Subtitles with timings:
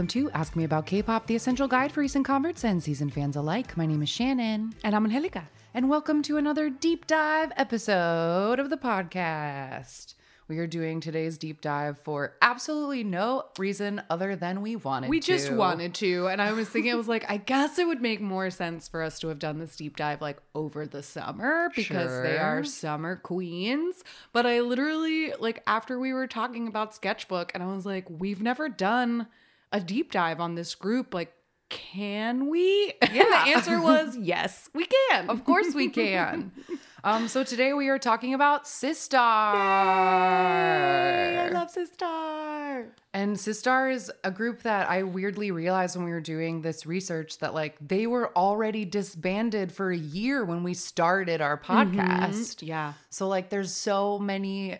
[0.00, 3.36] welcome to Ask Me About K-Pop, the essential guide for recent converts and seasoned fans
[3.36, 3.76] alike.
[3.76, 5.50] My name is Shannon, And I'm Angelica.
[5.74, 10.14] and welcome to another deep dive episode of the podcast.
[10.48, 15.20] We are doing today's deep dive for absolutely no reason other than we wanted We
[15.20, 15.26] to.
[15.26, 16.28] just wanted to.
[16.28, 19.02] And I was thinking, I was like, I guess it would make more sense for
[19.02, 23.16] us to have done this deep dive like over the summer because they are summer
[23.16, 24.02] queens.
[24.32, 28.40] But I literally, like, after we were talking about Sketchbook, and I was like, we've
[28.42, 29.26] never done
[29.72, 31.14] a deep dive on this group.
[31.14, 31.32] Like,
[31.68, 32.92] can we?
[33.02, 33.24] And Yeah.
[33.24, 35.30] the answer was yes, we can.
[35.30, 36.50] Of course we can.
[37.04, 39.54] um, so today we are talking about Sistar.
[39.54, 42.86] Yay, I love Sistar.
[43.12, 47.38] And Sistar is a group that I weirdly realized when we were doing this research
[47.38, 52.62] that like they were already disbanded for a year when we started our podcast.
[52.66, 52.94] Yeah.
[53.10, 54.78] So like there's so many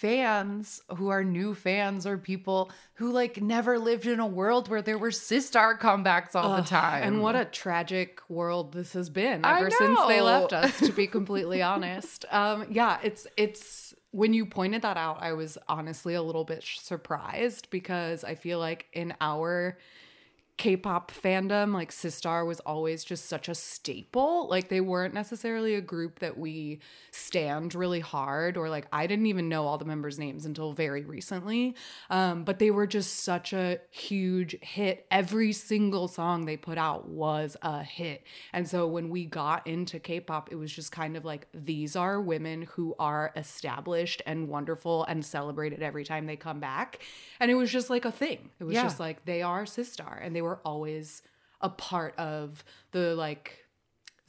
[0.00, 4.82] fans who are new fans or people who like never lived in a world where
[4.82, 7.02] there were Sistar comebacks all the time.
[7.02, 11.06] And what a tragic world this has been ever since they left us, to be
[11.18, 12.26] completely honest.
[12.30, 16.62] Um, yeah, it's it's when you pointed that out, I was honestly a little bit
[16.62, 19.78] surprised because I feel like in our
[20.58, 24.48] K-pop fandom, like Sistar was always just such a staple.
[24.48, 29.26] Like they weren't necessarily a group that we stand really hard, or like I didn't
[29.26, 31.74] even know all the members' names until very recently.
[32.08, 35.06] Um, but they were just such a huge hit.
[35.10, 38.24] Every single song they put out was a hit.
[38.54, 42.18] And so when we got into K-pop, it was just kind of like these are
[42.18, 47.02] women who are established and wonderful and celebrated every time they come back.
[47.40, 48.48] And it was just like a thing.
[48.58, 48.84] It was Yeah.
[48.84, 51.22] just like they are Sistar and they were always
[51.60, 53.66] a part of the like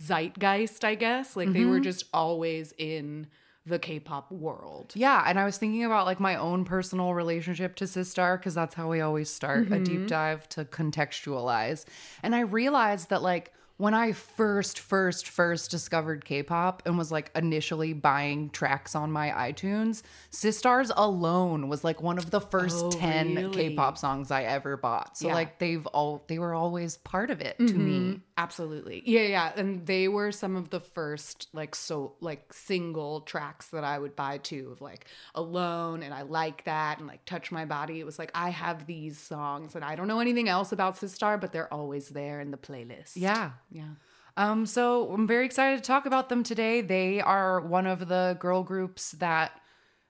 [0.01, 1.35] zeitgeist, I guess.
[1.35, 1.69] Like they Mm-hmm.
[1.69, 3.27] were just always in
[3.65, 4.93] the K-pop world.
[4.95, 8.75] Yeah, and I was thinking about like my own personal relationship to Sistar because that's
[8.75, 11.83] how we always start a deep dive to contextualize.
[12.23, 17.31] And I realized that like when I first, first, first discovered K-pop and was like
[17.35, 20.01] initially buying tracks on my iTunes,
[20.31, 23.69] Sistars alone was like one of the first oh, ten really?
[23.69, 25.17] K-pop songs I ever bought.
[25.17, 25.35] So Yeah.
[25.35, 27.99] like they've all they were always part of it to me.
[27.99, 28.17] Mm-hmm.
[28.39, 29.01] Absolutely.
[29.05, 29.51] Yeah, yeah.
[29.55, 34.15] And they were some of the first like so like single tracks that I would
[34.15, 35.05] buy too of like
[35.35, 37.99] Alone and I like that and like Touch My Body.
[37.99, 41.39] It was like I have these songs and I don't know anything else about Sistar,
[41.39, 43.13] but they're always there in the playlist.
[43.15, 43.51] Yeah.
[43.69, 43.95] Yeah.
[44.35, 46.81] Um, so I'm very excited to talk about them today.
[46.81, 49.59] They are one of the girl groups that,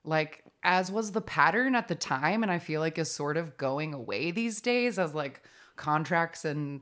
[0.04, 3.58] like, as was the pattern at the time, and I feel like is sort of
[3.58, 5.44] going away these days as like
[5.78, 6.82] contracts and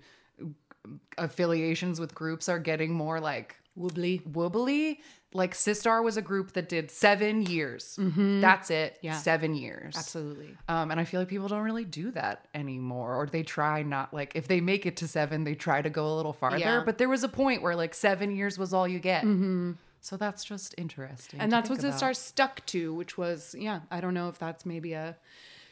[1.18, 5.02] affiliations with groups are getting more like wobbly wobbly.
[5.35, 8.00] Like Sistar was a group that did seven years.
[8.00, 8.97] That's it.
[9.01, 9.18] Yeah.
[9.18, 9.96] Seven years.
[9.97, 10.56] Absolutely.
[10.69, 14.13] Um, and I feel like people don't really do that anymore, or they try not
[14.13, 16.57] like if they make it to seven, they try to go a little farther.
[16.57, 16.84] Yeah.
[16.85, 19.24] But there was a point where like seven years was all you get.
[19.24, 19.74] Hmm.
[20.00, 21.40] So that's just interesting.
[21.40, 24.66] And that's what think Sistar stuck to, which was, yeah, I don't know if that's
[24.66, 25.18] maybe a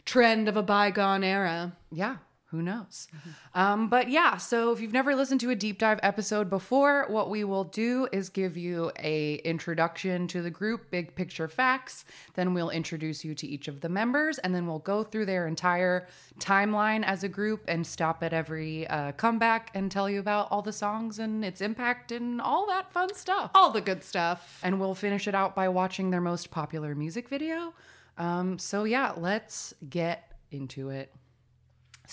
[0.05, 1.73] trend of a bygone era.
[1.91, 2.17] Yeah.
[2.53, 3.07] Who knows?
[3.55, 7.31] Um, but yeah, so if you've never listened to a deep dive episode before, what
[7.31, 12.05] we will do is give you a introduction to the group, big picture facts.
[12.35, 15.47] Then we'll introduce you to each of the members, and then we'll go through their
[15.47, 20.47] entire timeline as a group and stop at every uh, comeback and tell you about
[20.51, 23.49] all the songs and its impact and all that fun stuff.
[23.55, 24.59] All the good stuff.
[24.61, 27.73] And we'll finish it out by watching their most popular music video.
[28.19, 31.11] Um, so yeah, let's get into it.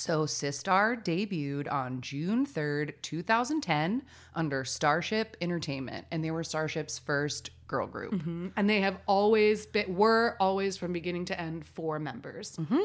[0.01, 4.03] So Sistar debuted on June 3rd, 2010
[4.35, 8.15] under Starship Entertainment and they were Starship's first girl group.
[8.15, 8.49] Mm-hmm.
[8.57, 12.57] And they have always been, were always from beginning to end four members.
[12.57, 12.81] Mm-hmm.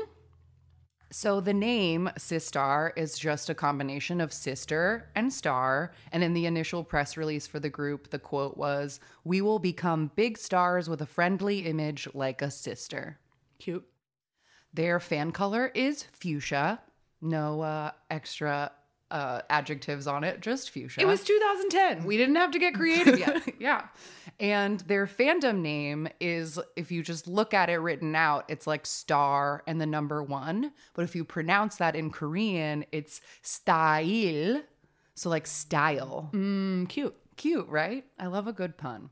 [1.10, 5.94] So the name Sistar is just a combination of sister and star.
[6.12, 10.12] And in the initial press release for the group, the quote was, "We will become
[10.18, 13.20] big stars with a friendly image like a sister."
[13.58, 13.88] Cute.
[14.74, 16.82] Their fan color is fuchsia.
[17.26, 18.72] No uh, extra
[19.12, 21.02] uh, adjectives on it, just fuchsia.
[21.02, 22.06] It was 2010.
[22.06, 23.56] We didn't have to get creative yet.
[23.60, 23.88] yeah.
[24.40, 28.86] And their fandom name is, if you just look at it written out, it's like
[28.86, 30.72] star and the number one.
[30.94, 34.62] But if you pronounce that in Korean, it's style.
[35.16, 36.30] So like style.
[36.34, 37.16] Mm, cute.
[37.38, 38.06] Cute, right?
[38.20, 39.10] I love a good pun.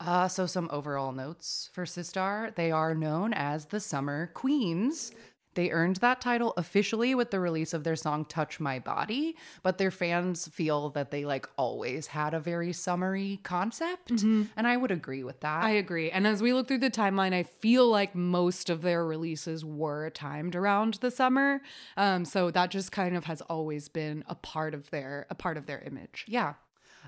[0.00, 2.54] Uh, so, some overall notes for Sistar.
[2.54, 5.12] They are known as the Summer Queens.
[5.54, 9.78] They earned that title officially with the release of their song Touch My Body, but
[9.78, 14.10] their fans feel that they like always had a very summery concept.
[14.56, 15.64] And I would agree with that.
[15.64, 16.10] I agree.
[16.10, 20.10] And as we look through the timeline, I feel like most of their releases were
[20.10, 21.60] timed around the summer.
[21.96, 25.56] Um, so that just kind of has always been a part of their a part
[25.56, 26.24] of their image.
[26.28, 26.54] Yeah.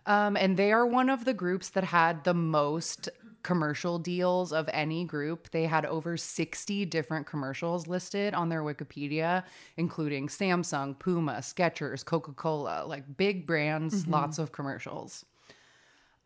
[0.04, 3.08] Um, and they are one of the groups that had the most
[3.46, 5.52] commercial deals of any group.
[5.52, 9.44] They had over 60 different commercials listed on their Wikipedia,
[9.76, 15.24] including Samsung, Puma, Skechers, Coca Cola, like big brands, lots of commercials.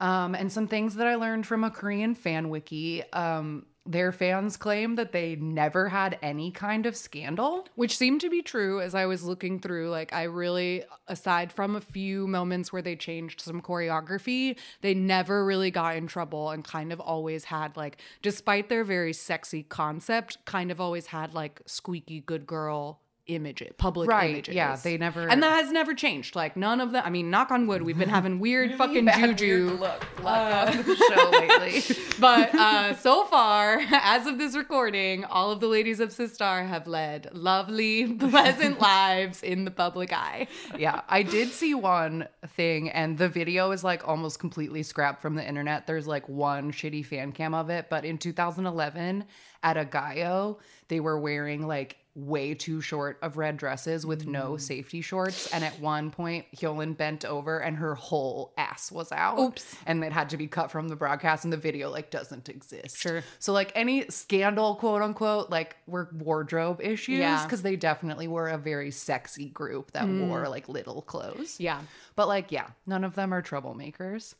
[0.00, 3.02] Um, and some things that I learned from a Korean fan wiki.
[3.12, 7.66] Um, their fans claim that they never had any kind of scandal.
[7.74, 9.90] Which seemed to be true as I was looking through.
[9.90, 15.44] Like, I really, aside from a few moments where they changed some choreography, they never
[15.44, 20.44] really got in trouble and kind of always had, like, despite their very sexy concept,
[20.44, 23.00] kind of always had, like, squeaky good girl
[23.34, 24.54] images, public Right, images.
[24.54, 26.34] yeah, they never- And that has never changed.
[26.36, 29.66] Like, none of them, I mean, knock on wood, we've been having weird fucking juju.
[29.68, 31.30] weird look, luck on the show
[31.60, 31.82] lately.
[32.20, 36.86] But uh, so far, as of this recording, all of the ladies of Sistar have
[36.86, 40.46] led lovely, pleasant lives in the public eye.
[40.78, 45.34] yeah, I did see one thing, and the video is like almost completely scrapped from
[45.34, 45.86] the internet.
[45.86, 49.24] There's like one shitty fan cam of it, but in 2011
[49.62, 54.52] at a Gayo, they were wearing like way too short of red dresses with no
[54.54, 54.60] Mm.
[54.60, 55.46] safety shorts.
[55.52, 59.38] And at one point, Hyolyn bent over and her whole ass was out.
[59.38, 59.76] Oops.
[59.86, 62.96] And it had to be cut from the broadcast, and the video like doesn't exist.
[62.98, 63.22] Sure.
[63.38, 67.44] So like any scandal, quote unquote, like were wardrobe issues Yeah.
[67.44, 70.26] because they definitely were a very sexy group that Mm.
[70.28, 71.60] wore like little clothes.
[71.60, 71.80] Yeah.
[72.16, 74.34] But like, yeah, none of them are troublemakers.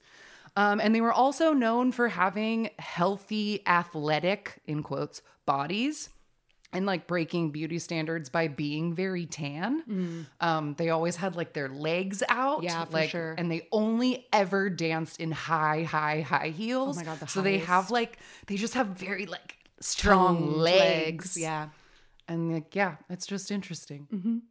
[0.57, 6.09] Um, and they were also known for having healthy, athletic, in quotes, bodies
[6.73, 10.27] and like breaking beauty standards by being very tan.
[10.41, 12.61] Um, they always had like their legs out.
[12.61, 12.65] Mm.
[12.65, 13.35] Yeah, for like, sure.
[13.37, 16.97] And they only ever danced in high, high, high heels.
[16.97, 20.57] Oh my God, the so they have like, they just have very like strong Toned
[20.59, 21.37] legs.
[21.37, 21.71] Yeah.
[22.29, 24.43] And like, yeah, it's just interesting.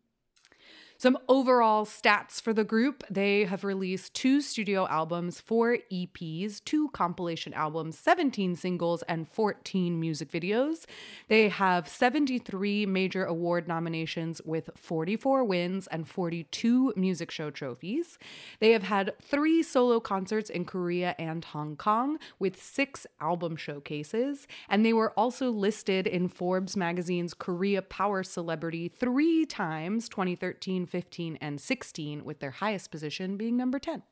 [1.01, 6.89] Some overall stats for the group they have released two studio albums, four EPs, two
[6.89, 10.83] compilation albums, 17 singles, and 14 music videos.
[11.29, 18.17] They have 73 major award nominations with 44 wins and 42 music show trophies.
[18.59, 24.47] They have had three solo concerts in Korea and Hong Kong with six album showcases.
[24.67, 31.37] And they were also listed in Forbes magazine's Korea Power Celebrity three times 2013, 15,
[31.41, 34.03] and 16, with their highest position being number 10.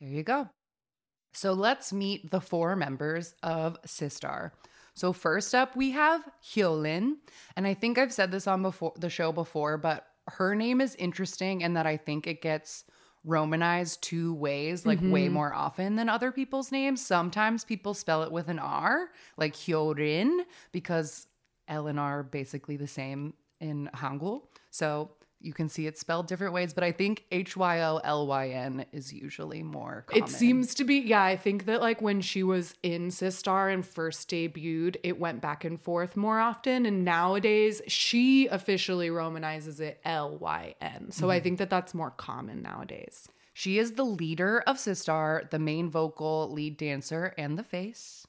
[0.00, 0.48] There you go.
[1.32, 4.52] So let's meet the four members of Sistar.
[4.94, 7.16] So first up, we have Hyolyn,
[7.56, 10.94] and I think I've said this on before the show before, but her name is
[10.94, 12.84] interesting in that I think it gets
[13.24, 15.34] romanized two ways, like way mm-hmm.
[15.34, 17.04] more often than other people's names.
[17.04, 20.40] Sometimes people spell it with an R, like Hyorin,
[20.72, 21.26] because
[21.66, 24.42] L and R are basically the same in Hangul.
[24.70, 25.10] So
[25.44, 28.48] you can see it spelled different ways, but I think H Y O L Y
[28.48, 30.24] N is usually more common.
[30.24, 33.86] It seems to be, yeah, I think that like when she was in Sistar and
[33.86, 36.86] first debuted, it went back and forth more often.
[36.86, 41.10] And nowadays, she officially romanizes it L Y N.
[41.10, 41.44] So I mm-hmm.
[41.44, 43.28] think that that's more common nowadays.
[43.52, 48.23] She is the leader of Sistar, the main vocal, lead dancer, and the face.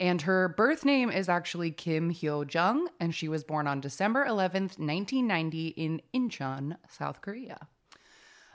[0.00, 4.24] And her birth name is actually Kim Hyo Jung, and she was born on December
[4.24, 7.66] 11th, 1990, in Incheon, South Korea.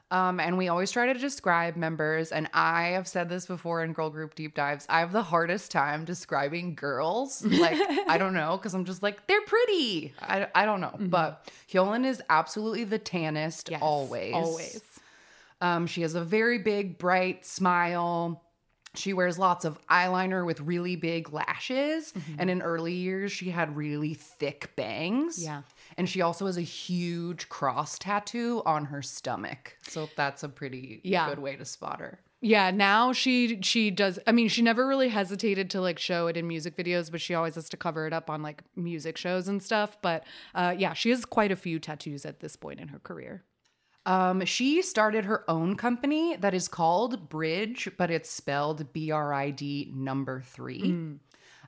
[0.09, 3.93] Um, and we always try to describe members, and I have said this before in
[3.93, 4.85] girl group deep dives.
[4.87, 7.43] I have the hardest time describing girls.
[7.63, 10.13] Like, I don't know, because I'm just like, they're pretty.
[10.21, 10.95] I, I don't know.
[10.99, 14.33] But Hyolyn is absolutely the tannest, Yes, always.
[14.33, 14.81] Always.
[15.61, 18.42] Um, she has a very big, bright smile.
[18.95, 22.11] She wears lots of eyeliner with really big lashes.
[22.13, 22.35] Mm-hmm.
[22.39, 25.43] And in early years, she had really thick bangs.
[25.43, 25.63] Yeah.
[25.97, 29.77] And she also has a huge cross tattoo on her stomach.
[29.87, 31.27] So that's a pretty Yeah.
[31.29, 32.19] good way to spot her.
[32.45, 36.35] Yeah, now she she does I mean, she never really hesitated to like show it
[36.35, 39.47] in music videos, but she always has to cover it up on like music shows
[39.47, 39.97] and stuff.
[40.01, 43.43] But uh yeah, she has quite a few tattoos at this point in her career.
[44.05, 49.33] Um, she started her own company that is called Bridge, but it's spelled B R
[49.33, 50.81] I D number three.
[50.91, 51.13] Hmm.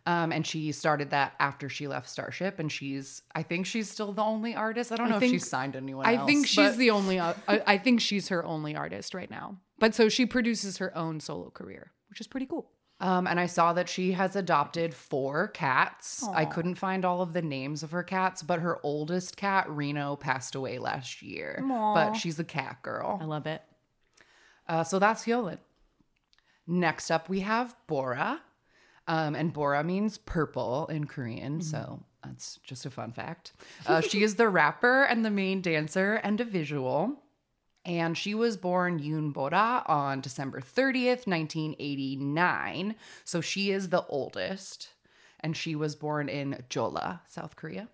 [0.08, 4.12] Um, and she started that after she left Starship, and she's I think she's still
[4.14, 4.92] the only artist.
[4.92, 6.28] I don't know if she signed anyone I else.
[6.28, 9.58] think she's but- the only uh, I think she's her only artist right now.
[9.80, 12.70] But so she produces her own solo career, which is pretty cool.
[13.06, 16.28] Um, and I saw that she has adopted four cats.
[16.34, 20.16] I couldn't find all of the names of her cats, but her oldest cat, Reno,
[20.16, 21.64] passed away last year.
[21.64, 21.94] Aw.
[21.94, 23.20] But she's a cat girl.
[23.22, 23.62] I love it.
[24.68, 25.60] Uh, so that's Hyolyn.
[26.66, 28.42] Next up, we have Bora.
[29.08, 31.62] Um, and Bora means purple in Korean.
[31.62, 33.54] So that's just a fun fact.
[33.86, 37.22] Uh, she is the rapper and the main dancer and a visual.
[37.86, 42.96] And she was born Yoon Bora on December 30th, 1989.
[43.24, 44.90] So she is the oldest.
[45.40, 47.88] And she was born in Jola, South Korea.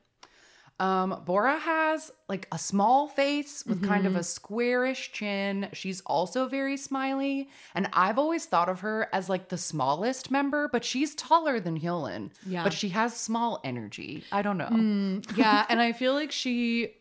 [0.81, 5.69] Um, Bora has like a small face with kind of a squarish chin.
[5.73, 7.49] She's also very smiley.
[7.75, 11.79] And I've always thought of her as like the smallest member, but she's taller than
[11.79, 12.31] Hyolyn.
[12.47, 12.63] Yeah.
[12.63, 14.23] But she has small energy.
[14.31, 14.69] I don't know.
[14.71, 16.95] Mm, yeah, and I feel like she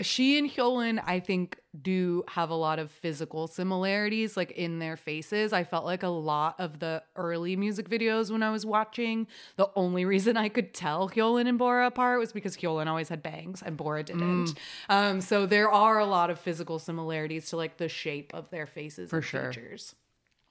[0.00, 4.96] she and Hyolyn, I think, do have a lot of physical similarities, like in their
[4.96, 5.52] faces.
[5.52, 9.70] I felt like a lot of the early music videos when I was watching, the
[9.76, 13.62] only reason I could tell Hyolyn and Bora apart was because Hyolyn always had bangs
[13.62, 14.54] and Bora didn't.
[14.88, 18.66] Um, so there are a lot of physical similarities to like the shape of their
[18.66, 19.52] faces For and sure.
[19.52, 19.94] features.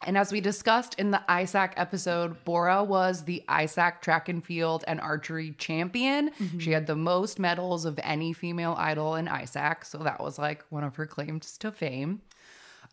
[0.06, 4.84] And as we discussed in the ISAC episode, Bora was the ISAC track and field
[4.88, 6.32] and archery champion.
[6.60, 9.86] She had the most medals of any female idol in ISAC.
[9.86, 12.22] So that was like one of her claims to fame.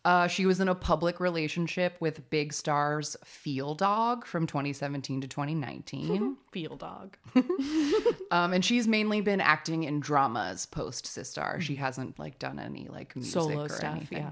[0.03, 6.37] Uh, she was in a public relationship with Big Star's Feeldog from 2017 to 2019.
[6.53, 7.13] Feeldog.
[8.31, 11.59] um, and she's mainly been acting in dramas post Sistar.
[11.59, 14.19] She hasn't like done any like music Solo or stuff, anything.
[14.19, 14.31] yeah.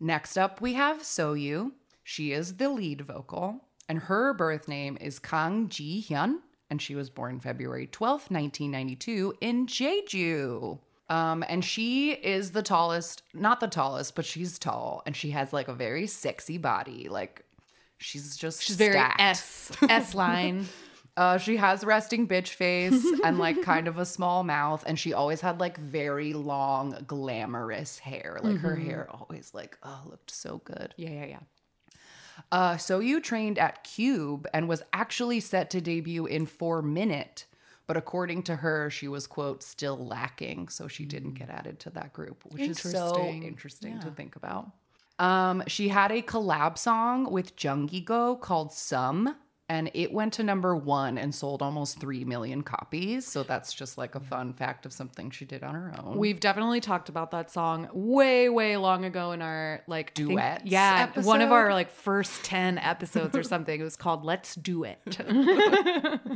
[0.00, 1.72] Next up, we have Soyou.
[2.04, 6.36] She is the lead vocal, and her birth name is Kang Ji Hyun,
[6.70, 10.78] and she was born February 12th, 1992, in Jeju.
[11.08, 15.52] Um, and she is the tallest, not the tallest, but she's tall, and she has
[15.52, 17.08] like a very sexy body.
[17.08, 17.44] Like
[17.98, 18.96] she's just She's very.
[19.18, 20.66] S S line.
[21.16, 25.12] Uh, she has resting bitch face and like kind of a small mouth, and she
[25.14, 28.38] always had like very long, glamorous hair.
[28.42, 30.92] Like her hair always like oh looked so good.
[30.96, 31.38] Yeah, yeah, yeah.
[32.52, 37.46] Uh, Soyou trained at Cube and was actually set to debut in Four Minute,
[37.86, 41.90] but according to her, she was quote still lacking, so she didn't get added to
[41.90, 43.42] that group, which is so Interesting.
[43.42, 44.70] interesting to think about.
[45.18, 49.34] Um, she had a collab song with Junggigo called "Some,"
[49.68, 53.26] and it went to number one and sold almost three million copies.
[53.26, 56.16] So that's just like a fun fact of something she did on her own.
[56.18, 61.10] We've definitely talked about that song way, way long ago in our like Duets yeah,
[61.20, 63.80] one of our like first ten episodes or something.
[63.80, 64.98] It was called "Let's Do It."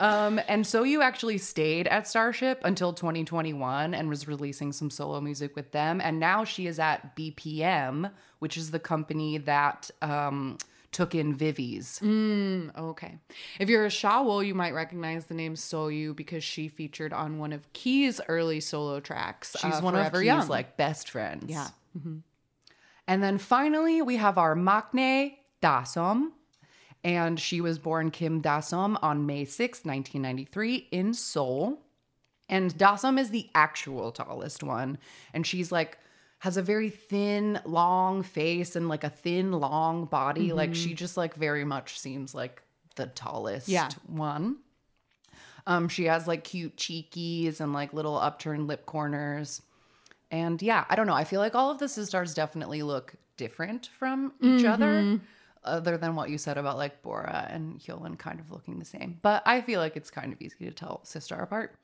[0.00, 5.54] Um, and Soyou actually stayed at Starship until 2021 and was releasing some solo music
[5.54, 6.00] with them.
[6.00, 8.10] And now she is at BPM,
[8.40, 10.58] which is the company that um,
[10.92, 12.72] took in VIVIZ.
[12.78, 13.18] okay,
[13.58, 17.52] if you're a Shawol, you might recognize the name Soyou because she featured on one
[17.52, 19.56] of Key's early solo tracks.
[19.58, 20.48] She's uh, one of Key's Young.
[20.48, 21.46] like best friends.
[21.48, 21.68] yeah.
[23.08, 26.30] And then finally, we have our Maknae Dasom.
[27.04, 31.80] And she was born Kim Dasom on May 6, 1993, in Seoul.
[32.48, 34.98] And Dasom is the actual tallest one.
[35.34, 35.98] And she's like,
[36.42, 40.52] has a very thin, long face and like a thin, long body.
[40.52, 42.62] Like she just like very much seems like
[42.96, 43.88] the tallest Yeah.
[44.08, 44.56] one.
[45.68, 49.62] Um, she has like cute cheekies and like little upturned lip corners.
[50.32, 51.14] And yeah, I don't know.
[51.14, 55.20] I feel like all of the sisters definitely look different from each other,
[55.62, 59.20] other than what you said about like Bora and Hyolyn kind of looking the same.
[59.22, 61.76] But I feel like it's kind of easy to tell Sistar apart.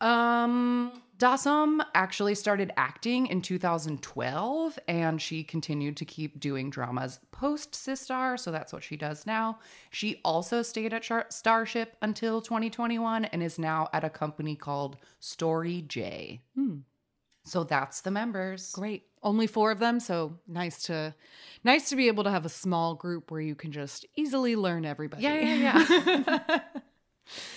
[0.00, 7.72] Um, Dasom actually started acting in 2012 and she continued to keep doing dramas post
[7.72, 9.58] Sistar, so that's what she does now.
[9.90, 14.96] She also stayed at Shar- Starship until 2021 and is now at a company called
[15.20, 16.42] Story J.
[17.44, 18.72] So that's the members.
[18.72, 19.04] Great.
[19.22, 21.14] Only four of them, so nice to
[21.62, 24.84] nice to be able to have a small group where you can just easily learn
[24.84, 25.22] everybody.
[25.22, 26.60] Yeah, yeah, yeah.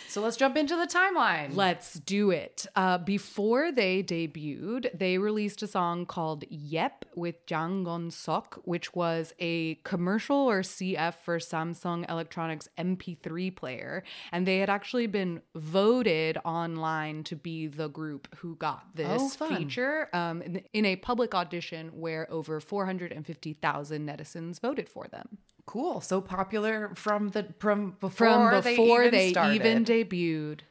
[0.07, 1.55] so let's jump into the timeline.
[1.55, 2.65] Let's do it.
[2.75, 8.93] Uh, before they debuted, they released a song called Yep with Jang Geun Suk, which
[8.95, 14.03] was a commercial or CF for Samsung Electronics MP3 player.
[14.31, 19.47] And they had actually been voted online to be the group who got this Oh,
[19.47, 25.38] feature um, in, in a public audition where over 450,000 netizens voted for them.
[25.67, 26.00] Cool.
[26.00, 30.62] So popular from the from before, from before they, even, they even debuted.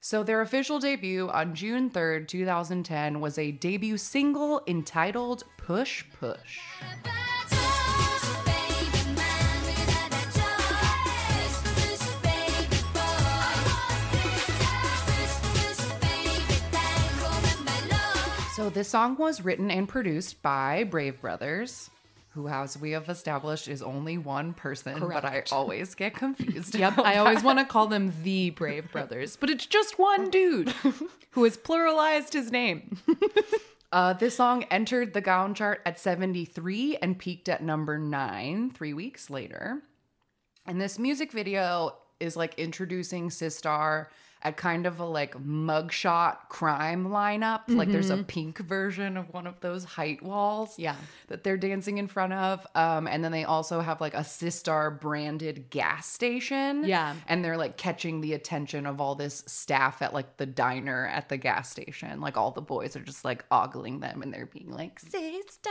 [0.00, 6.58] So their official debut on June 3rd, 2010 was a debut single entitled Push Push.
[18.56, 21.90] So this song was written and produced by Brave Brothers
[22.38, 26.72] who, as we have established, is only one person, but I always get confused.
[26.72, 30.68] Yep, I always want to call them the Brave Brothers, but it's just one dude
[31.32, 32.98] who has pluralized his name.
[33.90, 38.92] Uh, this song entered the Gaon chart at 73 and peaked at number nine three
[38.92, 39.80] weeks later.
[40.66, 44.08] And this music video is like introducing Sistar
[44.42, 47.62] at kind of a like mugshot crime lineup.
[47.68, 50.96] Like there's a pink version of one of those height walls Yeah.
[51.26, 52.66] that they're dancing in front of.
[52.74, 56.84] Um, and then they also have like a Sistar branded gas station.
[56.84, 57.14] Yeah.
[57.26, 61.28] And they're like catching the attention of all this staff at like the diner at
[61.28, 62.20] the gas station.
[62.20, 65.70] Like all the boys are just like ogling them and they're being like, Sister.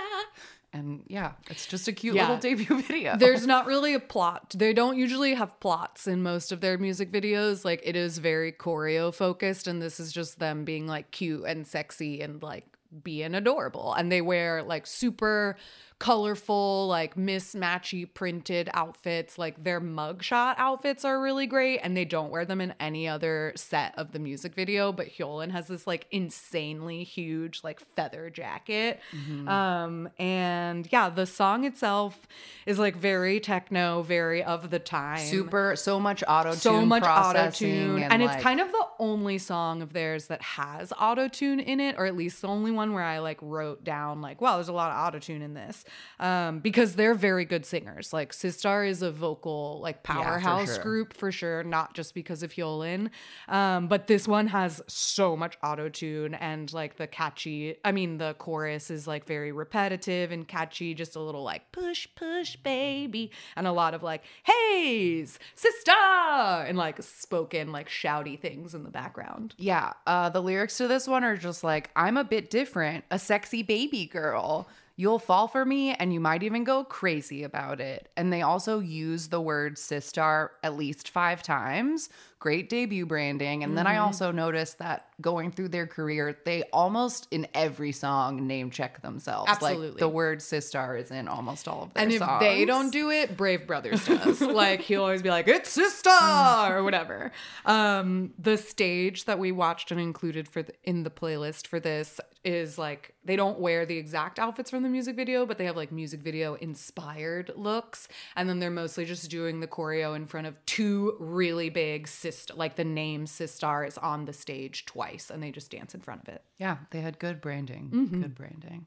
[0.74, 2.24] And yeah, it's just a cute Yeah.
[2.24, 3.16] little debut video.
[3.18, 4.54] There's not really a plot.
[4.56, 7.64] They don't usually have plots in most of their music videos.
[7.66, 11.66] Like it is very choreo focused, and this is just them being like cute and
[11.66, 12.66] sexy and like
[13.04, 13.94] being adorable.
[13.94, 15.56] And they wear like super
[16.00, 19.38] colorful, like mismatchy printed outfits.
[19.38, 23.54] Like their mugshot outfits are really great, and they don't wear them in any other
[23.56, 24.92] set of the music video.
[24.92, 29.00] But Hyolyn has this like insanely huge like feather jacket.
[29.48, 32.28] Um, and yeah, the song itself
[32.66, 35.20] is like very techno, very of the time.
[35.20, 38.86] super so much auto tune so much auto tune, and, and, it's kind of the
[39.00, 42.72] only song of theirs that has auto tune in it, or at least the only
[42.72, 45.54] one where I like wrote down like, wow, there's a lot of auto tune in
[45.54, 45.84] this,
[46.20, 48.14] um, because they're very good singers.
[48.14, 50.84] Like Sistar is a vocal like powerhouse sure.
[50.84, 53.10] group for sure, not just because of Hyolyn,
[53.48, 57.76] um, but this one has so much auto tune and like the catchy.
[57.84, 62.08] I mean, the chorus is like very repetitive and catchy, just a little like push
[62.16, 68.74] push baby, and a lot of like hey's sister and like spoken like shouty things
[68.74, 69.56] in the background.
[69.58, 73.20] Yeah, uh, the lyrics to this one are just like, I'm a bit different, a
[73.20, 74.68] sexy baby girl.
[75.00, 78.10] You'll fall for me and you might even go crazy about it.
[78.18, 82.10] And they also use the word Sistar at least five times.
[82.40, 83.64] Great debut branding.
[83.64, 88.48] And then I also noticed that going through their career, they almost in every song
[88.48, 89.48] name check themselves.
[89.48, 90.00] Like Absolutely.
[90.00, 92.40] the word Sistar is in almost all of their And if songs.
[92.40, 94.42] they don't do it, Brave Brothers does.
[94.42, 97.32] like he'll always be like, "It's sister" or whatever.
[97.66, 102.20] Um, the stage that we watched and included for the, in the playlist for this
[102.44, 105.76] is like they don't wear the exact outfits from the music video, but they have
[105.76, 110.48] like music video inspired looks, and then they're mostly just doing the choreo in front
[110.48, 115.44] of two really big sister, like the name Sistar is on the stage twice, and
[115.44, 116.42] they just dance in front of it.
[116.58, 117.92] Yeah, they had good branding.
[117.94, 118.22] Mm-hmm.
[118.22, 118.86] Good branding.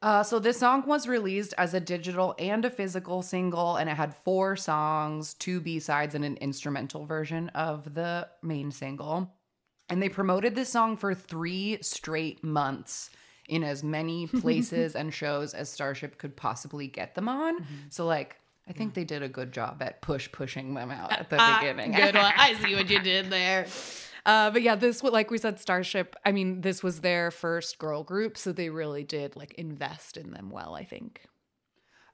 [0.00, 3.96] Uh, so this song was released as a digital and a physical single, and it
[3.96, 9.32] had four songs, two B sides, and an instrumental version of the main single.
[9.88, 13.10] And they promoted this song for three straight months
[13.48, 17.66] in as many places and shows as Starship could possibly get them on.
[17.90, 18.36] So, like,
[18.68, 21.92] I think they did a good job at push pushing them out at the beginning.
[21.92, 22.32] Good one.
[22.36, 23.66] I see what you did there.
[24.26, 26.14] Uh, but yeah, this like we said, Starship.
[26.24, 30.32] I mean, this was their first girl group, so they really did like invest in
[30.32, 30.74] them well.
[30.74, 31.22] I think.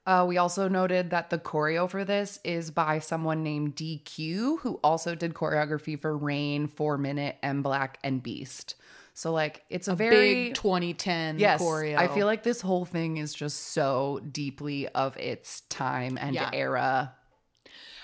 [0.07, 4.79] Uh, we also noted that the choreo for this is by someone named DQ, who
[4.85, 8.75] also did choreography for Rain, Four Minute, and Black, and Beast.
[9.15, 11.63] So like it's a, very Big 2010 yes.
[11.63, 11.97] choreo.
[11.97, 16.51] I feel like this whole thing is just so deeply of its time and Yeah.
[16.53, 17.15] era.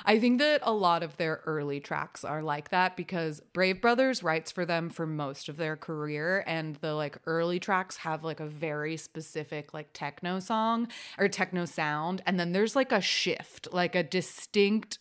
[0.04, 4.22] I think that a lot of their early tracks are like that because Brave Brothers
[4.22, 8.40] writes for them for most of their career and the like early tracks have like
[8.40, 13.68] a very specific like techno song or techno sound and then there's like a shift,
[13.72, 14.98] like a distinct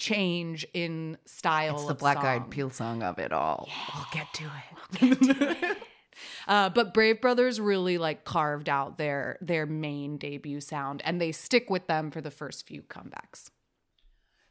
[0.00, 1.74] change in style.
[1.74, 2.26] It's the of Black song.
[2.26, 3.68] Eyed Peel song of it all.
[3.94, 4.50] We'll get to
[5.00, 5.78] it.
[6.46, 11.32] Uh, but Brave Brothers really like carved out their their main debut sound and they
[11.32, 13.50] stick with them for the first few comebacks.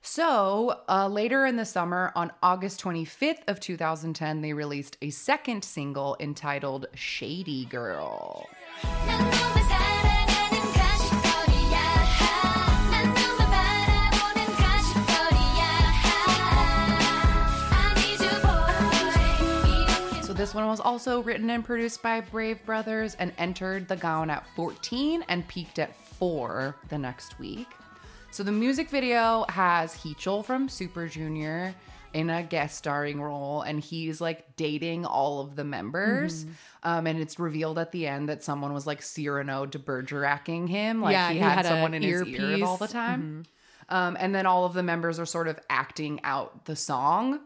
[0.01, 5.63] So, uh, later in the summer, on August 25th of 2010, they released a second
[5.63, 8.49] single entitled "Shady Girl."
[20.39, 24.47] This one was also written and produced by Brave Brothers and entered the Gaon at
[24.55, 27.67] 14 and peaked at 4 the next week.
[28.31, 31.75] So the music video has Heechul from Super Junior
[32.13, 36.45] in a guest starring role and he's like dating all of the members.
[36.83, 41.01] Um, and it's revealed at the end that someone was like Cyrano de Bergeracking him.
[41.01, 42.93] Like Yeah, he, he had, had someone in his ear all the earpiece.
[42.93, 43.43] time.
[43.89, 47.41] Um, and then all of the members are sort of acting out the song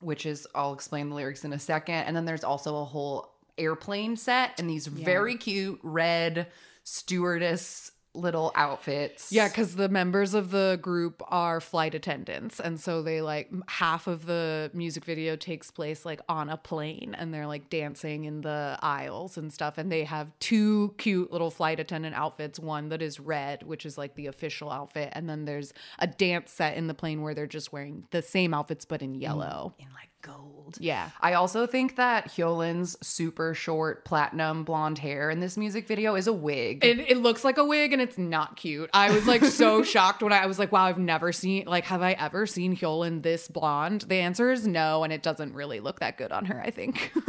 [0.00, 1.94] which is I'll explain the lyrics in a second.
[1.94, 6.48] And then there's also a whole airplane set and these very cute red
[6.84, 9.30] stewardess little outfits.
[9.30, 12.60] Yeah, because the members of the group are flight attendants.
[12.60, 17.14] And so they like half of the music video takes place like on a plane
[17.18, 19.78] and they're like dancing in the aisles and stuff.
[19.78, 23.98] And they have two cute little flight attendant outfits one that is red, which is
[23.98, 25.10] like the official outfit.
[25.12, 28.54] And then there's a dance set in the plane where they're just wearing the same
[28.54, 29.74] outfits but in yellow.
[29.78, 30.76] in like gold.
[30.80, 31.10] Yeah.
[31.20, 36.26] I also think that Hyolyn's super short platinum blonde hair in this music video is
[36.26, 36.84] a wig.
[36.84, 38.90] It, it looks like a wig and it's not cute.
[38.92, 41.84] I was like so shocked when I, I was like, wow, I've never seen, like,
[41.84, 44.02] have I ever seen Hyolyn this blonde?
[44.02, 47.12] The answer is no, and it doesn't really look that good on her, I think.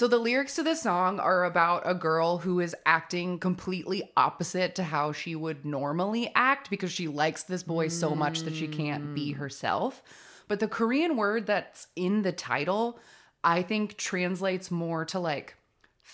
[0.00, 4.76] So the lyrics to this song are about a girl who is acting completely opposite
[4.76, 8.66] to how she would normally act because she likes this boy so much that she
[8.66, 9.36] can't be mm.
[9.36, 10.02] herself.
[10.50, 12.98] But the Korean word that's in the title,
[13.44, 15.54] I think translates more to like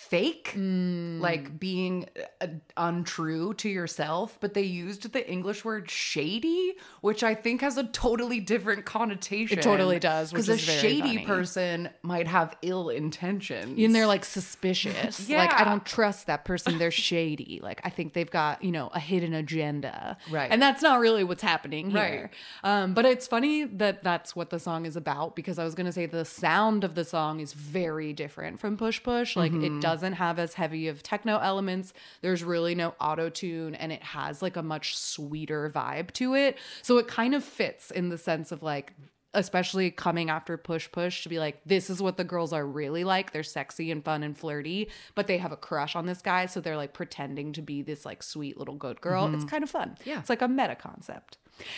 [0.01, 2.07] fake, like being
[2.39, 7.77] uh, untrue to yourself, but they used the English word shady, which I think has
[7.77, 9.57] a totally different connotation.
[9.59, 11.25] It totally does, Because a shady funny.
[11.25, 13.77] person might have ill intentions.
[13.77, 15.27] and they're like suspicious.
[15.29, 15.37] yeah.
[15.47, 16.77] Like, I don't trust that person.
[16.79, 17.59] They're shady.
[17.61, 20.17] Like, I think they've got, you know, a hidden agenda.
[20.31, 20.49] Right.
[20.51, 22.11] And that's not really what's happening Right.
[22.11, 22.31] here.
[22.63, 25.85] Um, but it's funny that that's what the song is about because I was going
[25.85, 29.35] to say the sound of the song is very different from Push Push.
[29.35, 29.95] Like, it Mm-hmm.
[29.95, 31.93] doesn't have as heavy of techno elements.
[32.21, 36.57] There's really no auto tune and it has like a much sweeter vibe to it.
[36.81, 38.93] So it kind of fits in the sense of like,
[39.33, 43.03] especially coming after push push to be like this is what the girls are really
[43.03, 46.45] like they're sexy and fun and flirty but they have a crush on this guy
[46.45, 49.47] so they're like pretending to be this like sweet little good girl it's mm-hmm.
[49.47, 50.19] kind of fun Yeah.
[50.19, 51.37] it's like a meta concept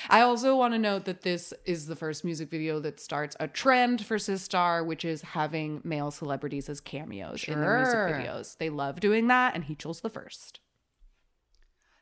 [0.10, 3.48] I also want to note that this is the first music video that starts a
[3.48, 8.58] trend for Sistar, which is having male celebrities as cameos in their music videos.
[8.58, 10.60] They love doing that, and he chose the first.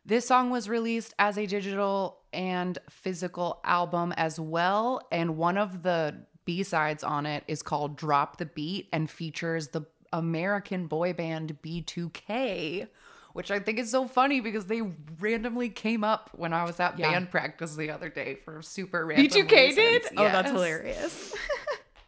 [0.05, 5.01] This song was released as a digital and physical album as well.
[5.11, 9.67] And one of the B sides on it is called Drop the Beat and features
[9.69, 12.87] the American boy band B2K,
[13.37, 14.81] which I think is so funny because they
[15.19, 17.11] randomly came up when I was at Yeah.
[17.11, 19.27] band practice the other day for super random.
[19.27, 19.77] B2K did?
[19.77, 20.13] reasons.
[20.17, 21.35] Oh, that's hilarious.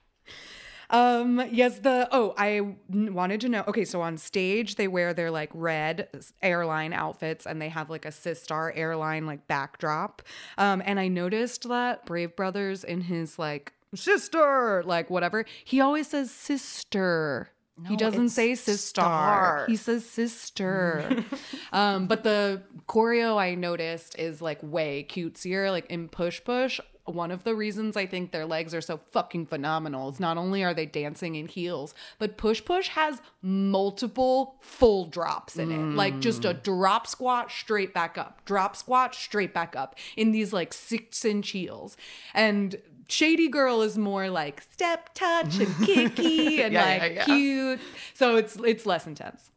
[0.89, 3.63] um, yes, the oh, I wanted to know.
[3.67, 6.07] Okay, so on stage they wear their like red
[6.41, 10.23] airline outfits and they have like a Sistar airline like backdrop.
[10.57, 16.07] Um, and I noticed that Brave Brothers in his like sister, like whatever, he always
[16.07, 17.51] says sister.
[17.87, 18.77] He doesn't say sister.
[18.77, 19.65] star.
[19.67, 21.23] He says sister.
[21.71, 25.71] um, but the choreo I noticed is like way cutesier.
[25.71, 29.47] Like in Push Push, one of the reasons I think their legs are so fucking
[29.47, 35.05] phenomenal is not only are they dancing in heels, but Push Push has multiple full
[35.05, 35.95] drops in it.
[35.95, 40.53] Like just a drop squat straight back up, drop squat straight back up in these
[40.53, 41.97] like six inch heels.
[42.33, 42.77] And
[43.09, 47.25] Shady Girl is more like step touch and kicky and Yeah, like yeah, yeah.
[47.25, 47.79] cute.
[48.13, 49.51] So it's it's less intense.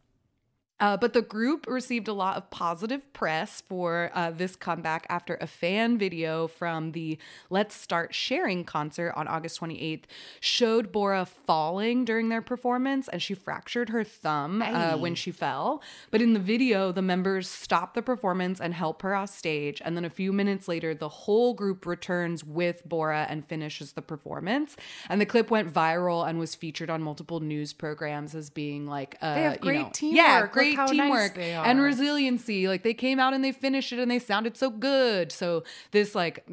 [0.79, 5.37] Uh, but the group received a lot of positive press for uh, this comeback after
[5.39, 7.17] a fan video from the
[7.49, 10.03] Let's Start Sharing concert on August 28th
[10.41, 15.81] showed Bora falling during their performance and she fractured her thumb uh, when she fell.
[16.11, 19.81] But in the video, the members stop the performance and help her off stage.
[19.85, 24.01] And then a few minutes later, the whole group returns with Bora and finishes the
[24.01, 24.75] performance.
[25.07, 29.15] And the clip went viral and was featured on multiple news programs as being like,
[29.21, 30.17] uh, They have you great know- teamwork.
[30.17, 32.67] Yeah, Look great nice teamwork they and resiliency.
[32.67, 35.31] Like they came out and they finished it and they sounded so good.
[35.31, 36.45] So this like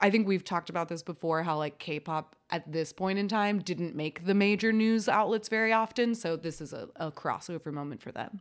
[0.00, 3.58] I think we've talked about this before how like K-pop at this point in time
[3.58, 8.02] didn't make the major news outlets very often, so this is a, a crossover moment
[8.02, 8.40] for them.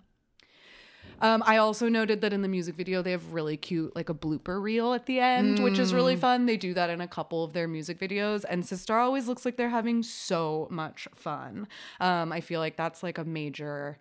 [1.21, 4.13] Um, I also noted that in the music video they have really cute like a
[4.13, 6.45] blooper reel at the end, which is really fun.
[6.45, 9.57] They do that in a couple of their music videos, and Sistar always looks like
[9.57, 11.67] they're having so much fun.
[11.99, 13.97] Um, I feel like that's like a major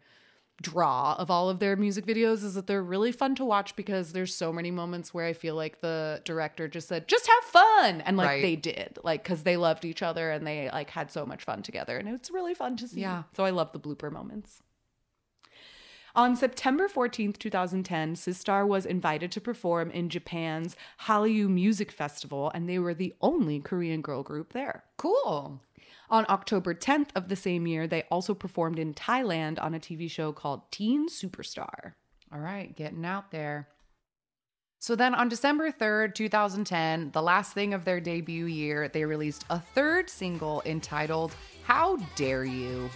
[0.61, 4.13] draw of all of their music videos is that they're really fun to watch because
[4.13, 8.01] there's so many moments where I feel like the director just said just have fun
[8.01, 8.43] and like Right.
[8.43, 11.63] they did like cuz they loved each other and they like had so much fun
[11.63, 13.03] together and it's really fun to see.
[13.03, 13.23] Yeah.
[13.37, 14.63] So I love the blooper moments.
[16.17, 22.69] On September 14th, 2010, Sistar was invited to perform in Japan's Hallyu Music Festival, and
[22.69, 24.83] they were the only Korean girl group there.
[24.97, 25.61] Cool.
[26.11, 30.11] On October 10th of the same year, they also performed in Thailand on a TV
[30.11, 31.93] show called Teen Superstar.
[32.33, 33.69] All right, getting out there.
[34.81, 39.45] So then on December 3rd, 2010, the last thing of their debut year, they released
[39.51, 42.89] a third single entitled How Dare You?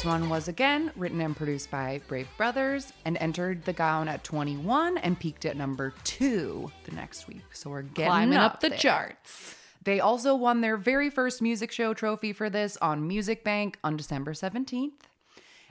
[0.00, 4.24] This one was again written and produced by Brave Brothers and entered the Gaon at
[4.24, 7.42] 21 and peaked at number two the next week.
[7.52, 8.78] So we're getting Climbing up, up the there.
[8.78, 9.56] charts.
[9.84, 13.98] They also won their very first music show trophy for this on Music Bank on
[13.98, 14.92] December 17th.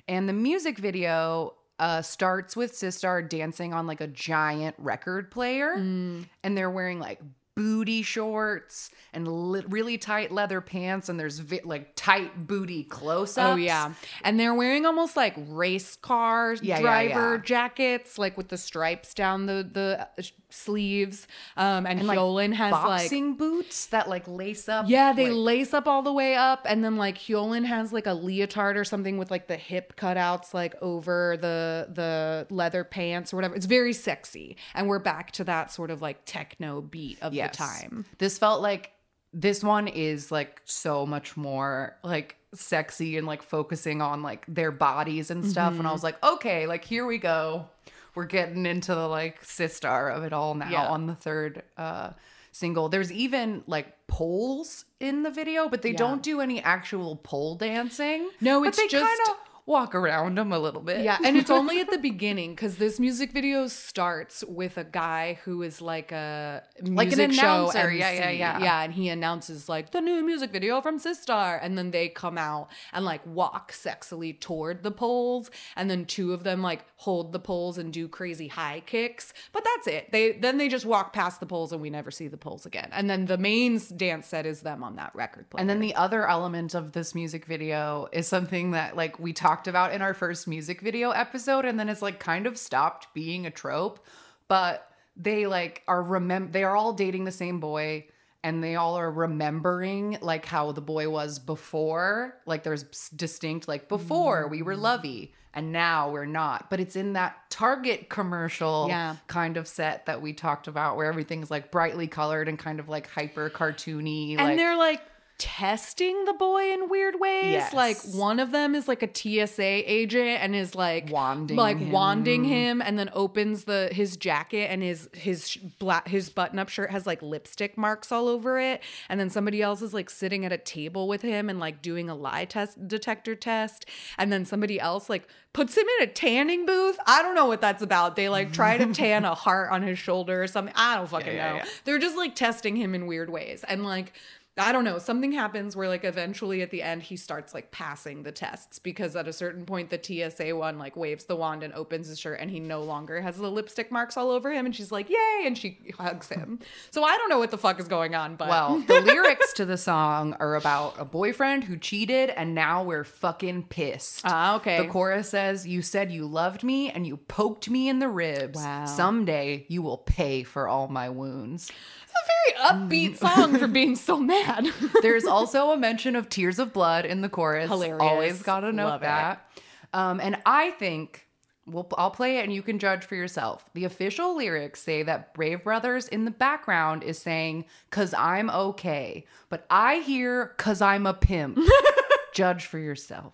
[0.07, 5.75] And the music video uh, starts with Sistar dancing on like a giant record player.
[5.75, 6.27] Mm.
[6.43, 7.19] And they're wearing like
[7.59, 11.09] booty shorts and li- really tight leather pants.
[11.09, 13.53] And there's vi- like tight booty close ups.
[13.53, 13.93] Oh yeah,
[14.23, 17.41] and they're wearing almost like race car Yeah, yeah, driver yeah.
[17.43, 21.27] jackets, like with the stripes down the the uh, sleeves.
[21.57, 24.85] Um, and, And like has like boxing boots that like lace up.
[24.87, 28.07] yeah, they like- lace up all the way up, and then like Hyolyn has like
[28.07, 33.33] a leotard or something with like the hip cutouts like over the the leather pants
[33.33, 33.55] or whatever.
[33.55, 37.51] It's very sexy, and we're back to that sort of like techno beat of Yes.
[37.51, 38.05] the time.
[38.17, 38.91] This felt like
[39.33, 44.71] this one is like so much more like sexy and like focusing on like their
[44.71, 45.73] bodies and stuff.
[45.73, 45.93] And I Mm-hmm.
[45.93, 47.67] was like, okay, like here we go.
[48.15, 50.87] We're getting into the like sistar of it all now Yeah.
[50.87, 52.11] on the third uh
[52.51, 52.89] single.
[52.89, 55.97] There's even like poles in the video, but they Yeah.
[55.97, 58.29] don't do any actual pole dancing.
[58.41, 59.35] No, it's just- kind of
[59.69, 61.03] walk around them a little bit.
[61.03, 65.39] Yeah, and it's only at the beginning because this music video starts with a guy
[65.45, 67.91] who is like a Like an music show announcer.
[67.91, 68.19] Yeah, MC.
[68.19, 68.59] yeah, yeah.
[68.59, 72.37] yeah, and he announces like the new music video from Sistar, and then they come
[72.37, 77.31] out and like walk sexily toward the poles, and then two of them like hold
[77.31, 80.11] the poles and do crazy high kicks, but that's it.
[80.11, 82.89] They then they just walk past the poles and we never see the poles again,
[82.91, 85.61] and then the main dance set is them on that record player.
[85.61, 89.58] And then the other element of this music video is something that like we talked
[89.67, 93.45] about in our first music video episode and then it's like kind of stopped being
[93.45, 94.05] a trope,
[94.47, 98.05] but they like are remem they are all dating the same boy
[98.43, 102.35] and they all are remembering like how the boy was before.
[102.45, 104.81] Like there's distinct like before we were mm.
[104.81, 106.69] lovey and now we're not.
[106.69, 109.17] But it's in that Target commercial Yeah.
[109.27, 112.87] kind of set that we talked about where everything's like brightly colored and kind of
[112.87, 115.01] like hyper cartoony and like they're like
[115.39, 117.53] testing the boy in weird ways.
[117.53, 117.73] Yes.
[117.73, 121.91] Like one of them is like a TSA agent and is like Wanding like him.
[121.91, 126.69] wanding him, and then opens the his jacket and his his black his button up
[126.69, 130.45] shirt has like lipstick marks all over it, and then somebody else is like sitting
[130.45, 133.85] at a table with him and like doing a lie test detector test,
[134.17, 136.99] and then somebody else like puts him in a tanning booth.
[137.07, 138.15] I don't know what that's about.
[138.15, 140.73] They like try to tan a heart on his shoulder or something.
[140.75, 141.55] I don't fucking yeah, know.
[141.57, 141.65] yeah.
[141.85, 143.63] They're just like testing him in weird ways.
[143.67, 144.13] And like,
[144.59, 148.23] I don't know, something happens where like eventually at the end he starts like passing
[148.23, 151.73] the tests because at a certain point the TSA one like waves the wand and
[151.73, 154.75] opens his shirt and he no longer has the lipstick marks all over him and
[154.75, 156.59] she's like, "Yay!" and she hugs him.
[156.91, 159.65] So I don't know what the fuck is going on, but Well, the lyrics to
[159.65, 164.21] the song are about a boyfriend who cheated and now we're fucking pissed.
[164.25, 164.81] Ah, okay.
[164.81, 168.57] The chorus says, You said you loved me and you poked me in the ribs.
[168.59, 168.85] Wow.
[168.85, 171.71] Someday you will pay for all my wounds.
[172.03, 174.48] it's a very upbeat song for being so mad.
[175.01, 177.69] There's also a mention of tears of blood in the chorus.
[177.69, 178.01] Hilarious.
[178.01, 179.49] Always gotta note Love that.
[179.93, 181.27] Um, and I think
[181.65, 183.65] we'll, I'll play it and you can judge for yourself.
[183.73, 189.25] The official lyrics say that Brave Brothers in the background is saying, Cause I'm okay.
[189.49, 191.59] But I hear, Cause I'm a pimp.
[192.33, 193.33] judge for yourself.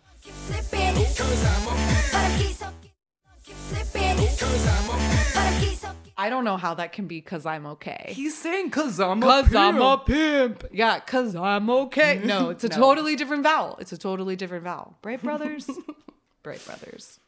[3.95, 4.17] Keep slipping.
[4.17, 4.53] But I keep so- keep
[4.89, 5.33] slipping.
[5.33, 8.13] But I keep so- I don't know how that can be cuz I'm okay.
[8.15, 9.55] He's saying, Cause I'm a Cause pimp.
[9.57, 10.65] I'm a pimp.
[10.71, 12.21] Yeah, cause I'm okay.
[12.23, 12.75] No, it's a No.
[12.75, 13.77] totally different vowel.
[13.79, 14.97] It's a totally different vowel.
[15.01, 15.69] Brave Brothers.
[16.43, 17.19] Brave Brothers.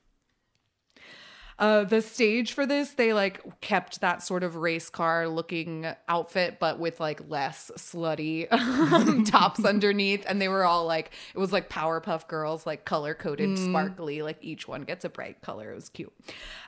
[1.59, 6.57] Uh, the stage for this, they like kept that sort of race car looking outfit,
[6.59, 10.23] but with like less slutty um, tops underneath.
[10.27, 14.21] And they were all like, it was like Powerpuff Girls, like color coded, sparkly.
[14.21, 15.71] Like each one gets a bright color.
[15.71, 16.13] It was cute.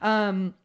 [0.01, 0.55] Um,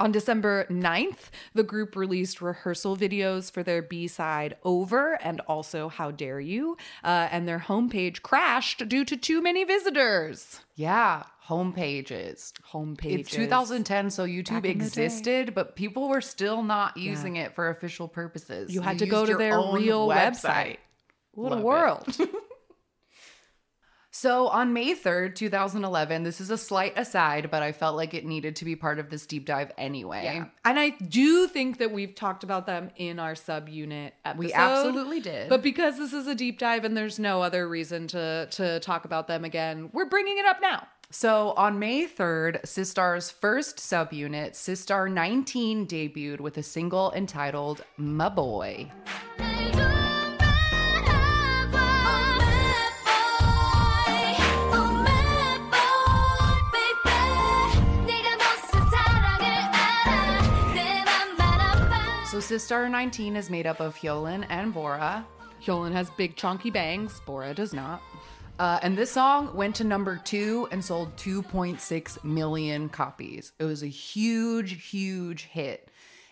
[0.00, 5.88] on December 9th, the group released rehearsal videos for their B side Over and also
[5.88, 6.76] How Dare You.
[7.04, 10.60] Uh, and their homepage crashed due to too many visitors.
[10.74, 12.52] Yeah, home pages.
[12.72, 13.20] Homepage.
[13.20, 15.04] It's 2010, so YouTube Back in the day.
[15.04, 18.72] existed, but people were still not using it for official purposes.
[18.72, 20.76] You had to go to their real website.
[21.32, 22.16] What Love a world.
[24.14, 28.26] So on May 3rd, 2011, this is a slight aside, but I felt like it
[28.26, 30.24] needed to be part of this deep dive anyway.
[30.24, 30.44] Yeah.
[30.66, 34.38] and I do think that we've talked about them in our subunit episode.
[34.38, 35.48] We absolutely did.
[35.48, 39.06] But because this is a deep dive and there's no other reason to to talk
[39.06, 40.86] about them again, we're bringing it up now.
[41.14, 48.30] So on May 3rd, Sistar's first subunit, Sistar 19, debuted with a single entitled My
[48.30, 48.90] Boy.
[62.30, 65.26] So Sistar 19 is made up of Hyolyn and Bora.
[65.62, 68.00] Hyolyn has big chonky bangs, Bora does not.
[68.62, 73.50] Uh, and this song went to number two and sold 2.6 million copies.
[73.58, 75.88] It was a huge, huge hit.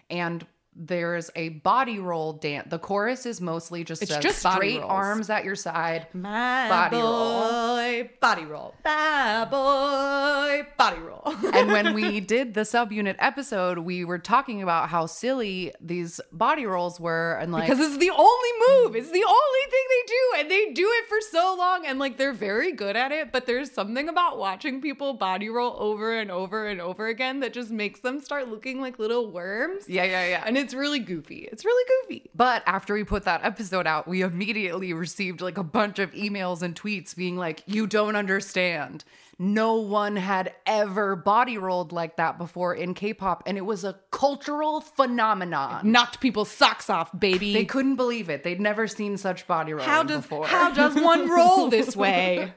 [0.09, 2.69] And there's a body roll dance.
[2.71, 6.07] The chorus is mostly just, It's just straight arms at your side.
[6.15, 8.09] My Body boy, roll.
[8.21, 8.75] body roll.
[8.85, 11.23] My boy, body roll.
[11.55, 16.67] and when we did the subunit episode, we were talking about how silly these body
[16.67, 18.97] rolls were, and like because it's the only move.
[18.97, 22.17] It's the only thing they do, and they do it for so long, and like
[22.17, 23.33] they're very good at it.
[23.33, 27.53] But there's something about watching people body roll over and over and over again that
[27.53, 29.89] just makes them start looking like little worms.
[29.89, 30.45] yeah, yeah, yeah.
[30.47, 31.49] And it's really goofy.
[31.51, 32.31] It's really goofy.
[32.35, 36.63] But after we put that episode out, we immediately received like a bunch of emails
[36.63, 39.05] and tweets being like, You don't understand.
[39.43, 43.85] No one had ever body rolled like that before in K pop, and it was
[43.85, 45.91] a cultural phenomenon.
[45.91, 47.55] Knocked people's socks off, baby.
[47.55, 48.43] They couldn't believe it.
[48.43, 50.47] They'd never seen such body rolling how does before.
[50.47, 52.53] how does one roll this way?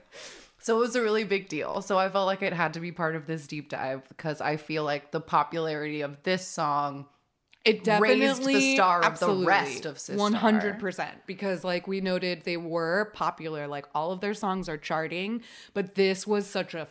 [0.60, 1.82] so it was a really big deal.
[1.82, 4.58] So I felt like it had to be part of this deep dive because I
[4.58, 7.06] feel like the popularity of this song
[7.66, 10.18] It raised the star of the rest of Sistar.
[10.18, 13.68] One hundred percent, because like we noted, they were popular.
[13.68, 16.88] Like all of their songs are charting, but this was such a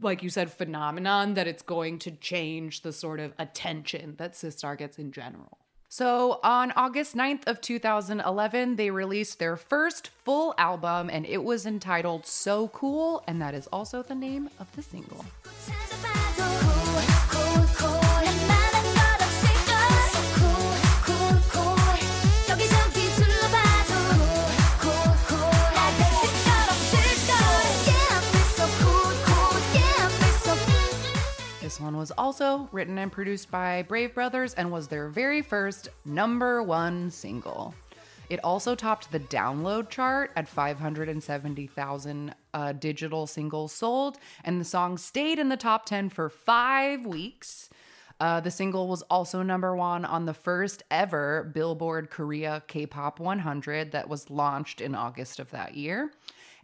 [0.00, 4.76] like you said phenomenon that it's going to change the sort of attention that Sistar
[4.76, 5.58] gets in general.
[5.88, 11.64] So on August 9th of 2011, they released their first full album and it was
[11.64, 15.24] entitled So Cool and that is also the name of the single.
[31.76, 35.90] This one was also written and produced by Brave Brothers and was their very first
[36.06, 37.74] number 1 single.
[38.30, 44.96] It also topped the download chart at 570,000 uh, digital singles sold, and the song
[44.96, 47.68] stayed in the top 10 for five weeks.
[48.20, 53.20] Uh, the single was also number one on the first ever Billboard Korea K pop
[53.20, 56.10] 100 that was launched in August of that year.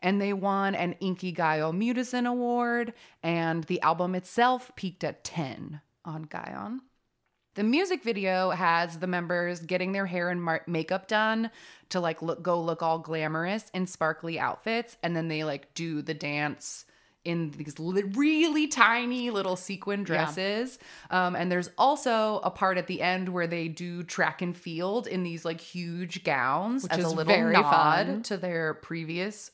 [0.02, 5.80] And they won an Inky Inkigayo Mutizen Award, and the album itself peaked at 10
[6.04, 6.82] on Gaon.
[7.54, 11.50] The music video has the members getting their hair and mar- makeup done
[11.90, 16.00] to like look go look all glamorous in sparkly outfits and then they like do
[16.00, 16.86] the dance
[17.24, 20.78] in these li- really tiny little sequin dresses.
[21.11, 25.06] Um, and there's also a part at the end where they do track and field
[25.06, 28.22] in these like huge gowns Which as a is little very nod fun.
[28.24, 29.50] to their previous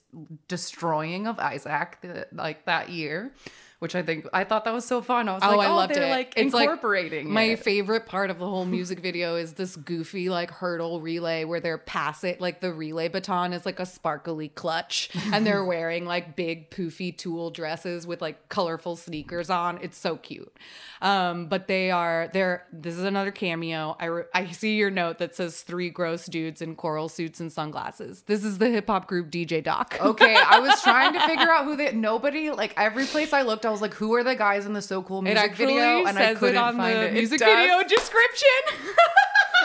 [0.48, 3.32] destroying of Isaac the, like that year.
[3.80, 5.28] Which I think I thought that was so fun.
[5.28, 6.10] I was Oh, like, I oh, loved they're it.
[6.10, 7.60] like It's, like, incorporating My it.
[7.60, 11.78] favorite part of the whole music video is this goofy like hurdle relay where they're
[11.78, 16.34] pass it like the relay baton is like a sparkly clutch and they're wearing like
[16.34, 19.78] big poofy tulle dresses with like colorful sneakers on.
[19.80, 20.52] It's so cute.
[21.00, 23.96] Um, but they are they're this is another cameo.
[24.00, 27.52] I re- I see your note that says three gross dudes in coral suits and
[27.52, 28.22] sunglasses.
[28.22, 29.96] This is the hip hop group DJ Doc.
[30.00, 31.92] Okay, I was trying to figure out who they.
[31.92, 34.80] Nobody like every place I looked, I was like, who are the guys in the
[34.82, 36.04] so cool It music video?
[36.06, 37.10] And I couldn't it on find the it.
[37.10, 37.48] It music does.
[37.48, 38.48] video description.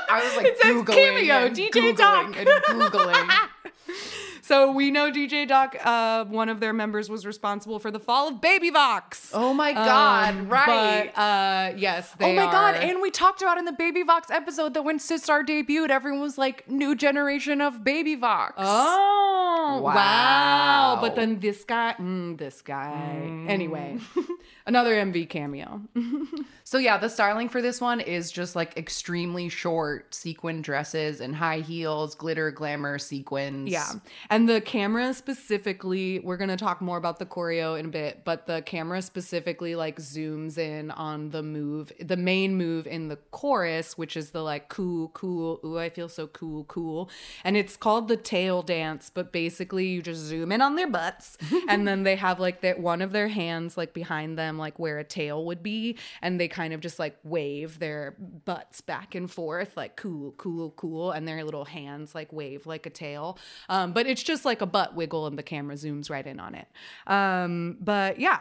[0.09, 2.35] I was like, It says Googling cameo, and DJ Googling Doc.
[2.37, 3.29] and googling.
[4.43, 8.28] So we know DJ Doc, uh, one of their members was responsible for the fall
[8.28, 9.32] of Baby Vox.
[9.34, 10.36] Oh my god!
[10.36, 11.09] Um, right.
[11.15, 12.76] But, uh, yes, Oh my god!
[12.76, 16.38] And we talked about in the Baby Vox episode that when Sistar debuted, everyone was
[16.38, 19.95] like, "New generation of Baby Vox." Oh wow.
[19.95, 20.97] Wow.
[20.99, 23.45] But then this guy, mm, this guy.
[23.47, 23.97] Anyway,
[24.65, 25.82] another MV cameo.
[26.74, 31.36] So yeah, the styling for this one is just like extremely short sequin dresses and
[31.36, 33.69] high heels, glitter, glamour, sequins.
[33.69, 33.91] Yeah.
[34.32, 38.26] And the camera specifically, we're going to talk more about the choreo in a bit,
[38.26, 43.17] but the camera specifically like zooms in on the move, the main move in the
[43.30, 47.07] chorus, which is the like cool, cool, ooh, I feel so cool, cool.
[47.43, 51.38] And it's called the tail dance, but basically you just zoom in on their butts
[51.69, 54.97] and then they have like that one of their hands like behind them, like where
[54.97, 55.97] a tail would be.
[56.19, 60.72] And they kind of just like wave their butts back and forth, like cool, cool,
[60.72, 61.11] cool.
[61.11, 63.39] And their little hands like wave like a tail.
[63.70, 66.55] Um, but it's just like a butt wiggle and the camera zooms right in on
[66.55, 66.68] it.
[67.07, 68.39] Um, but yeah.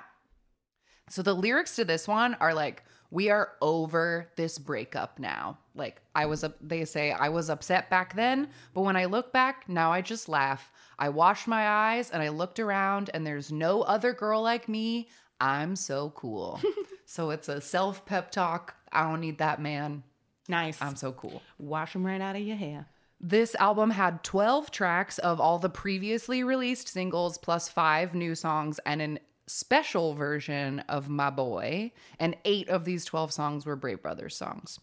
[1.08, 6.00] So the lyrics to this one are like, "We are over this breakup now." Like
[6.14, 9.68] I was up, they say I was upset back then, but when I look back,
[9.68, 10.70] now I just laugh.
[10.98, 15.08] I washed my eyes and I looked around and there's no other girl like me.
[15.42, 16.60] I'm so cool.
[17.04, 18.76] so it's a self pep talk.
[18.92, 20.04] I don't need that man.
[20.48, 20.80] Nice.
[20.80, 21.42] I'm so cool.
[21.58, 22.86] Wash them right out of your hair.
[23.20, 28.78] This album had 12 tracks of all the previously released singles, plus five new songs,
[28.86, 29.18] and an
[29.48, 31.92] special version of My Boy.
[32.20, 34.78] And eight of these 12 songs were Brave Brothers songs.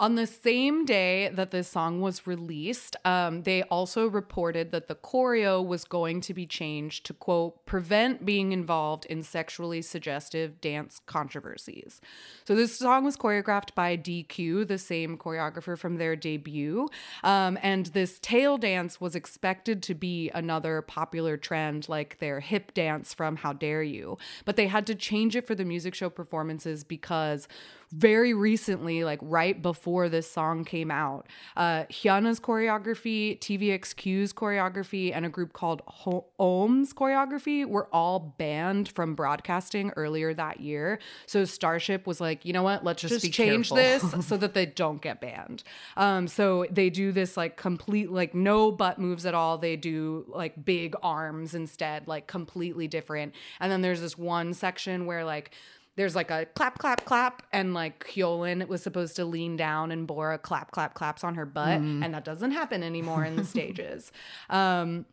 [0.00, 4.94] On the same day that this song was released, um, they also reported that the
[4.94, 11.00] choreo was going to be changed to, quote, prevent being involved in sexually suggestive dance
[11.06, 12.00] controversies.
[12.44, 16.88] So this song was choreographed by DQ, the same choreographer from their debut.
[17.24, 22.72] Um, and this tail dance was expected to be another popular trend like their hip
[22.72, 24.16] dance from How Dare You.
[24.44, 27.48] But they had to change it for the music show performances because
[27.90, 31.26] very recently, like right before this song came out,
[31.56, 38.90] uh, Hyuna's choreography, TVXQ's choreography, and a group called Ho- Ohm's choreography were all banned
[38.90, 40.98] from broadcasting earlier that year.
[41.26, 42.84] So Starship was like, you know what?
[42.84, 45.62] Let's just, be change careful." this so that they don't get banned.
[45.96, 49.58] Um, so they do this like complete, like no butt moves at all.
[49.58, 53.34] They do like big arms instead, like completely different.
[53.60, 55.52] And then there's this one section where like
[55.98, 60.06] there's like a clap, clap, clap, and like Hyolyn was supposed to lean down and
[60.06, 64.12] Bora clap, clap, claps on her butt, and that doesn't happen anymore in the stages.
[64.48, 65.06] Um,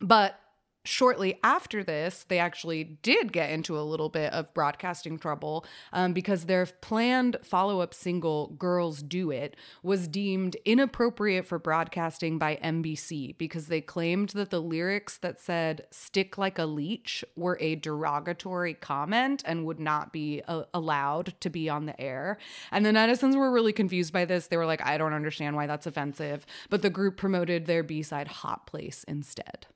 [0.00, 0.40] but
[0.84, 6.12] shortly after this, they actually did get into a little bit of broadcasting trouble um,
[6.12, 12.58] because their planned follow up single, Girls Do It, was deemed inappropriate for broadcasting by
[12.62, 17.76] NBC because they claimed that the lyrics that said stick like a leech were a
[17.76, 22.38] derogatory comment and would not be uh, allowed to be on the air.
[22.70, 24.48] And the netizens were really confused by this.
[24.48, 26.46] They were like, I don't understand why that's offensive.
[26.70, 29.66] But the group promoted their B side Hot Place instead.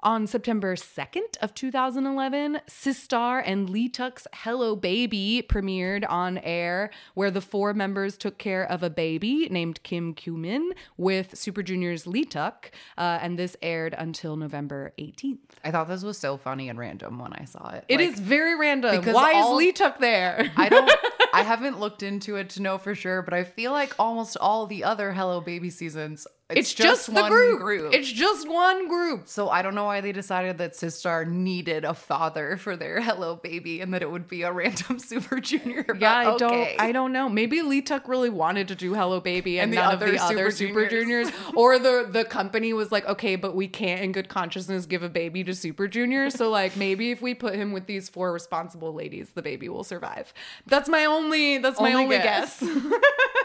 [0.00, 7.40] On September 2nd of 2011, Sistar and Leeteuk's Hello Baby premiered on air, where the
[7.40, 12.66] four members took care of a baby named Kim Kyu-min with Super Junior's Leeteuk,
[12.98, 15.38] uh, and this aired until November 18th.
[15.64, 17.86] I thought this was so funny and random when I saw it.
[17.88, 19.02] It Like, is very random.
[19.06, 20.52] Why all- is Leeteuk there?
[20.58, 20.92] I don't.
[21.32, 24.66] I haven't looked into it to know for sure, but I feel like almost all
[24.66, 27.92] the other Hello Baby seasons, it's, it's just, the one group.
[27.92, 29.26] It's just one group.
[29.26, 33.34] so I don't know why they decided that Sistar needed a father for their Hello
[33.34, 35.84] Baby and that it would be a random Super Junior.
[35.98, 36.80] Yeah, I don't.
[36.80, 37.28] I don't know.
[37.28, 40.50] Maybe Leeteuk really wanted to do Hello Baby, and, And none other of the other
[40.52, 44.28] Super Super Juniors, or the the company was like, okay, but we can't, in good
[44.28, 46.30] consciousness, give a baby to Super Junior.
[46.30, 49.84] So like, maybe if we put him with these four responsible ladies, the baby will
[49.84, 50.32] survive.
[50.66, 51.58] That's my only.
[51.58, 52.60] That's my Only only guess.
[52.60, 52.70] guess.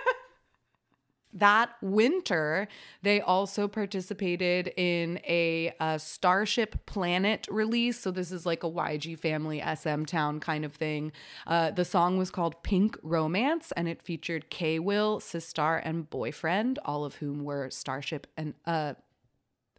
[1.34, 2.68] That winter,
[3.02, 8.00] they also participated in a, uh Starship Planet release.
[8.00, 11.12] So, this is like a YG Family SM Town kind of thing.
[11.48, 16.80] Uh, the song was called Pink Romance and it featured K Will, Sistar, and Boyfriend,
[16.86, 18.94] all of whom were Starship and uh,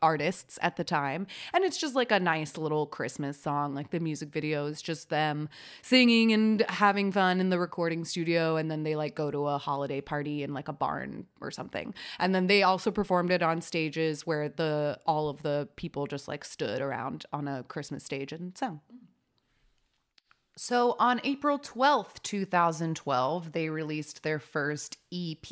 [0.02, 1.26] artists at the time.
[1.54, 3.74] And it's just like a nice little Christmas song.
[3.74, 5.48] Like the music video is just them
[5.80, 8.56] singing and having fun in the recording studio.
[8.56, 11.94] And then they like go to a holiday party in like a barn or something.
[12.18, 16.28] And then they also performed it on stages where the all of the people just
[16.28, 18.80] like stood around on a Christmas stage and sang.
[20.56, 25.46] So on April 12th, 2012, they released their first EP.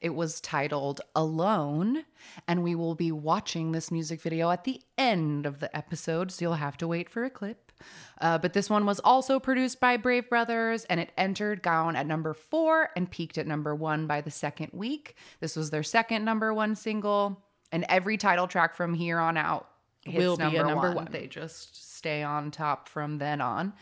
[0.00, 2.04] It was titled Alone,
[2.46, 6.44] and we will be watching this music video at the end of the episode, so
[6.44, 7.72] you'll have to wait for a clip.
[8.20, 12.06] Uh, but this one was also produced by Brave Brothers, and it entered Gaon at
[12.06, 15.16] number four and peaked at number one by the second week.
[15.40, 19.68] This was their second number one single, and every title track from here on out
[20.06, 20.96] Will be a number, number one.
[20.96, 21.08] one.
[21.10, 23.72] They just stay on top from then on.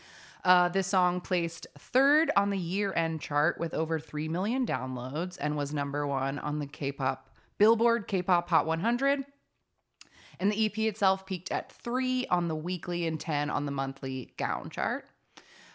[0.45, 5.37] Uh, this song placed third on the year end chart with over 3 million downloads
[5.41, 9.25] and was number one on the K pop Billboard K pop Hot 100.
[10.39, 14.33] And the EP itself peaked at three on the weekly and 10 on the monthly
[14.37, 15.05] Gaon chart.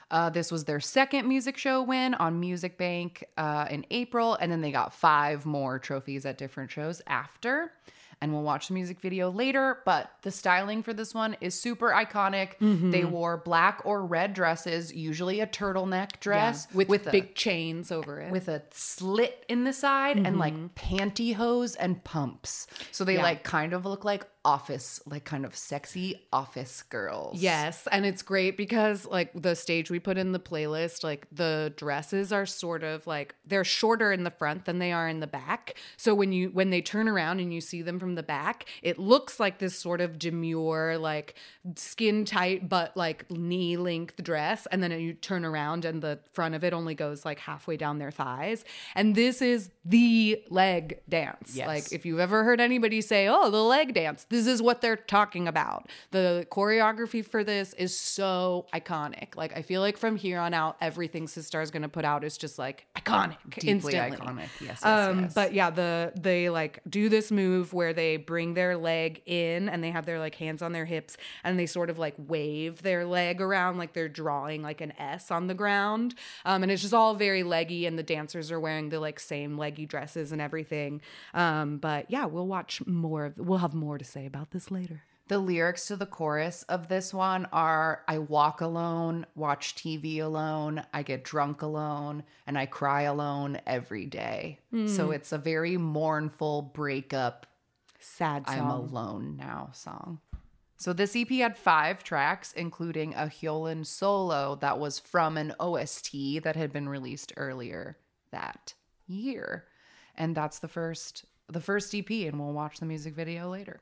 [0.08, 4.52] Uh, this was their second music show win on Music Bank uh, in April, and
[4.52, 7.72] then they got five more trophies at different shows after.
[8.22, 11.88] And we'll watch the music video later, but the styling for this one is super
[11.88, 12.58] iconic.
[12.60, 12.90] Mm-hmm.
[12.90, 17.90] They wore black or red dresses, usually a turtleneck dress with, with a big chains
[17.90, 18.30] over it.
[18.30, 20.66] with a slit in the side and like mm-hmm.
[20.74, 22.66] pantyhose and pumps.
[22.92, 23.22] So they Yeah.
[23.22, 27.40] like kind of look like office, like kind of sexy office girls.
[27.40, 31.72] Yes, and it's great because like the stage we put in the playlist, like the
[31.76, 35.26] dresses are sort of like they're shorter in the front than they are in the
[35.26, 35.74] back.
[35.96, 38.98] So when you when they turn around and you see them from the back, it
[38.98, 41.34] looks like this sort of demure like
[41.76, 46.54] skin tight but like knee length dress and then you turn around and the front
[46.54, 48.64] of it only goes like halfway down their thighs.
[48.94, 51.54] And this is the leg dance.
[51.54, 51.66] Yes.
[51.66, 54.96] Like if you've ever heard anybody say, "Oh, the leg dance," this is what they're
[54.96, 55.88] talking about.
[56.12, 59.36] The choreography for this is so iconic.
[59.36, 62.24] Like I feel like from here on out, everything Sistar is going to put out
[62.24, 64.16] is just like iconic, Deeply instantly.
[64.16, 64.48] iconic.
[64.60, 65.34] Yes, yes, Um, yes.
[65.34, 69.84] but yeah, the they like do this move where they bring their leg in and
[69.84, 73.04] they have their like hands on their hips and they sort of like wave their
[73.04, 76.14] leg around like they're drawing like an S on the ground.
[76.44, 79.58] Um, and it's just all very leggy and the dancers are wearing the like same
[79.58, 81.00] leggy dresses and everything.
[81.34, 85.02] Um, but yeah, we'll watch more of we'll have more to say about this later.
[85.28, 90.82] The lyrics to the chorus of this one are I walk alone, watch TV alone,
[90.92, 94.58] I get drunk alone, and I cry alone every day.
[94.86, 95.12] So hmm.
[95.12, 97.46] it's a very mournful breakup,
[98.00, 98.58] Sad song.
[98.58, 100.20] I'm alone now song.
[100.76, 106.42] So this EP had five tracks, including a Hyolyn solo that was from an OST
[106.42, 107.98] that had been released earlier
[108.32, 108.72] that
[109.06, 109.66] year.
[110.16, 113.80] And that's the first the first EP, and we'll watch the music video later.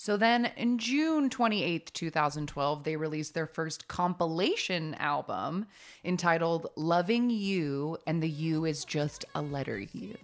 [0.00, 5.66] So then in June 28th, 2012, they released their first compilation album
[6.04, 10.16] entitled Loving You, and the U is just a letter U.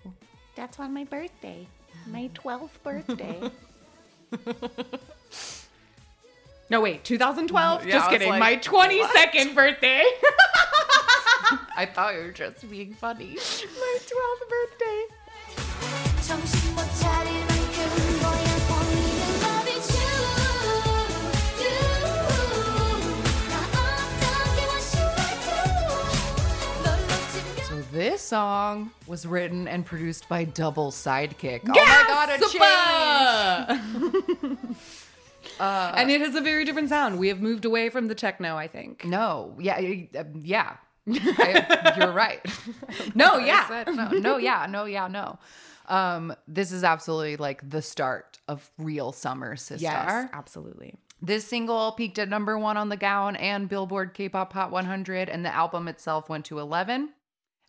[0.55, 1.66] That's on my birthday,
[2.07, 3.51] my 12th birthday.
[6.70, 7.85] No, wait, 2012?
[7.87, 8.31] Yeah, just kidding.
[8.31, 10.03] like, my 22nd birthday.
[11.77, 13.35] I thought you were just being funny.
[13.37, 15.05] my 12th birthday.
[28.05, 31.63] This song was written and produced by Double Sidekick.
[31.67, 32.29] Oh my god,
[33.67, 34.59] a change!
[35.61, 37.19] Uh, and it has a very different sound.
[37.19, 39.05] We have moved away from the techno, I think.
[39.05, 39.77] No, yeah,
[40.19, 40.77] uh, yeah.
[41.09, 42.45] I- you're right.
[43.15, 43.85] No, yeah.
[43.87, 45.39] no, no, yeah, no, yeah, no.
[45.89, 49.81] Um, this is absolutely like the start of real summer Sistar.
[49.81, 50.97] Yes, absolutely.
[51.23, 55.43] This single peaked at number one on the Gaon and Billboard K-pop Hot 100, and
[55.45, 57.11] the album itself went to 11.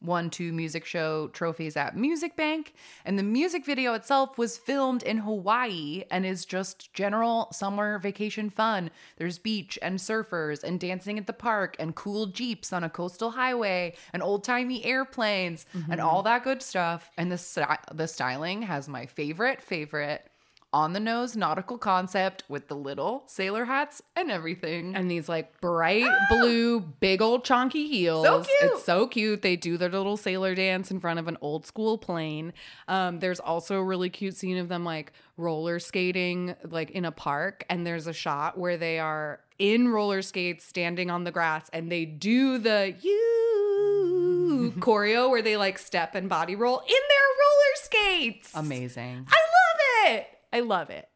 [0.02, 2.74] Won two music show trophies at Music Bank,
[3.06, 8.50] and the music video itself was filmed in Hawaii and is just general summer vacation
[8.50, 8.92] fun.
[9.18, 13.32] There's beach and surfers and dancing at the park and cool jeeps on a coastal
[13.32, 16.00] highway and old timey airplanes and mm-hmm.
[16.02, 17.10] all that good stuff.
[17.18, 20.30] And the sty- the styling has my favorite favorite
[20.76, 24.94] on the nose nautical concept with the little sailor hats and everything.
[24.94, 28.26] And these like bright blue, big old chonky heels.
[28.26, 28.72] So cute.
[28.74, 29.42] It's so cute.
[29.42, 32.52] They do their little sailor dance in front of an old school plane.
[32.90, 37.12] Um, there's also a really cute scene of them like roller skating like in a
[37.12, 37.64] park.
[37.70, 41.90] And there's a shot where they are in roller skates standing on the grass and
[41.90, 47.76] they do the you choreo where they like step and body roll in their roller
[47.76, 48.52] skates.
[48.54, 49.26] Amazing.
[49.26, 50.28] I love it.
[50.56, 51.10] I love it.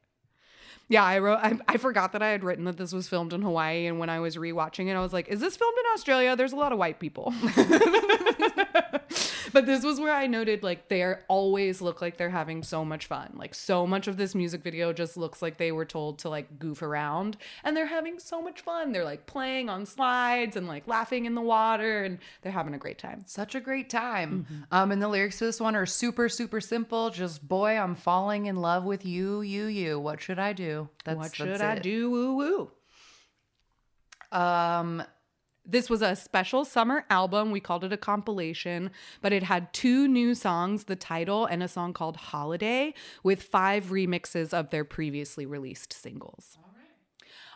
[0.90, 1.40] Yeah, I wrote.
[1.42, 4.10] I, I forgot that I had written that this was filmed in Hawaii, and when
[4.10, 6.36] I was rewatching it, I was like, "Is this filmed in Australia?
[6.36, 7.34] There's a lot of white people."
[9.54, 13.06] but this was where I noted like they always look like they're having so much
[13.06, 13.34] fun.
[13.36, 16.60] Like so much of this music video just looks like they were told to like
[16.60, 18.92] goof around, and they're having so much fun.
[18.92, 22.78] They're like playing on slides and like laughing in the water, and they're having a
[22.80, 23.24] great time.
[23.26, 24.46] Such a great time.
[24.50, 24.62] Mm-hmm.
[24.72, 27.10] Um, and the lyrics to this one are super, super simple.
[27.10, 30.00] Just boy, I'm falling in love with you, you, you.
[30.00, 30.90] What should I do?
[31.06, 31.84] That's, what should I it.
[31.84, 32.10] do?
[32.10, 32.72] Woo woo.
[34.32, 35.04] Um,
[35.72, 37.52] This was a special summer album.
[37.52, 38.90] We called it a compilation,
[39.22, 43.86] but it had two new songs, the title and a song called Holiday, with five
[43.86, 46.58] remixes of their previously released singles.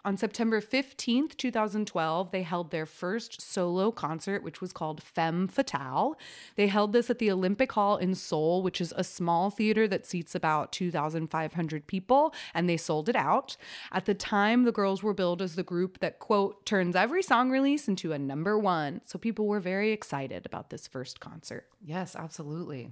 [0.06, 6.18] On September 15th, 2012, they held their first solo concert, which was called Femme Fatale.
[6.58, 10.06] They held this at the Olympic Hall in Seoul, which is a small theater that
[10.06, 13.56] seats about 2,500 people, and they sold it out.
[13.94, 17.50] At the time, the girls were billed as the group that, quote, turns every song
[17.50, 19.00] release into a number one.
[19.06, 21.70] So people were very excited about this first concert.
[21.82, 22.92] yes, absolutely.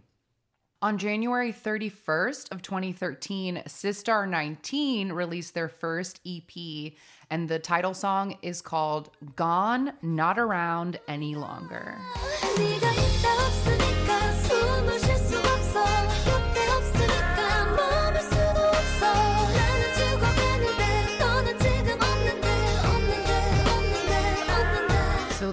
[0.84, 6.94] On January 31st of 2013, Sistar 19 released their first EP,
[7.30, 12.00] and the title song is called Gone, Not Around Any Longer.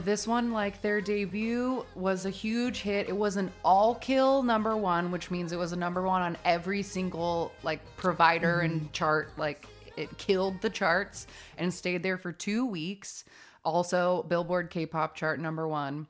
[0.08, 3.10] This one, like their debut, was a huge hit.
[3.10, 6.38] It was an all kill number one, which means it was a number one on
[6.46, 8.92] every single like provider and mm-hmm.
[8.92, 9.32] chart.
[9.36, 9.66] Like
[9.98, 11.26] it killed the charts
[11.58, 13.26] and stayed there for two weeks.
[13.66, 16.06] Also, Billboard K pop chart number one.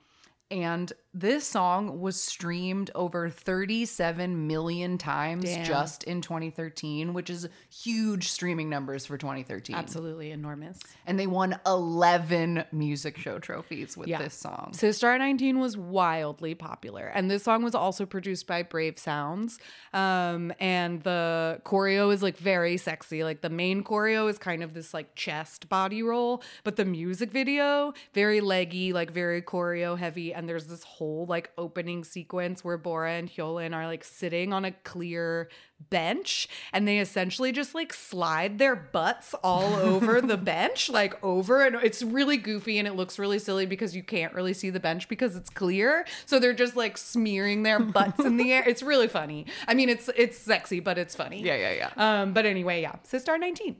[0.49, 5.65] And this song was streamed over 37 million times Damn.
[5.65, 9.75] just in 2013, which is huge streaming numbers for 2013.
[9.75, 10.79] Absolutely enormous.
[11.07, 14.71] And they won 11 music show trophies with this song.
[14.75, 17.07] Sistar 19 was wildly popular.
[17.07, 19.59] And this song was also produced by Brave Sounds.
[19.93, 23.25] Um, and the choreo is like very sexy.
[23.25, 27.33] Like the main choreo is kind of this like chest body roll, but the music
[27.33, 30.33] video, very leggy, like very choreo heavy.
[30.33, 34.65] And there's this whole like opening sequence where Bora and Hyolyn are like sitting on
[34.65, 35.49] a clear
[35.91, 41.65] bench and they essentially just like slide their butts all over the bench like over
[41.65, 44.81] and it's really goofy and it looks really silly because you can't really see the
[44.81, 46.05] bench because it's clear.
[46.27, 48.65] So they're just like smearing their butts in the air.
[48.67, 49.47] It's really funny.
[49.67, 51.43] I mean it's it's sexy but it's funny.
[51.43, 52.23] Yeah, yeah, yeah.
[52.23, 52.97] um but anyway yeah.
[53.09, 53.77] Sistar 19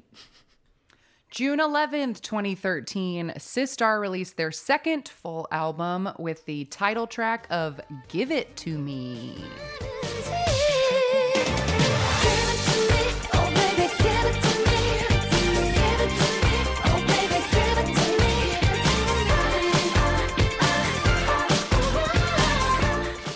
[1.31, 8.31] June 11th, 2013, Sistar released their second full album with the title track of Give
[8.31, 9.37] It To Me.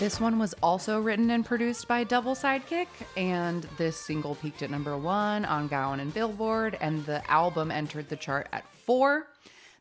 [0.03, 4.69] This one was also written and produced by Double Sidekick, and this single peaked at
[4.69, 9.27] number one on Gaon and Billboard, and the album entered the chart at four.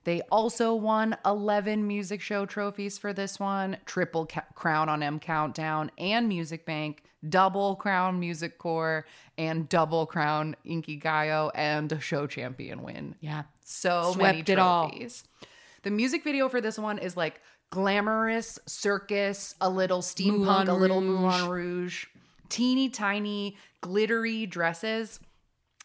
[0.05, 5.18] They also won 11 music show trophies for this one triple ca- crown on M
[5.18, 9.05] Countdown and Music Bank, double crown Music Core,
[9.37, 13.16] and double crown Inkigayo, and a show champion win.
[13.18, 14.89] yeah So many Swept it all.
[14.89, 15.25] trophies.
[15.83, 17.41] The music video for this one is like
[17.73, 21.09] glamorous circus, a little steampunk, Moulin a little Rouge.
[21.11, 22.07] Moulin Rouge,
[22.51, 25.18] teeny tiny glittery dresses.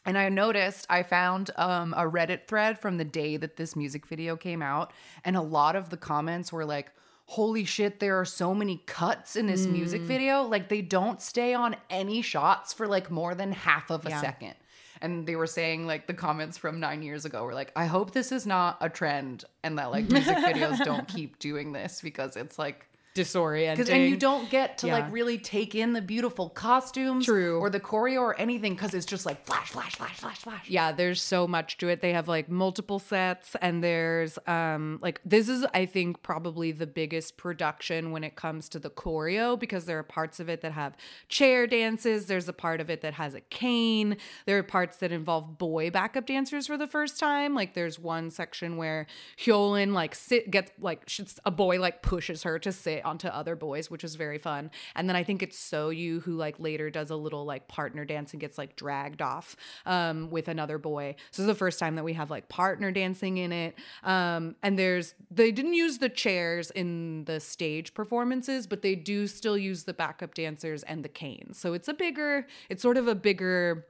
[0.05, 4.05] And I noticed I found um, a Reddit thread from the day that this music
[4.05, 4.93] video came out,
[5.25, 6.91] and a lot of the comments were like,
[7.25, 10.05] "Holy shit, there are so many cuts in this music Mm.
[10.05, 10.41] video!
[10.43, 14.21] Like they don't stay on any shots for like more than half of a Yeah.
[14.21, 14.55] second."
[15.01, 18.11] And they were saying like the comments from nine years ago were like, "I hope
[18.11, 22.35] this is not a trend, and that like music videos don't keep doing this because
[22.35, 22.86] it's like."
[23.17, 24.93] Disorienting and you don't get to Yeah.
[24.99, 27.59] like really take in the beautiful costumes, True.
[27.59, 30.69] or the choreo or anything because it's just like flash, flash, flash, flash, flash.
[30.69, 35.19] yeah there's so much to it they have like multiple sets and there's um like
[35.25, 39.85] this is i think probably the biggest production when it comes to the choreo because
[39.85, 40.95] there are parts of it that have
[41.27, 44.15] chair dances there's a part of it that has a cane
[44.45, 48.29] there are parts that involve boy backup dancers for the first time like there's one
[48.29, 49.07] section where
[49.37, 51.07] Hyolyn like sit gets like
[51.45, 54.69] a boy like pushes her to sit onto other boys which is very fun.
[54.95, 58.29] And then i think it's Soyou who like later does a little like partner dance
[58.33, 59.55] and gets like dragged off
[59.85, 61.15] um with another boy.
[61.31, 63.73] So this is the first time that we have like partner dancing in it.
[64.03, 69.27] Um and there's they didn't use the chairs in the stage performances but they do
[69.27, 71.57] still use the backup dancers and the canes.
[71.59, 73.85] So it's a bigger it's sort of a bigger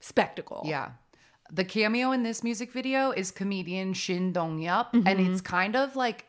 [0.00, 0.62] spectacle.
[0.64, 0.90] Yeah.
[1.52, 5.32] The cameo in this music video is comedian Shin Dong Yup, and Mm-hmm.
[5.32, 6.26] it's kind of like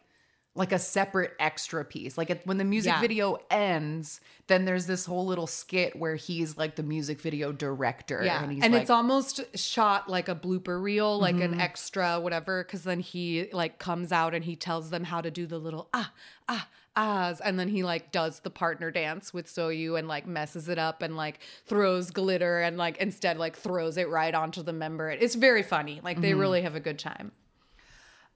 [0.57, 2.17] like a separate extra piece.
[2.17, 3.01] Like it, when the music Yeah.
[3.01, 8.21] video ends, then there's this whole little skit where he's like the music video director.
[8.23, 11.53] Yeah, and and, like, it's almost shot like a blooper reel, like Mm-hmm.
[11.55, 12.63] an extra whatever.
[12.63, 15.89] Because then he like comes out and he tells them how to do the little
[15.93, 16.13] ah
[16.47, 20.69] ah ahs, and then he like does the partner dance with Soyou and like messes
[20.69, 24.71] it up and like throws glitter and like instead like throws it right onto the
[24.71, 25.09] member.
[25.09, 25.99] It's very funny.
[26.01, 26.21] Like Mm-hmm.
[26.21, 27.33] they really have a good time.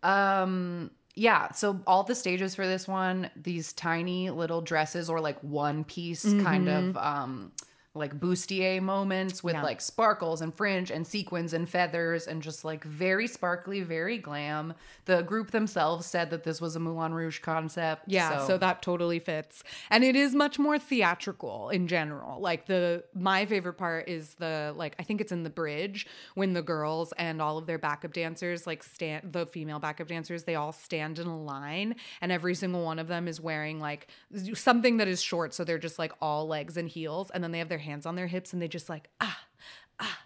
[0.04, 5.40] Um yeah, so all the stages for this one, these tiny little dresses or like
[5.44, 7.52] one piece kind of um
[7.96, 9.64] like bustier moments with Yeah.
[9.64, 14.76] like sparkles and fringe and sequins and feathers and just like very sparkly, very glam.
[15.06, 18.04] The group themselves said that this was a Moulin Rouge concept.
[18.08, 18.58] Yeah, so.
[18.60, 19.64] that totally fits.
[19.90, 22.40] And it is much more theatrical in general.
[22.40, 26.54] Like the my favorite part is the like I think it's in the bridge when
[26.54, 30.56] the girls and all of their backup dancers like stand the female backup dancers they
[30.56, 34.08] all stand in a line and every single one of them is wearing like
[34.54, 37.58] something that is short so they're just like all legs and heels and then they
[37.60, 39.40] have their hands on their hips and they just like ah
[40.00, 40.20] ah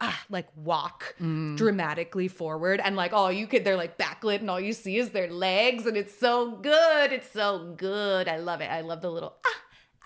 [0.00, 4.58] ah, like walk dramatically forward and like all you could they're like backlit and all
[4.60, 8.70] you see is their legs and it's so good it's so good i love it
[8.70, 9.50] i love the little ah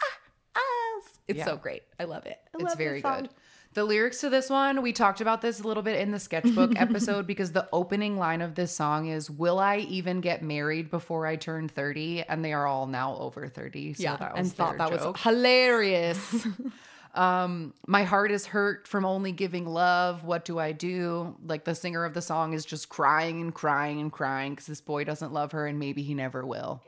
[0.02, 0.18] ah
[0.56, 1.44] ah it's Yeah.
[1.46, 3.30] so great i love it I it's love very good.
[3.74, 6.72] The lyrics to this one, we talked about this a little bit in the sketchbook
[6.80, 11.26] episode because the opening line of this song is Will I even get married before
[11.26, 12.22] I turn 30?
[12.22, 13.92] And they are all now over 30.
[13.92, 15.12] So yeah, that was and thought that joke.
[15.16, 16.46] was hilarious.
[17.16, 20.24] Um, my heart is hurt from only giving love.
[20.24, 21.36] What do I do?
[21.44, 24.80] Like the singer of the song is just crying and crying and crying because this
[24.80, 26.82] boy doesn't love her and maybe he never will.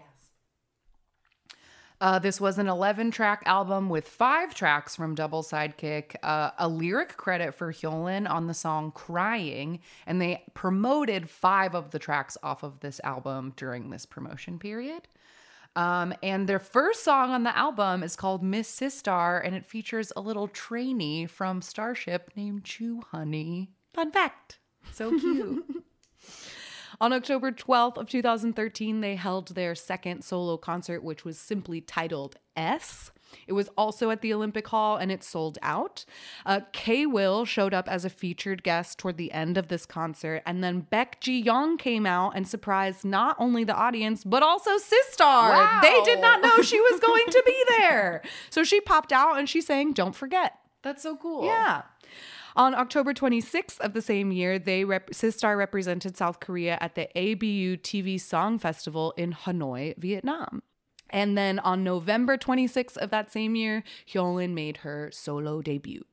[2.00, 6.68] Uh, this was an 11 track album with five tracks from Double Sidekick, uh, a
[6.68, 12.36] lyric credit for Hyolyn on the song Crying, and they promoted five of the tracks
[12.40, 15.08] off of this album during this promotion period.
[15.78, 20.12] Um, and their first song on the album is called Miss Sistar, and it features
[20.16, 23.70] a little trainee from Starship named Chew Honey.
[23.94, 24.58] Fun fact.
[24.90, 25.64] So cute.
[27.00, 32.34] On October 12th of 2013, they held their second solo concert, which was simply titled
[32.56, 33.12] S.
[33.46, 36.04] It was also at the Olympic Hall and it sold out.
[36.46, 40.42] Uh, K Will showed up as a featured guest toward the end of this concert,
[40.46, 44.72] and then Baek Ji Young came out and surprised not only the audience but also
[44.78, 45.50] Sistar.
[45.50, 45.80] Wow.
[45.82, 49.48] They did not know she was going to be there, so she popped out and
[49.48, 51.44] she sang "Don't Forget." That's so cool.
[51.44, 51.82] Yeah.
[52.56, 57.08] On October 26th of the same year, they rep- Sistar represented South Korea at the
[57.16, 60.62] ABU TV Song Festival in Hanoi, Vietnam.
[61.10, 66.04] And then on November 26th of that same year, Hyolyn made her solo debut.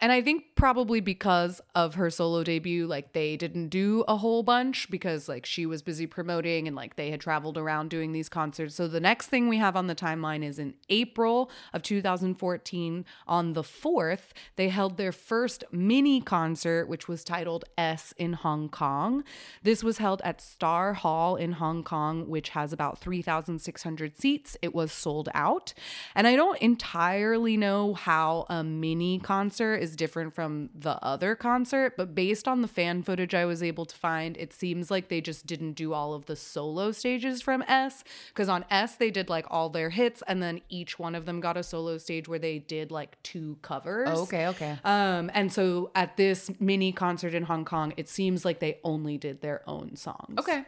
[0.00, 4.42] And I think probably because of her solo debut, like they didn't do a whole
[4.42, 8.28] bunch because like she was busy promoting and like they had traveled around doing these
[8.28, 8.74] concerts.
[8.74, 13.52] So the next thing we have on the timeline is in April of 2014 on
[13.54, 19.24] the 4th, they held their first mini concert which was titled S in Hong Kong.
[19.62, 24.56] This was held at Star Hall in Hong Kong, which has about 3,600 seats.
[24.60, 25.72] It was sold out.
[26.14, 31.96] And I don't entirely know how a mini concert is different from the other concert,
[31.96, 35.20] but based on the fan footage I was able to find, it seems like they
[35.20, 38.02] just didn't do all of the solo stages from S.
[38.28, 41.40] Because on S, they did like all their hits, and then each one of them
[41.40, 44.08] got a solo stage where they did like two covers.
[44.10, 44.76] Oh, Okay, okay.
[44.84, 49.16] Um, and so at this mini concert in Hong Kong, it seems like they only
[49.18, 50.38] did their own songs.
[50.38, 50.64] Okay.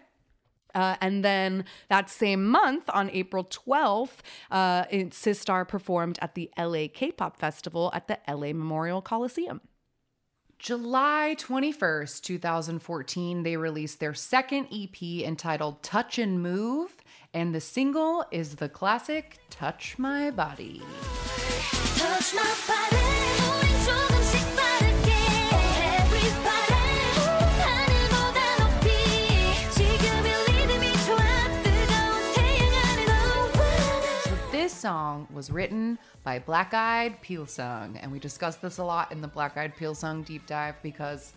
[0.74, 4.18] Uh, and then that same month, on April 12th,
[4.50, 9.60] uh, Sistar performed at the LA K pop festival at the LA Memorial Coliseum.
[10.58, 16.96] July 21st, 2014, they released their second EP entitled Touch and Move,
[17.32, 20.82] and the single is the classic Touch My Body.
[21.96, 22.97] Touch my body
[34.88, 39.28] song was written by Black Eyed Pilsung, and we discussed this a lot in the
[39.28, 41.34] Black Eyed Pilsung deep dive because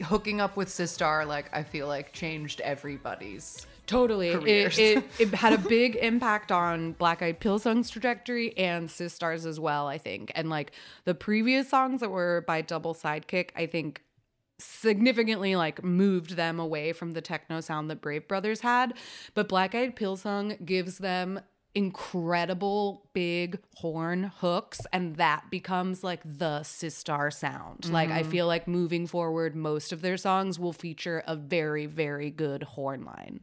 [0.00, 3.66] hooking up with Sistar, like I feel like changed everybody's.
[3.88, 4.28] Totally.
[4.28, 9.58] It, it, it had a big impact on Black Eyed Pilsung's trajectory and Sistar's as
[9.58, 10.30] well, I think.
[10.36, 10.70] And like
[11.04, 14.02] the previous songs that were by Double Sidekick, I think
[14.60, 18.94] significantly like moved them away from the techno sound that Brave Brothers had.
[19.34, 21.40] But Black Eyed Pilsung gives them
[21.74, 27.90] incredible big horn hooks and that becomes like the Sistar sound.
[27.90, 28.30] Like I mm-hmm.
[28.30, 33.04] feel like moving forward most of their songs will feature a very very good horn
[33.04, 33.40] line.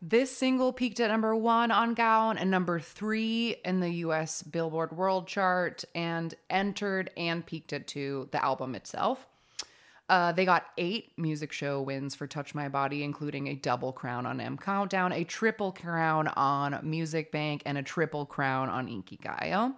[0.00, 4.96] This single peaked at number one on Gaon and number three in the US Billboard
[4.96, 9.26] World Chart and entered and peaked at two, the album itself.
[10.08, 14.24] Uh, they got eight music show wins for Touch My Body, including a double crown
[14.24, 19.74] on M Countdown, a triple crown on Music Bank, and a triple crown on Inkigayo.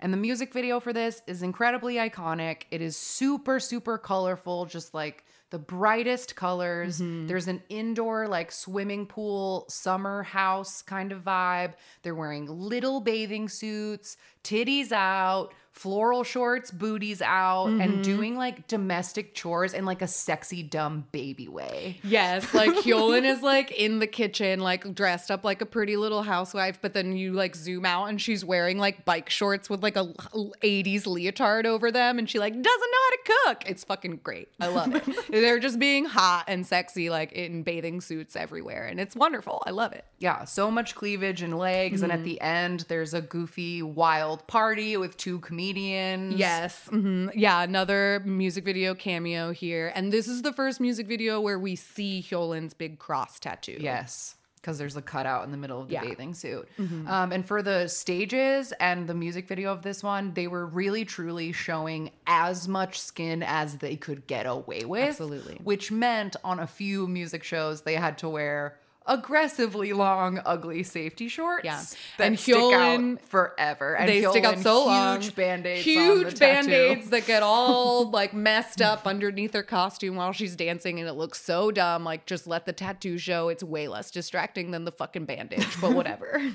[0.00, 2.62] And the music video for this is incredibly iconic.
[2.72, 6.98] It is super, super colorful, just like the brightest colors.
[6.98, 11.74] There's an indoor, like swimming pool, summer house kind of vibe.
[12.02, 18.02] They're wearing little bathing suits, titties out, floral shorts, booties out, and mm-hmm.
[18.02, 21.98] doing like domestic chores in like a sexy, dumb baby way.
[22.04, 26.22] Yes, like Hyolyn is like in the kitchen, like dressed up like a pretty little
[26.22, 29.96] housewife, but then you like zoom out and she's wearing like bike shorts with like
[29.96, 33.64] a 80s leotard over them and she like doesn't know how to cook.
[33.66, 34.50] It's fucking great.
[34.60, 35.04] I love it.
[35.30, 39.62] They're just being hot and sexy like in bathing suits everywhere and it's wonderful.
[39.66, 40.04] I love it.
[40.18, 42.02] Yeah, so much cleavage and legs.
[42.02, 42.24] And at mm-hmm.
[42.26, 45.61] the end, there's a goofy, wild party with two comedians.
[45.70, 46.86] Yes.
[46.88, 47.62] hmm Yeah.
[47.62, 49.92] Another music video cameo here.
[49.94, 53.76] And this is the first music video where we see Hyolyn's big cross tattoo.
[53.80, 54.36] Yes.
[54.56, 56.00] because there's a cutout in the middle of the Yeah.
[56.02, 56.08] Mm-hmm.
[56.10, 56.68] bathing suit.
[56.78, 61.04] Um, and for the stages and the music video of this one, they were really
[61.04, 65.08] truly showing as much skin as they could get away with.
[65.08, 65.58] Absolutely.
[65.64, 71.28] Which meant on a few music shows they had to wear aggressively long, ugly safety
[71.28, 71.64] shorts.
[71.64, 71.82] Yeah.
[72.18, 73.96] that And stick out forever.
[73.96, 75.20] And they stick out so long.
[75.20, 75.84] Huge band-aids.
[75.84, 81.08] Huge band-aids that get all like messed up underneath her costume while she's dancing and
[81.08, 82.04] it looks so dumb.
[82.04, 83.48] Like just let the tattoo show.
[83.48, 86.40] It's way less distracting than the fucking bandage, but whatever.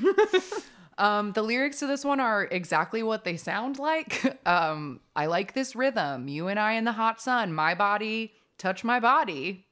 [1.00, 4.24] Um, the lyrics to this one are exactly what they sound like.
[4.48, 6.30] Um, I like this rhythm.
[6.30, 7.52] You and I in the hot sun.
[7.54, 9.67] My body, touch my body.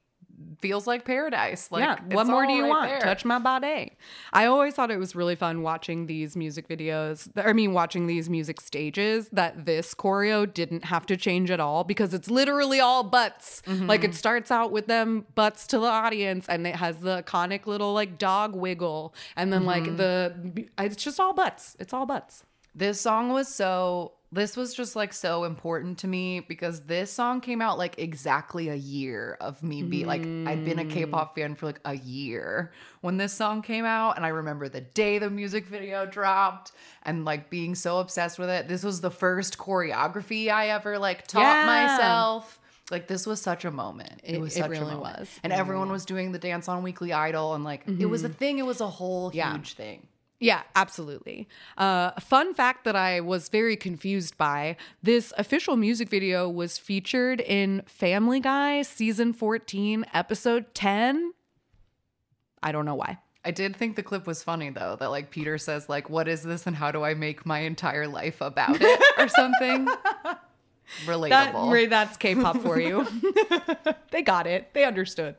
[0.62, 1.72] Feels like paradise.
[1.72, 2.16] Like, yeah.
[2.16, 2.90] What more do you right want?
[2.90, 3.00] there.
[3.00, 3.94] Touch my body.
[4.34, 7.30] I always thought it was really fun watching these music videos.
[7.36, 11.84] I mean, watching these music stages that this choreo didn't have to change at all
[11.84, 13.62] because it's literally all butts.
[13.68, 13.88] Mm-hmm.
[13.88, 17.66] Like it starts out with them butts to the audience and it has the iconic
[17.68, 19.14] little like dog wiggle.
[19.36, 19.98] And then like Mm-hmm.
[19.98, 21.76] the, it's just all butts.
[21.80, 22.44] It's all butts.
[22.74, 27.40] This song was so this was just like so important to me because this song
[27.40, 30.92] came out like exactly a year of me be like I'd been a mm.
[30.92, 34.82] K-pop fan for like a year when this song came out and I remember the
[34.82, 36.74] day the music video dropped
[37.04, 38.68] and like being so obsessed with it.
[38.68, 41.66] This was the first choreography I ever like taught Yeah.
[41.66, 42.60] myself.
[42.92, 44.20] Like this was such a moment.
[44.24, 45.20] It, It- was it such a really moment.
[45.20, 45.40] was.
[45.44, 48.38] And everyone was doing the dance on Weekly Idol and like it was a mm-hmm.
[48.38, 49.54] thing, it was a whole Yeah.
[49.54, 50.08] huge thing.
[50.40, 51.48] Yeah, absolutely.
[51.78, 57.40] Uh, fun fact that I was very confused by this official music video was featured
[57.40, 61.32] in Family Guy season 14, episode 10.
[62.62, 63.20] I don't know why.
[63.46, 66.42] I did think the clip was funny though, that like Peter says like, "What is
[66.42, 69.86] this, and how do I make my entire life about it?" or something.
[69.86, 70.40] That,
[71.06, 71.72] Relatable.
[71.72, 73.06] Ray, that's K pop for you.
[74.12, 75.36] they got it, they understood.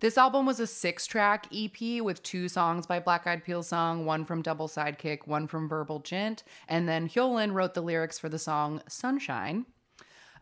[0.00, 4.42] This album was a six-track EP with two songs by Black Eyed Pilsung, one from
[4.42, 8.82] Double Sidekick, one from Verbal Jint, and then Hyolyn wrote the lyrics for the song
[8.88, 9.64] "Sunshine."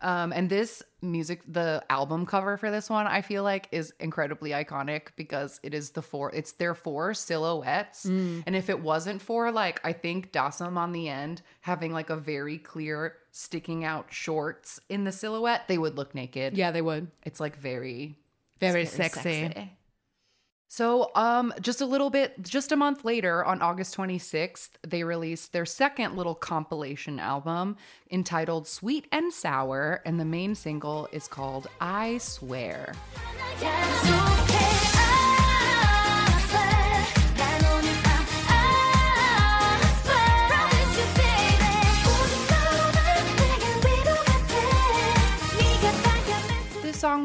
[0.01, 4.51] Um, and this music, the album cover for this one, I feel like is incredibly
[4.51, 8.05] iconic because it is the four, it's their four silhouettes.
[8.05, 12.17] And if it wasn't for like, I think Dasom on the end having like a
[12.17, 16.55] very clear sticking out shorts in the silhouette, they would look naked.
[16.57, 17.11] Yeah, they would.
[17.23, 18.19] It's like very,
[18.61, 19.53] Very, it's sexy.
[20.69, 25.53] So, um, just a little bit, just a month later, on August 26th, they released
[25.53, 27.77] their second little compilation album
[28.11, 32.93] entitled Sweet and Sour, and the main single is called I Swear.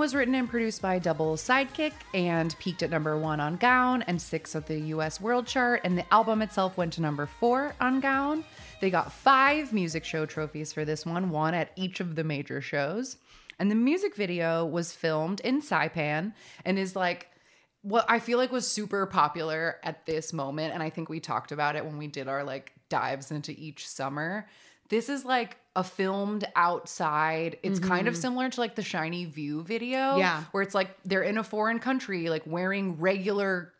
[0.09, 4.19] Was written and produced by Double Sidekick and peaked at number one on Gaon and
[4.19, 7.99] six of the US World Chart, and the album itself went to number four on
[7.99, 8.43] Gaon.
[8.81, 12.59] They got five music show trophies for this one, one at each of the major
[12.59, 13.17] shows.
[13.59, 16.33] And the music video was filmed in Saipan
[16.65, 17.29] and is like
[17.83, 20.73] what I feel like was super popular at this moment.
[20.73, 23.87] And I think we talked about it when we did our like dives into each
[23.87, 24.47] summer.
[24.89, 27.57] This is like a filmed outside.
[27.63, 28.21] It's kind of mm-hmm.
[28.21, 30.17] similar to like the Shiny View video.
[30.17, 30.43] Yeah.
[30.51, 33.73] Where it's like they're in a foreign country, like wearing regular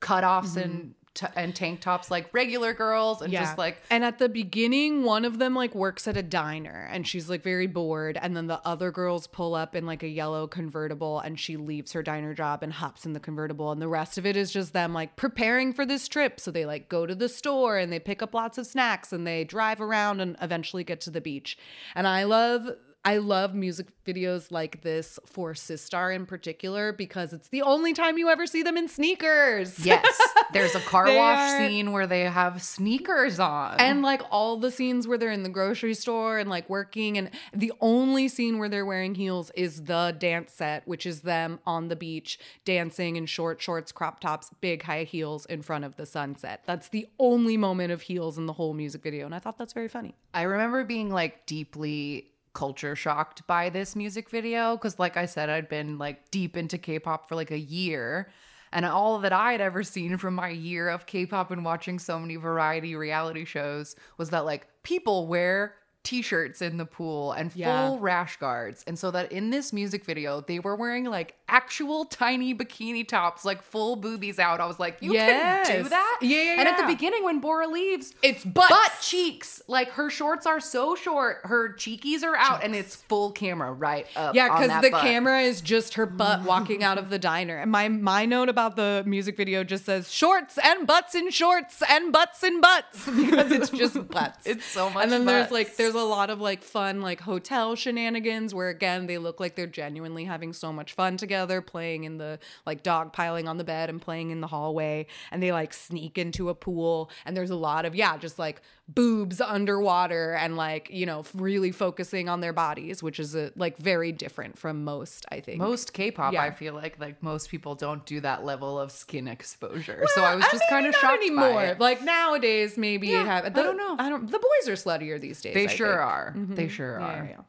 [0.00, 0.58] cutoffs mm-hmm.
[0.58, 5.02] and t- and tank tops like regular girls and just like and at the beginning
[5.02, 8.18] one of them like works at a diner and she's like very bored.
[8.20, 11.92] And then the other girls pull up in like a yellow convertible and she leaves
[11.92, 13.72] her diner job and hops in the convertible.
[13.72, 16.40] And the rest of it is just them like preparing for this trip.
[16.40, 19.26] So they like go to the store and they pick up lots of snacks and
[19.26, 21.58] they drive around and eventually get to the beach.
[21.94, 22.68] And i love
[23.06, 28.18] I love music videos like this for Sistar in particular because it's the only time
[28.18, 29.78] you ever see them in sneakers.
[29.86, 30.20] yes,
[30.52, 33.76] there's a car wash are- scene where they have sneakers on.
[33.78, 37.30] And like all the scenes where they're in the grocery store and like working, and
[37.54, 41.86] the only scene where they're wearing heels is the dance set, which is them on
[41.86, 46.06] the beach dancing in short shorts, crop tops, big high heels in front of the
[46.06, 46.62] sunset.
[46.66, 49.26] That's the only moment of heels in the whole music video.
[49.26, 50.16] And I thought that's very funny.
[50.34, 55.50] I remember being like deeply culture shocked by this music video because, like I said,
[55.50, 58.30] I'd been like deep into K pop for like a year.
[58.72, 61.98] And all that I had ever seen from my year of K pop and watching
[61.98, 65.74] so many variety reality shows was that like people wear
[66.06, 67.96] t-shirts in the pool and full Yeah.
[67.98, 68.84] rash guards.
[68.86, 73.44] And so that in this music video, they were wearing like actual tiny bikini tops,
[73.44, 74.60] like full boobies out.
[74.60, 76.18] I was like, you can do that?
[76.22, 78.68] Yeah, yeah, And at the beginning when Bora leaves, It's butts.
[78.70, 79.60] butt cheeks.
[79.66, 84.06] Like her shorts are so short, her cheekies are out, and it's full camera right
[84.14, 84.34] up.
[84.36, 85.02] Yeah, because the butt.
[85.02, 87.56] camera is just her butt walking out of the diner.
[87.58, 91.82] And my my note about the music video just says shorts and butts in shorts
[91.88, 94.46] and butts in butts because it's just butts.
[94.46, 97.74] It's so much And then there's like there's a lot of like fun like hotel
[97.74, 102.18] shenanigans where again they look like they're genuinely having so much fun together, playing in
[102.18, 105.72] the like dog piling on the bed and playing in the hallway, and they like
[105.72, 107.10] sneak into a pool.
[107.24, 111.72] And there's a lot of yeah, just like boobs underwater and like you know really
[111.72, 115.58] focusing on their bodies, which is a, like very different from most I think.
[115.58, 116.42] Most K-pop, Yeah.
[116.42, 120.04] I feel like like most people don't do that level of skin exposure.
[120.14, 121.76] so I was Uh, just maybe kind of shocked anymore.
[121.80, 123.44] Like nowadays, maybe Yeah, have.
[123.46, 123.96] I don't know.
[123.98, 124.30] I don't.
[124.30, 125.54] The boys are sluttier these days.
[125.54, 126.00] They I sure think.
[126.00, 126.34] are.
[126.36, 127.44] They sure Yeah, are.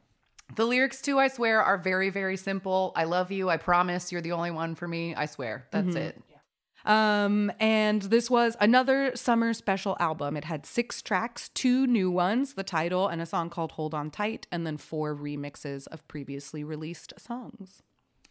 [0.55, 2.93] The lyrics too, I swear, are very, very simple.
[2.95, 3.49] I love you.
[3.49, 5.13] I promise you're the only one for me.
[5.13, 5.67] I swear.
[5.71, 5.97] That's Mm-hmm.
[5.97, 6.21] it.
[6.87, 10.37] Um, and this was another summer special album.
[10.37, 14.09] It had six tracks, two new ones, the title and a song called Hold On
[14.09, 17.83] Tight, and then four remixes of previously released songs.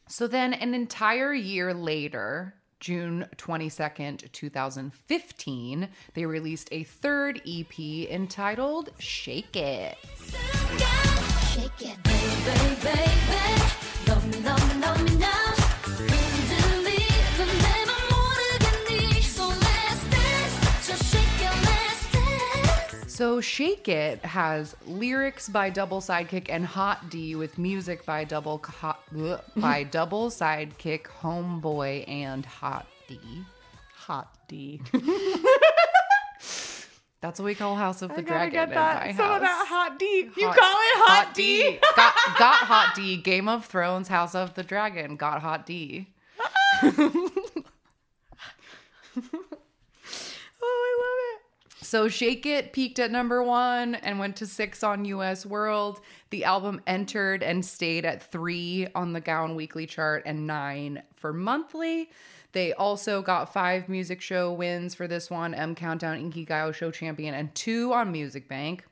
[0.09, 8.90] So then, an entire year later, June 22nd, 2015, they released a third EP entitled
[8.98, 9.98] Shake It.
[11.50, 13.46] Shake it, baby, baby.
[14.09, 15.16] Love me, love me, love me
[23.17, 28.59] So Shake It has lyrics by Double Sidekick and Hot D with music by Double
[28.59, 33.19] bleh, by Double Sidekick, Homeboy, and Hot D.
[33.95, 34.83] Hot D.
[37.23, 38.53] That's what we call House of the I gotta Dragon.
[38.53, 39.07] get in that.
[39.07, 40.31] my Some of that hot D.
[40.37, 41.79] You call it hot, D.
[41.97, 43.17] got got Hot D.
[43.17, 45.17] Game of Thrones, House of the Dragon.
[45.17, 46.09] Got Hot D.
[50.62, 51.76] Oh, I love it.
[51.87, 56.01] So Shake It peaked at number one and went to six on US World.
[56.30, 61.32] The album entered and stayed at three on the Gaon Weekly chart and nine for
[61.32, 62.11] monthly.
[62.51, 67.34] They also got five music show wins for this one M Countdown, Inkigayo Show Champion,
[67.34, 68.84] and two on Music Bank.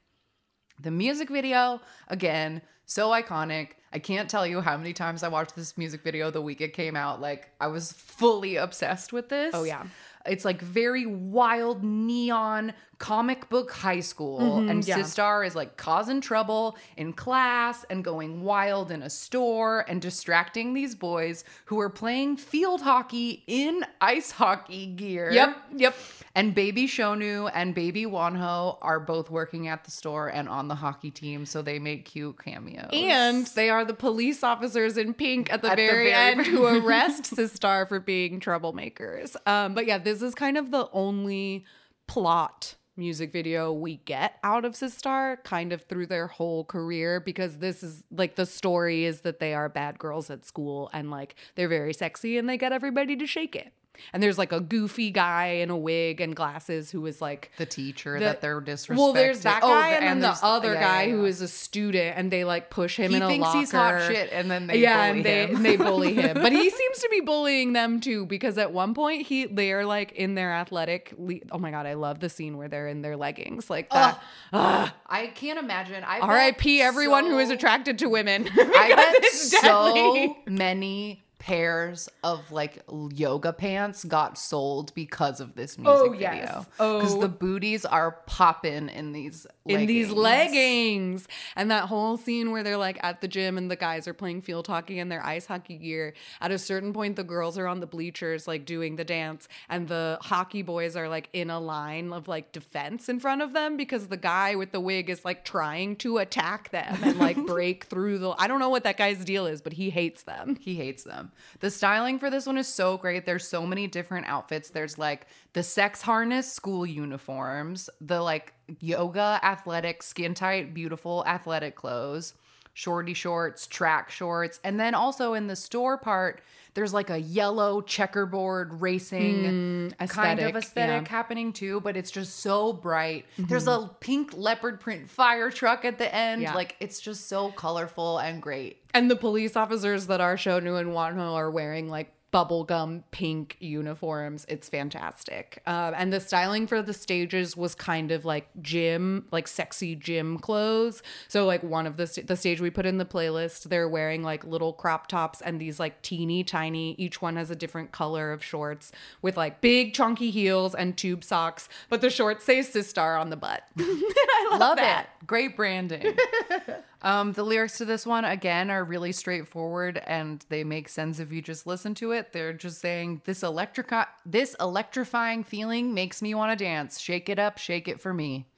[0.80, 3.70] The music video, again, so iconic.
[3.92, 6.74] I can't tell you how many times I watched this music video the week it
[6.74, 7.20] came out.
[7.20, 9.52] Like, I was fully obsessed with this.
[9.52, 9.84] Oh, yeah.
[10.26, 14.58] It's like very wild neon comic book high school.
[14.58, 14.98] and Mm-hmm, yeah.
[14.98, 20.74] Sistar is like causing trouble in class and going wild in a store and distracting
[20.74, 25.30] these boys who are playing field hockey in ice hockey gear.
[25.32, 25.56] Yep.
[25.76, 25.96] Yep.
[26.36, 30.74] And baby Shonu and baby Wonho are both working at the store and on the
[30.74, 32.90] hockey team, so they make cute cameos.
[32.92, 36.46] And they are the police officers in pink at the, At the very, very end
[36.46, 39.36] who arrest Sistar for being troublemakers.
[39.46, 41.64] Um, but yeah, this is kind of the only
[42.08, 47.58] plot music video we get out of Sistar kind of through their whole career because
[47.58, 51.34] this is like the story is that they are bad girls at school and like
[51.54, 53.72] they're very sexy and they get everybody to shake it.
[54.12, 57.66] And there's like a goofy guy in a wig and glasses who is like the
[57.66, 58.96] teacher the- that they're disrespecting.
[58.96, 61.22] well, there's that Oh, guy the- and, then the other yeah, guy yeah, yeah.
[61.22, 63.58] is a student, and they like push him He in a thinks locker.
[63.58, 65.62] he's hot shit, and then they yeah, bully and they him.
[65.62, 69.26] they bully him, but he seems to be bullying them too because at one point
[69.26, 71.12] he they are like in their athletic.
[71.18, 74.20] Le- oh my god, I love the scene where they're in their leggings like that.
[74.52, 76.04] I can't imagine.
[76.04, 76.80] I R.I.P.
[76.82, 78.48] Everyone who is attracted to women.
[78.52, 82.82] I bet so many pairs of like
[83.12, 86.30] yoga pants got sold because of this oh, music Oh, video.
[86.32, 86.64] yes.
[86.70, 87.20] because Oh.
[87.20, 90.54] the booties are popping in these in these leggings.
[90.54, 91.28] leggings.
[91.56, 94.42] And that whole scene where they're like at the gym and the guys are playing
[94.42, 96.14] field hockey in their ice hockey gear.
[96.40, 99.88] At a certain point, the girls are on the bleachers, like doing the dance, and
[99.88, 103.76] the hockey boys are like in a line of like defense in front of them
[103.76, 107.84] because the guy with the wig is like trying to attack them and like break
[107.84, 108.30] through the.
[108.38, 110.56] I don't know what that guy's deal is, but he hates them.
[110.60, 111.32] He hates them.
[111.60, 113.26] The styling for this one is so great.
[113.26, 114.70] There's so many different outfits.
[114.70, 121.76] There's like the sex harness school uniforms, the like yoga athletic skin tight beautiful athletic
[121.76, 122.34] clothes,
[122.74, 126.42] shorty shorts, track shorts, and then also in the store part
[126.74, 131.08] there's like a yellow checkerboard racing hmm, kind aesthetic, of aesthetic yeah.
[131.08, 133.26] happening too, but it's just so bright.
[133.38, 133.48] Mm-hmm.
[133.48, 136.42] There's a pink leopard print fire truck at the end.
[136.42, 136.54] Yeah.
[136.54, 138.78] Like it's just so colorful and great.
[138.92, 144.44] And the police officers that are Shonu and Wonho are wearing like bubblegum pink uniforms.
[144.48, 145.62] It's fantastic.
[145.66, 150.38] Um, and the styling for the stages was kind of like gym, like sexy gym
[150.38, 151.00] clothes.
[151.28, 154.24] So like one of the st- the stage we put in the playlist, they're wearing
[154.24, 156.96] like little crop tops and these like teeny tiny.
[156.98, 158.90] Each one has a different color of shorts
[159.22, 163.36] with like big chunky heels and tube socks, but the shorts say Sistar on the
[163.36, 163.62] butt.
[163.78, 165.10] I love, Love that.
[165.22, 165.26] it.
[165.28, 166.16] Great branding.
[167.04, 171.30] um, the lyrics to this one, again, are really straightforward and they make sense if
[171.30, 172.32] you just listen to it.
[172.32, 173.92] They're just saying, this, electric-
[174.26, 176.98] this electrifying feeling makes me want to dance.
[176.98, 178.48] Shake it up, shake it for me.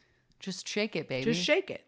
[0.40, 1.24] Just shake it, baby.
[1.24, 1.82] Just shake it.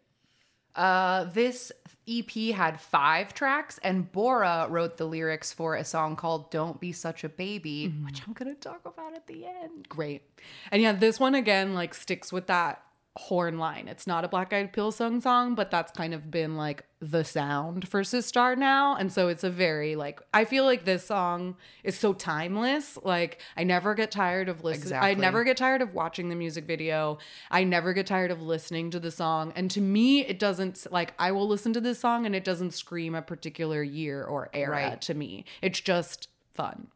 [0.75, 1.73] Uh, this
[2.09, 6.93] EP had five tracks, and Bora wrote the lyrics for a song called Don't Be
[6.93, 8.05] Such a Baby, Mm-hmm.
[8.05, 9.89] which I'm going to talk about at the end.
[9.89, 10.23] great.
[10.71, 12.81] And yeah, this one again like sticks with that
[13.19, 13.89] horn line.
[13.89, 17.89] It's not a Black Eyed Pilsung song, but that's kind of been like the sound
[17.89, 18.95] for Sistar now.
[18.97, 22.97] And so it's a very like I feel like this song is so timeless.
[23.03, 25.01] Like I never get tired of listening.
[25.01, 27.19] I never get tired of watching the music video.
[27.51, 29.53] I never get tired of listening to the song.
[29.57, 32.71] And to me, it doesn't like I will listen to this song and it doesn't
[32.73, 35.01] scream a particular year or era Right.
[35.03, 35.45] to me.
[35.61, 36.89] It's just fun.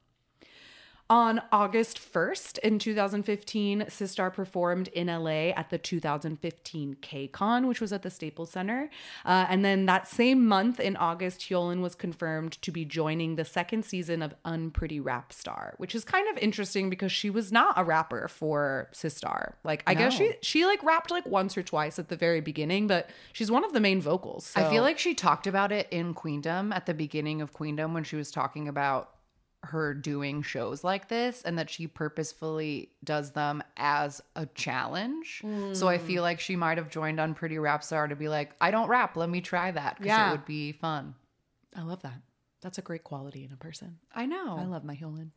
[1.12, 7.92] On August 1st in 2015, Sistar performed in LA at the 2015 KCON, which was
[7.92, 8.88] at the Staples Center.
[9.26, 13.44] Uh, and then that same month in August, Hyolyn was confirmed to be joining the
[13.44, 17.74] second season of Unpretty Rap Star, which is kind of interesting because she was not
[17.76, 19.52] a rapper for Sistar.
[19.64, 22.86] Like, I guess she she like rapped like once or twice at the very beginning,
[22.86, 24.50] but she's one of the main vocals.
[24.56, 28.04] I feel like she talked about it in Queendom at the beginning of Queendom when
[28.04, 29.10] she was talking about
[29.64, 35.40] her doing shows like this and that she purposefully does them as a challenge.
[35.72, 36.02] So I Mm.
[36.02, 39.16] feel like she might have joined Unpretty Rap Star to be like, I don't rap,
[39.16, 40.28] let me try that because Yeah.
[40.28, 41.14] it would be fun.
[41.76, 42.20] I love that.
[42.60, 43.98] That's a great quality in a person.
[44.14, 44.56] I know.
[44.58, 45.30] I love my Hyolyn.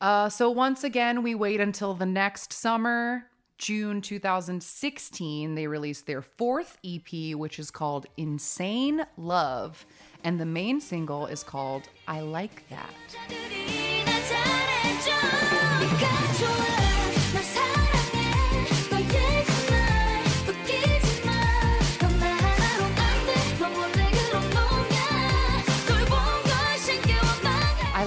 [0.00, 3.26] Uh, so once again, we wait until the next summer.
[3.58, 9.86] June 2016, they released their fourth EP, which is called Insane Love.
[10.26, 12.90] And the main single is called I Like That.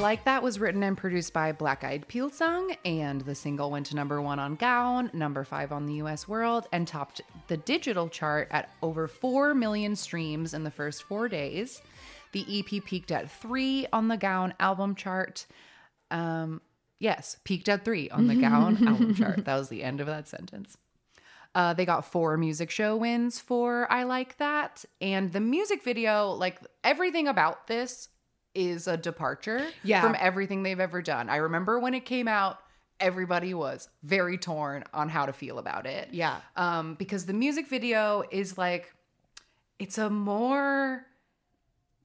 [0.10, 3.96] Like That was written and produced by Black Eyed Pilsung, and the single went to
[3.96, 8.48] number one on Gaon, number five on the US World, and topped the digital chart
[8.50, 11.84] at over 4 million streams in the first four days.
[12.32, 15.46] The EP peaked at three on the Gaon album chart.
[16.12, 16.62] Um,
[17.00, 19.46] yes, peaked at three on the Gaon album chart.
[19.46, 20.78] That was the end of that sentence.
[21.56, 24.86] Uh, they got four music show wins for I Like That.
[25.02, 28.10] And the music video, like everything about this
[28.54, 30.02] is a departure Yeah.
[30.02, 31.30] from everything they've ever done.
[31.30, 32.60] I remember when it came out,
[33.00, 36.10] everybody was very torn on how to feel about it.
[36.12, 36.38] Yeah.
[36.56, 38.94] Um, because the music video is like,
[39.80, 41.06] it's a more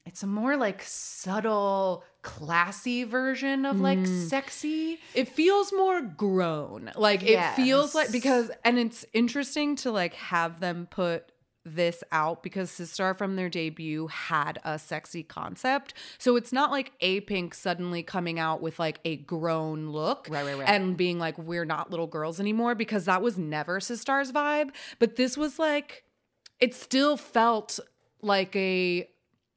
[0.06, 4.28] it's a more like subtle classy version of like Mm.
[4.28, 10.14] sexy it feels more grown like it feels like because and it's interesting to like
[10.14, 11.30] have them put
[11.66, 15.94] this out because Sistar from their debut had a sexy concept.
[16.18, 20.58] So it's not like Apink suddenly coming out with like a grown look Right, right,
[20.58, 20.68] right.
[20.68, 24.72] and being like, we're not little girls anymore because that was never Sistar's vibe.
[24.98, 26.04] But this was like,
[26.60, 27.80] it still felt
[28.20, 29.08] like a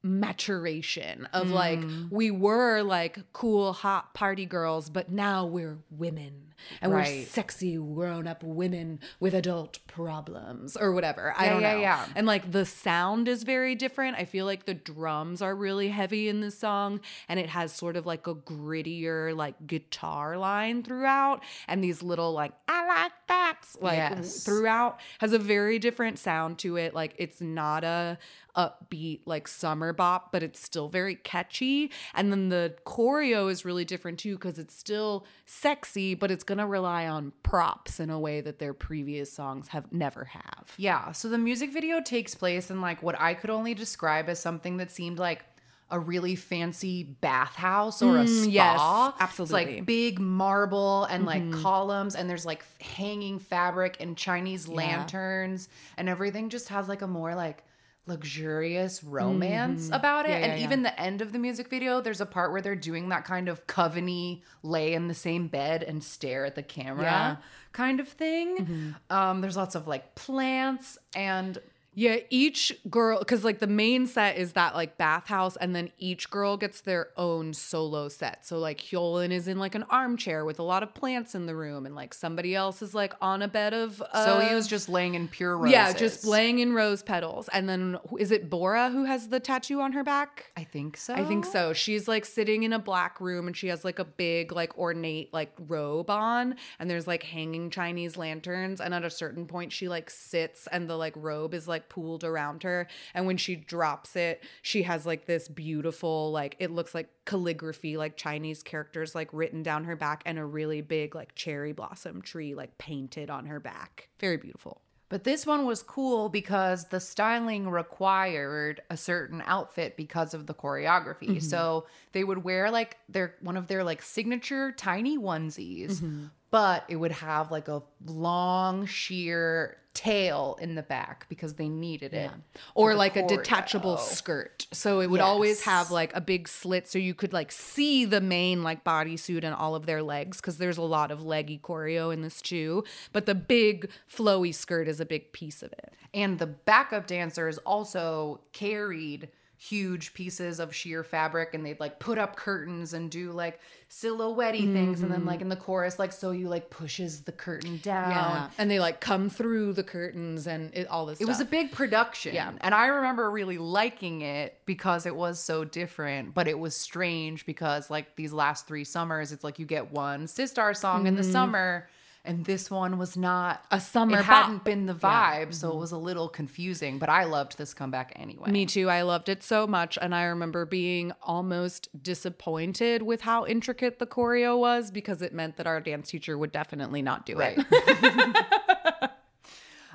[0.08, 2.12] maturation of like Mm.
[2.12, 8.26] we were like cool hot party girls but now we're women and we're sexy grown
[8.28, 12.06] up women with adult problems or whatever i don't yeah, know yeah.
[12.16, 16.28] and like the sound is very different i feel like the drums are really heavy
[16.30, 21.44] in this song and it has sort of like a grittier like guitar line throughout
[21.68, 24.44] and these little like i like that like Yes.
[24.44, 28.18] throughout has a very different sound to it like it's not a
[28.58, 33.86] upbeat like summer bop but it's still very catchy and then the choreo is really
[33.86, 38.42] different too because it's still sexy but it's gonna rely on props in a way
[38.42, 41.12] that their previous songs have never have Yeah.
[41.12, 44.78] So the music video takes place in like what I could only describe as something
[44.78, 45.46] that seemed like
[45.90, 48.48] a really fancy bathhouse or a Mm, spa.
[48.50, 49.76] yes, It's absolutely.
[49.78, 56.10] like big marble and like columns, and there's like hanging fabric and Chinese lanterns, and
[56.10, 57.64] everything just has like a more like
[58.08, 60.30] luxurious romance about it.
[60.32, 60.66] Yeah, yeah, and yeah.
[60.66, 63.50] even the end of the music video, there's a part where they're doing that kind
[63.50, 67.36] of coveny lay in the same bed and stare at the camera Yeah.
[67.74, 68.96] kind of thing.
[69.10, 71.58] Um, there's lots of like plants and
[72.00, 76.30] Yeah, each girl, because like the main set is that like bathhouse, and then each
[76.30, 78.46] girl gets their own solo set.
[78.46, 81.56] So like Hyolyn is in like an armchair with a lot of plants in the
[81.56, 84.04] room, and like somebody else is like on a bed of.
[84.14, 85.72] Uh, so he was just laying in pure roses.
[85.74, 89.82] yeah, just laying in rose petals, and then is it Bora who has the tattoo
[89.82, 90.52] on her back?
[90.56, 91.16] I think so.
[91.16, 91.74] I think so.
[91.74, 95.34] She's like sitting in a black room and she has like a big, like ornate,
[95.34, 96.58] like robe on.
[96.78, 98.82] And there's like hanging Chinese lanterns.
[98.82, 102.24] And at a certain point, she like sits and the like robe is like pooled
[102.24, 102.88] around her.
[103.14, 107.98] And when she drops it, she has like this beautiful, like it looks like calligraphy,
[107.98, 112.22] like Chinese characters like written down her back and a really big, like cherry blossom
[112.22, 114.10] tree, like painted on her back.
[114.20, 114.82] Very beautiful.
[115.10, 120.54] But this one was cool because the styling required a certain outfit because of the
[120.54, 121.30] choreography.
[121.30, 121.40] Mm-hmm.
[121.40, 126.26] So they would wear like their one of their like signature tiny onesies, Mm-hmm.
[126.52, 132.14] but it would have like a long sheer tail in the back because they needed
[132.14, 132.30] it.
[132.76, 134.68] or for the like a detachable skirt.
[134.72, 138.22] So it would always have like a big slit so you could like see the
[138.22, 142.14] main like bodysuit and all of their legs because there's a lot of leggy choreo
[142.14, 142.84] in this too.
[143.12, 145.94] But the big flowy skirt is a big piece of it.
[146.14, 152.18] And the backup dancers also carried huge pieces of sheer fabric and they'd like put
[152.20, 153.60] up curtains and do like
[153.90, 155.02] silhouette things.
[155.02, 155.28] And then Mm-hmm.
[155.28, 158.52] like in the chorus like so you like pushes the curtain down.
[158.60, 161.72] And they like come through the curtains and it, all this it was a big
[161.72, 162.36] production.
[162.36, 162.52] Yeah.
[162.62, 167.46] and i remember really liking it because it was so different but it was strange
[167.46, 171.24] because like these last three summers it's like you get one sistar song in the
[171.24, 171.88] summer
[172.28, 173.64] and this one was not.
[173.72, 177.24] A summer it hadn't been the vibe so it was a little confusing but i
[177.24, 178.90] loved this comeback anyway Me too.
[178.90, 179.98] I loved it so much.
[180.02, 185.58] And I remember being almost disappointed with how intricate the choreo was because it meant
[185.58, 187.60] that our dance teacher would definitely not do it.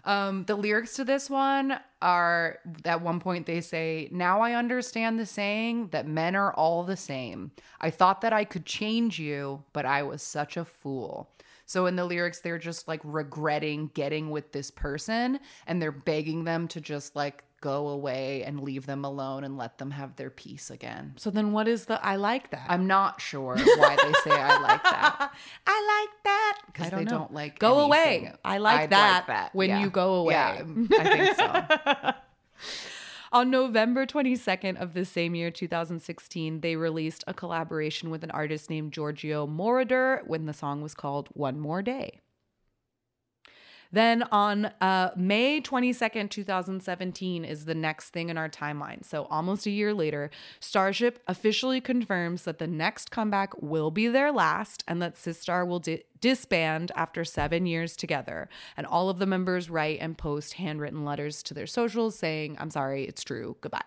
[0.04, 5.18] Um, the lyrics to this one are at one point they say, Now I understand
[5.18, 7.52] the saying that men are all the same.
[7.80, 11.30] I thought that I could change you, but I was such a fool.
[11.72, 16.44] So in the lyrics, they're just like regretting getting with this person and they're begging
[16.44, 20.28] them to just like go away and leave them alone and let them have their
[20.28, 21.14] peace again.
[21.16, 22.66] So then what is the I like that?
[22.68, 25.32] I'm not sure why they say I like that.
[25.66, 26.58] I like that.
[26.66, 27.10] because they know.
[27.10, 28.26] don't like Go anything.
[28.26, 28.34] away.
[28.44, 30.34] I like I'd that when you go away.
[30.34, 30.62] Yeah,
[30.98, 32.12] I think so.
[33.32, 38.68] On November 22nd of the same year, 2016, they released a collaboration with an artist
[38.68, 42.20] named Giorgio Moroder when the song was called One More Day.
[43.92, 49.04] Then on uh, May 22nd, 2017, is the next thing in our timeline.
[49.04, 54.32] So almost a year later, Starship officially confirms that the next comeback will be their
[54.32, 58.48] last and that Sistar will di- disband after seven years together.
[58.76, 62.70] And all of the members write and post handwritten letters to their socials saying, I'm
[62.70, 63.80] sorry, it's true, goodbye.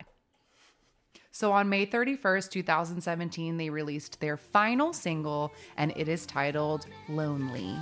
[1.32, 7.76] So on May 31st, 2017, they released their final single, and it is titled Lonely.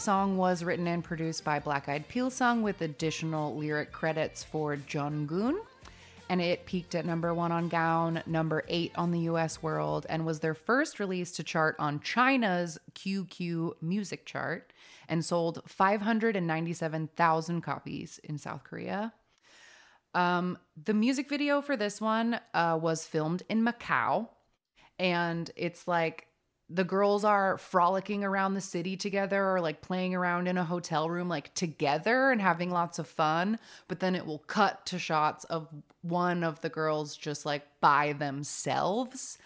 [0.00, 5.60] Song was written and produced by Black Eyed Pilsung with additional lyric credits for Jungkook.
[6.30, 10.24] And it peaked at number one on Gaon, number eight on the US World, and
[10.24, 14.72] was their first release to chart on China's QQ music chart
[15.06, 19.12] and sold 597,000 copies in South Korea.
[20.14, 24.28] Um, the music video for this one uh, was filmed in Macau,
[24.98, 26.26] and it's like
[26.72, 31.10] the girls are frolicking around the city together or like playing around in a hotel
[31.10, 35.44] room like together and having lots of fun but then it will cut to shots
[35.44, 35.66] of
[36.02, 39.36] one of the girls just like by themselves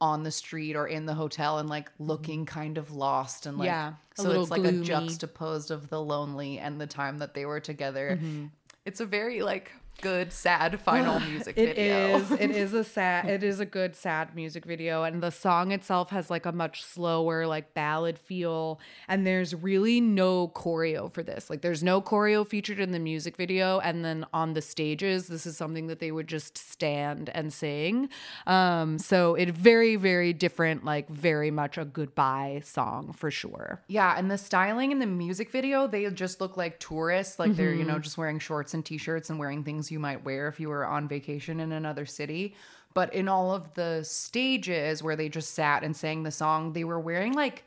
[0.00, 2.04] on the street or in the hotel and like mm-hmm.
[2.04, 4.80] looking kind of lost and like Yeah, so it's like gloomy.
[4.80, 8.18] a juxtaposed of the lonely and the time that they were together.
[8.20, 8.46] Mm-hmm.
[8.84, 12.30] It's a very like good sad final music It video is.
[12.32, 13.28] It is a sad.
[13.28, 16.82] It is a good sad music video, and the song itself has like a much
[16.82, 18.80] slower, like ballad feel.
[19.08, 21.50] And there's really no choreo for this.
[21.50, 25.46] Like, there's no choreo featured in the music video, and then on the stages, this
[25.46, 28.08] is something that they would just stand and sing.
[28.46, 30.84] Um, so it very, very different.
[30.84, 33.80] Like, very much a goodbye song for sure.
[33.88, 37.38] Yeah, and the styling in the music video, they just look like tourists.
[37.38, 40.24] Like they're, you know, just wearing shorts and t shirts and wearing things you might
[40.24, 42.54] wear if you were on vacation in another city.
[42.94, 46.84] But in all of the stages where they just sat and sang the song, they
[46.84, 47.64] were wearing like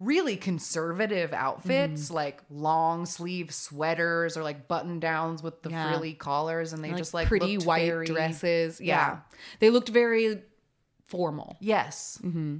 [0.00, 2.14] really conservative outfits, mm-hmm.
[2.14, 5.88] like long sleeve sweaters or like button downs with the Yeah.
[5.88, 8.80] frilly collars, and they like, just like pretty white very- dresses.
[8.80, 8.96] Yeah.
[8.96, 9.18] Yeah.
[9.60, 10.42] They looked very
[11.06, 11.56] formal.
[11.60, 12.18] Yes.
[12.22, 12.58] Mm-hmm.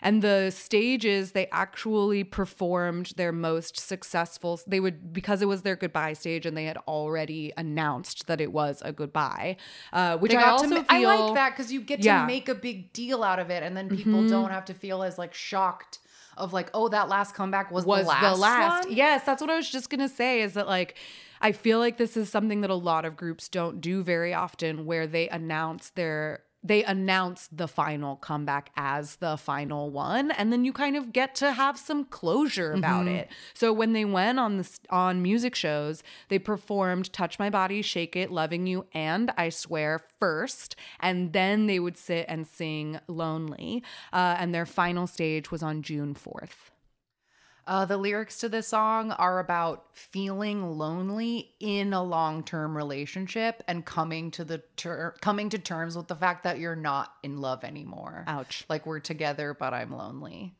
[0.00, 4.60] And the stages, they actually performed their most successful.
[4.66, 8.52] They would, because it was their goodbye stage and they had already announced that it
[8.52, 9.56] was a goodbye,
[9.92, 10.84] uh, which I also to, feel.
[10.88, 12.18] I like that because you get to Yeah.
[12.18, 12.26] Mm-hmm.
[12.26, 15.18] make a big deal out of it, and then people don't have to feel as
[15.18, 15.98] like shocked
[16.36, 18.22] of like, oh, that last comeback was, was the last.
[18.34, 18.88] the last.
[18.88, 18.96] one?
[18.96, 20.40] Yes, that's what I was just gonna say.
[20.42, 20.96] Is that like
[21.40, 24.86] I feel like this is something that a lot of groups don't do very often,
[24.86, 30.64] where they announce their they announce the final comeback as the final one and then
[30.64, 33.16] you kind of get to have some closure about Mm-hmm.
[33.16, 37.82] it so when they went on this on music shows they performed touch my body
[37.82, 43.00] shake it loving you and i swear first and then they would sit and sing
[43.08, 43.82] lonely
[44.12, 46.70] uh, and their final stage was on june 4th
[47.66, 53.84] Uh, the lyrics to this song are about feeling lonely in a long-term relationship and
[53.84, 57.62] coming to the ter- coming to terms with the fact that you're not in love
[57.62, 58.24] anymore.
[58.26, 58.64] Ouch.
[58.68, 60.54] Like we're together, but I'm lonely.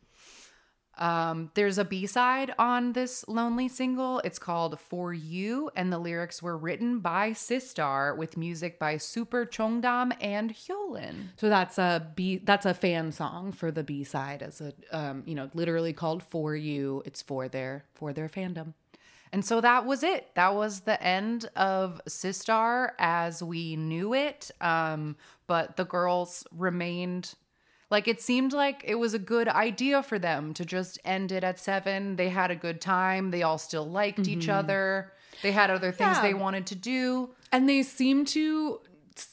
[0.99, 4.19] Um, there's a B-side on this lonely single.
[4.21, 9.47] It's called For You, and the lyrics were written by Sistar with music by Super
[9.47, 11.29] Chongdam and Hyolyn.
[11.37, 15.23] So that's a B that's a fan song for the B side as a um,
[15.27, 17.03] you know, literally called for you.
[17.07, 18.75] It's for their for their fandom.
[19.33, 20.29] And so that was it.
[20.35, 24.51] That was the end of Sistar as we knew it.
[24.61, 25.17] Um,
[25.47, 27.35] but the girls remained
[27.93, 31.45] like it seemed like it was a good idea for them to just end it
[31.45, 32.17] at seven.
[32.17, 33.31] They had a good time.
[33.31, 34.59] They all still liked each mm-hmm.
[34.59, 35.13] other.
[35.43, 36.23] They had other things Yeah.
[36.23, 37.29] they wanted to do.
[37.53, 38.81] And they seem to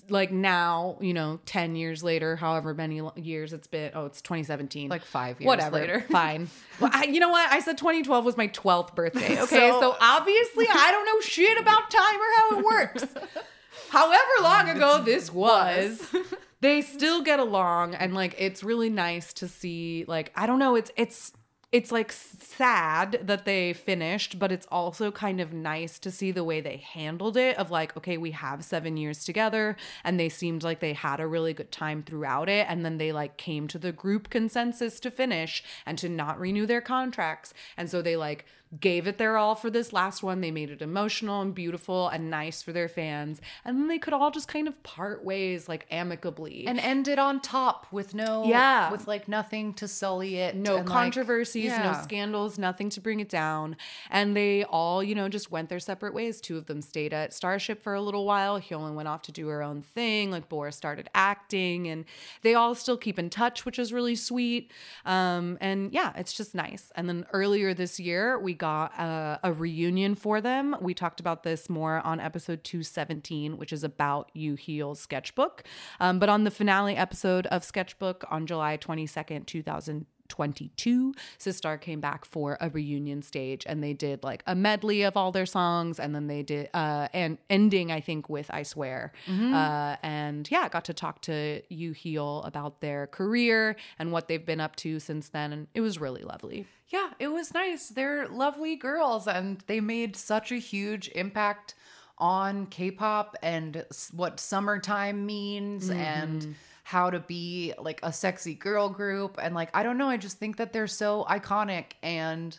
[0.10, 3.92] like now, you know, 10 years later, however many years it's been.
[3.96, 4.90] Oh, it's 2017.
[4.90, 5.78] Like five years Whatever.
[5.78, 6.06] later.
[6.12, 6.50] Fine.
[6.82, 7.50] Well, I, you know what?
[7.50, 9.38] I said 2012 was my 12th birthday.
[9.40, 9.70] Okay.
[9.72, 13.06] So- so obviously I don't know shit about time or how it works.
[13.90, 16.14] However long ago this was,
[16.62, 20.76] they still get along and like it's really nice to see like I don't know,
[20.76, 21.34] it's it's
[21.72, 26.44] it's like sad that they finished, but it's also kind of nice to see the
[26.44, 30.64] way they handled it of like, okay, we have 7 years together and they seemed
[30.64, 32.66] like they had a really good time throughout it.
[32.68, 36.66] And then they like came to the group consensus to finish and to not renew
[36.66, 37.54] their contracts.
[37.78, 38.46] And so they like
[38.80, 40.42] gave it their all for this last one.
[40.42, 43.42] They made it emotional and beautiful and nice for their fans.
[43.66, 46.68] And then they could all just kind of part ways like amicably.
[46.68, 48.92] And ended on top with no Yeah.
[48.92, 50.56] with like nothing to sully it.
[50.56, 53.76] no and, like, controversies, no scandals, nothing to bring it down.
[54.12, 56.40] And they all, you know, just went their separate ways.
[56.40, 58.60] Two of them stayed at Starship for a little while.
[58.62, 60.30] Hyolyn went off to do her own thing.
[60.30, 62.06] Like Boris started acting, and
[62.44, 64.72] they all still keep in touch, which is really sweet.
[65.06, 66.92] Um, and yeah, it's just nice.
[66.96, 70.76] And then earlier this year, we got a, a reunion for them.
[70.80, 75.64] We talked about this more on episode 217, which is about Yoo Hee-yeol's sketchbook.
[76.00, 80.06] Um, but on the finale episode of Sketchbook on July 22nd, 2000.
[80.30, 85.18] 22 Sistar came back for a reunion stage and they did like a medley of
[85.18, 89.12] all their songs and then they did uh and ending I think with I swear.
[89.28, 94.46] Uh and yeah got to talk to Yoo Hee-yeol about their career and what they've
[94.46, 96.66] been up to since then and it was really lovely.
[96.90, 97.90] Yeah, it was nice.
[97.90, 101.76] They're lovely girls and they made such a huge impact
[102.18, 106.56] on K-pop and what summertime means and
[106.90, 110.40] how to be like a sexy girl group and like I don't know, I just
[110.40, 112.58] think that they're so iconic and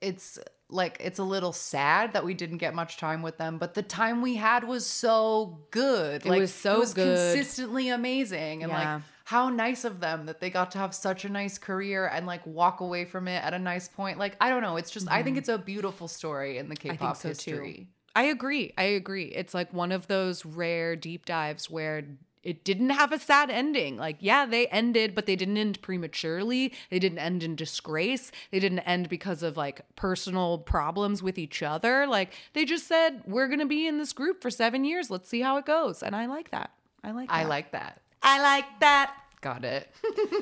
[0.00, 0.38] it's
[0.70, 3.82] like it's a little sad that we didn't get much time with them, but the
[3.82, 6.24] time we had was so good.
[6.24, 7.04] It like was so it was good.
[7.34, 8.94] consistently amazing and Yeah.
[8.94, 12.26] like how nice of them that they got to have such a nice career and
[12.26, 14.18] like walk away from it at a nice point.
[14.18, 16.90] Like I don't know, it's just I think it's a beautiful story in the Mm-hmm.
[16.92, 17.74] I K-pop think so history.
[17.74, 17.86] too.
[18.16, 18.72] I agree.
[18.78, 19.26] I agree.
[19.26, 22.02] It's like one of those rare deep dives where
[22.42, 23.96] it didn't have a sad ending.
[23.96, 26.72] Like, yeah, they ended, but they didn't end prematurely.
[26.90, 28.30] They didn't end in disgrace.
[28.50, 32.06] They didn't end because of like personal problems with each other.
[32.06, 35.10] Like, they just said, we're going to be in this group for seven years.
[35.10, 36.02] Let's see how it goes.
[36.02, 36.70] And I like that.
[37.04, 37.34] I like that.
[37.34, 38.00] I like that.
[38.22, 39.14] I like that.
[39.40, 39.90] Got it.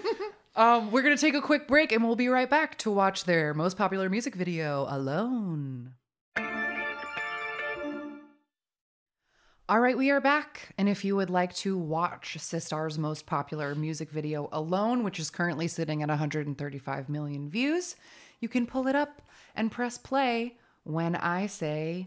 [0.57, 3.53] um, we're gonna take a quick break and we'll be right back to watch their
[3.53, 5.93] most popular music video, Alone.
[9.69, 10.69] All right, we are back.
[10.79, 15.29] And if you would like to watch Sistar's most popular music video, Alone, which is
[15.29, 17.97] currently sitting at 135 million views,
[18.41, 19.23] you can pull it up
[19.57, 22.07] and press play when I say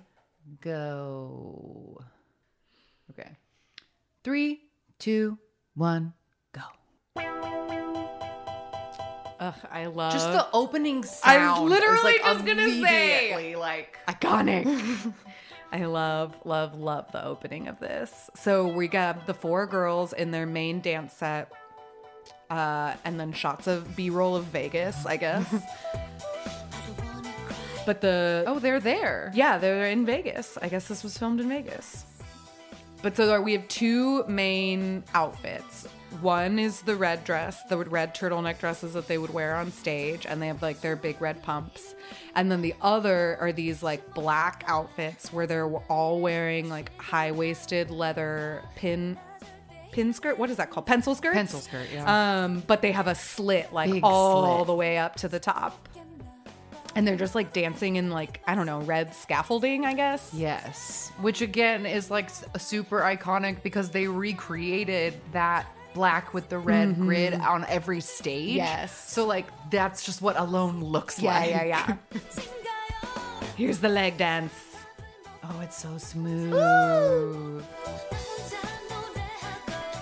[0.61, 1.99] go.
[3.11, 3.31] Okay.
[4.23, 4.61] Three,
[4.97, 5.37] two,
[5.75, 6.13] one,
[6.53, 6.61] go.
[9.41, 11.65] Ugh, I love Just the opening sound.
[11.65, 13.55] is, literally like, just gonna say.
[13.57, 15.13] like iconic.
[15.71, 18.29] I love, love, love the opening of this.
[18.35, 21.51] So we got the four girls in their main dance set,
[22.49, 25.47] uh, and then shots of B-roll of Vegas, I guess.
[27.85, 29.31] but the oh, they're there.
[29.35, 30.57] yeah, they're in Vegas.
[30.61, 32.05] I guess this was filmed in Vegas.
[33.01, 35.87] But so we have two main outfits.
[36.21, 40.25] One is the red dress, the red turtleneck dresses that they would wear on stage,
[40.25, 41.95] and they have like their big red pumps.
[42.35, 47.31] And then the other are these like black outfits where they're all wearing like high
[47.31, 49.17] waisted leather pin
[49.91, 50.37] pin skirt.
[50.37, 50.85] What is that called?
[50.87, 51.35] Pencil skirts.
[51.35, 52.43] Pencil skirt, yeah.
[52.43, 54.67] Um, but they have a slit like Big all slit.
[54.67, 55.87] the way up to the top.
[56.95, 60.31] And they're just like dancing in like I don't know red scaffolding, I guess.
[60.33, 66.57] Yes, which again is like s- super iconic because they recreated that black with the
[66.57, 68.49] red grid on every stage.
[68.49, 68.57] Mm-hmm.
[68.57, 69.11] Yes.
[69.11, 71.49] So like that's just what alone looks Yeah, like.
[71.49, 71.95] yeah, yeah.
[72.13, 72.19] Yeah.
[73.57, 74.53] Here's the leg dance.
[75.43, 76.53] Oh, it's so smooth.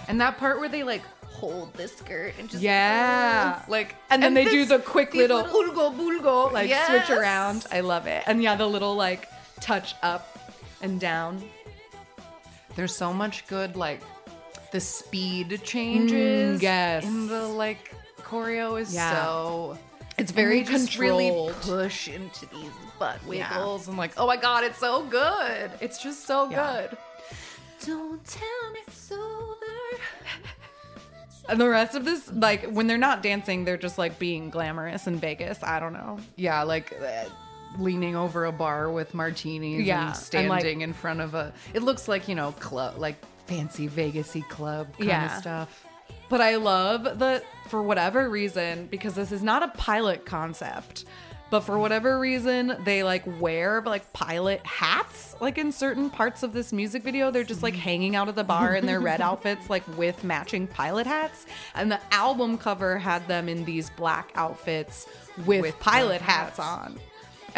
[0.10, 3.62] And that part where they like hold the skirt and just Yeah.
[3.68, 6.88] like And then they do the quick these little ulgo bulgo, like Yes.
[6.88, 7.66] switch around.
[7.72, 8.24] I love it.
[8.28, 10.38] And yeah, the little like touch up
[10.82, 11.44] and down.
[12.76, 14.02] There's so much good like
[14.72, 16.60] the speed changes.
[16.60, 17.04] Mm, yes.
[17.06, 19.24] In the like choreo is Yeah.
[19.24, 19.78] so
[20.18, 21.54] It's very and just really controlled.
[21.62, 23.50] push into these butt Yeah.
[23.58, 25.72] wiggles and like, oh my god, it's so good.
[25.80, 26.88] It's just so Yeah.
[26.88, 26.98] good.
[27.86, 29.56] Don't tell me it's over.
[31.50, 35.08] And the rest of this, like when they're not dancing, they're just like being glamorous
[35.08, 35.64] in Vegas.
[35.64, 36.20] I don't know.
[36.36, 37.30] Yeah, like uh,
[37.80, 41.54] leaning over a bar with martinis Yeah, and and, like- standing in front of a.
[41.74, 43.16] It looks like you know club, like
[43.48, 45.26] fancy Vegasy club kind Yeah.
[45.36, 45.84] of stuff.
[46.30, 51.06] But I love that for whatever reason, because this is not a pilot concept,
[51.50, 55.36] but for whatever reason, they like wear like pilot hats.
[55.40, 58.44] Like in certain parts of this music video, they're just like hanging out at the
[58.44, 61.46] bar in their red outfits, like with matching pilot hats.
[61.74, 65.08] And the album cover had them in these black outfits
[65.46, 66.60] with, With pilot hats hats.
[66.60, 67.00] on.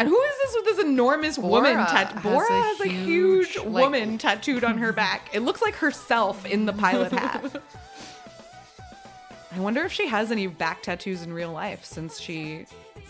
[0.00, 1.74] And who is this with this enormous woman?
[1.74, 5.28] Bora Tat- has Bora a has a huge, huge like- woman tattooed on her back.
[5.34, 7.44] It looks like herself in the pilot hat.
[9.54, 12.64] I wonder if she has any back tattoos in real life since she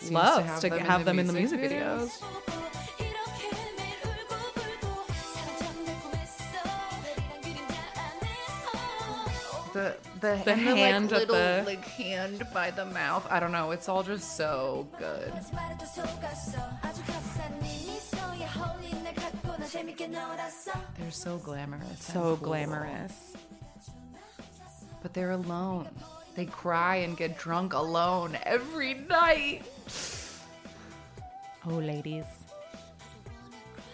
[0.07, 2.09] to loves have to them in have the them in the music music videos.
[2.19, 3.31] videos.
[9.73, 13.27] The the, The and hand the, like, little the- like hand by the mouth.
[13.29, 13.71] I don't know.
[13.71, 15.31] It's all just so good.
[20.97, 22.03] They're so glamorous.
[22.03, 23.33] So glamorous.
[25.01, 25.89] But they're alone.
[26.35, 29.63] They cry and get drunk alone every night.
[31.65, 32.25] Oh, ladies.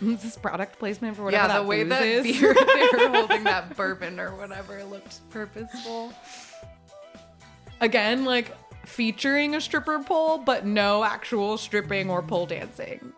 [0.02, 2.24] Is this product placement for whatever yeah, that the way that is?
[2.24, 6.14] beer, they were holding that bourbon or whatever looked purposeful.
[7.82, 8.56] Again, like
[8.86, 13.14] featuring a stripper pole, but no actual stripping or pole dancing.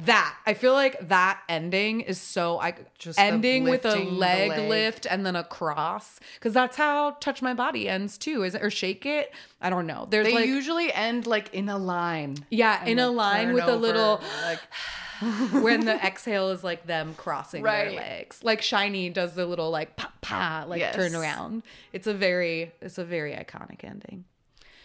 [0.00, 4.68] That I feel like that ending is so I Just ending with a leg, leg.
[4.68, 8.62] lift and then a cross because that's how Touch My Body ends too, is it
[8.62, 9.32] or Shake It?
[9.60, 10.06] I don't know.
[10.10, 12.36] There's They like usually end like in a line.
[12.50, 14.58] yeah, in a line with a little like
[15.62, 18.42] when the exhale is like them crossing their legs.
[18.42, 20.94] Like Shiny does the little like pa pa like Yes.
[20.94, 21.62] turn around.
[21.92, 24.24] It's a very it's a very iconic ending.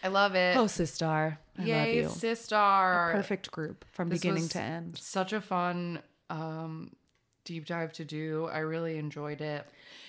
[0.03, 0.55] I love it.
[0.55, 1.37] Oh, Sistar.
[1.57, 2.09] I love Yay, you.
[2.09, 3.09] sister.
[3.13, 4.97] Perfect group from This beginning to end.
[4.97, 5.99] Such a fun
[6.29, 6.91] um
[7.43, 8.49] deep dive to do.
[8.51, 9.65] I really enjoyed it.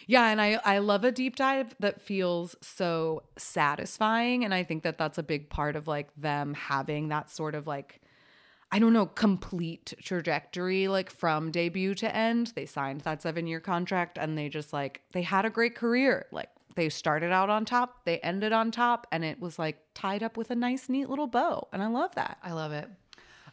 [0.08, 4.82] Yeah, and I I love a deep dive that feels so satisfying and I think
[4.84, 8.00] that that's a big part of like them having that sort of like
[8.72, 12.52] I don't know, complete trajectory like from debut to end.
[12.54, 16.26] They signed that 7-year contract and they just like they had a great career.
[16.32, 20.22] Like they started out on top, they ended on top and it was like tied
[20.22, 22.38] up with a nice neat little bow and I love that.
[22.42, 22.88] I love it.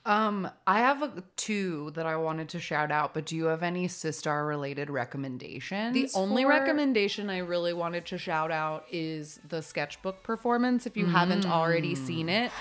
[0.05, 3.63] Um, I have a, two that I wanted to shout out, but do you have
[3.63, 5.93] any Sistar related recommendations?
[5.93, 10.97] The only for- recommendation I really wanted to shout out is the sketchbook performance if
[10.97, 12.51] you haven't already seen it.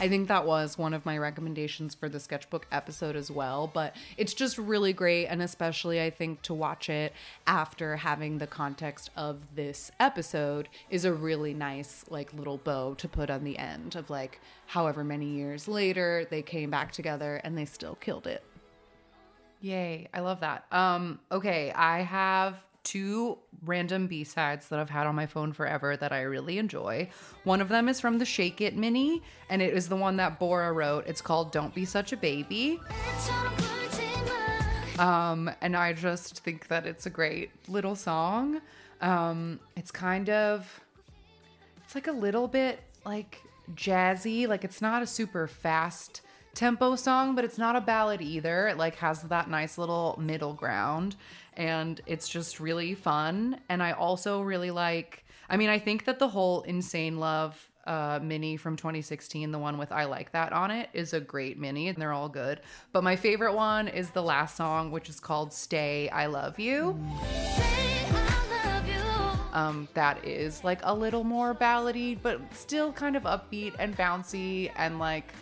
[0.00, 3.96] I think that was one of my recommendations for the sketchbook episode as well, but
[4.16, 7.12] it's just really great and especially I think to watch it
[7.48, 13.08] after having the context of this episode is a really nice like little bow to
[13.08, 17.58] put on the end of like however many years later they came back together and
[17.58, 18.44] they still killed it.
[19.60, 20.64] Yay, I love that.
[20.70, 25.96] Um, okay, I have two random B sides that I've had on my phone forever
[25.96, 27.10] that I really enjoy.
[27.44, 30.38] One of them is from the Shake It Mini, and it is the one that
[30.38, 31.06] Bora wrote.
[31.06, 32.80] It's called Don't Be Such a Baby.
[34.98, 38.60] Um, and I just think that it's a great little song.
[39.00, 40.80] Um, it's kind of,
[41.84, 43.40] it's like a little bit like
[43.74, 46.22] jazzy, like it's not a super fast
[46.54, 48.66] tempo song, but it's not a ballad either.
[48.66, 51.14] It like has that nice little middle ground
[51.58, 53.60] and it's just really fun.
[53.68, 55.24] And I also really like.
[55.50, 59.78] I mean, I think that the whole "Insane Love" uh, mini from 2016, the one
[59.78, 62.60] with I Like That on it, is a great mini and they're all good.
[62.92, 67.00] But my favorite one is the last song, which is called Stay, I Love You.
[69.54, 74.70] Um, that is like a little more ballady, but still kind of upbeat and bouncy
[74.76, 75.32] and like,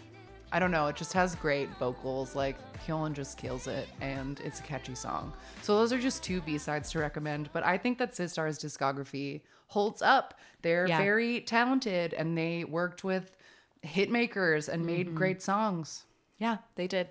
[0.52, 2.34] I don't know, it just has great vocals.
[2.34, 2.56] Like,
[2.86, 5.32] Hyun just kills it and it's a catchy song.
[5.62, 7.50] So, those are just two B sides to recommend.
[7.52, 10.34] But I think that Sistar's discography holds up.
[10.62, 10.98] They're Yeah.
[10.98, 13.36] very talented and they worked with
[13.82, 15.16] hit makers and made mm-hmm.
[15.16, 16.04] great songs.
[16.38, 17.08] Yeah, they did.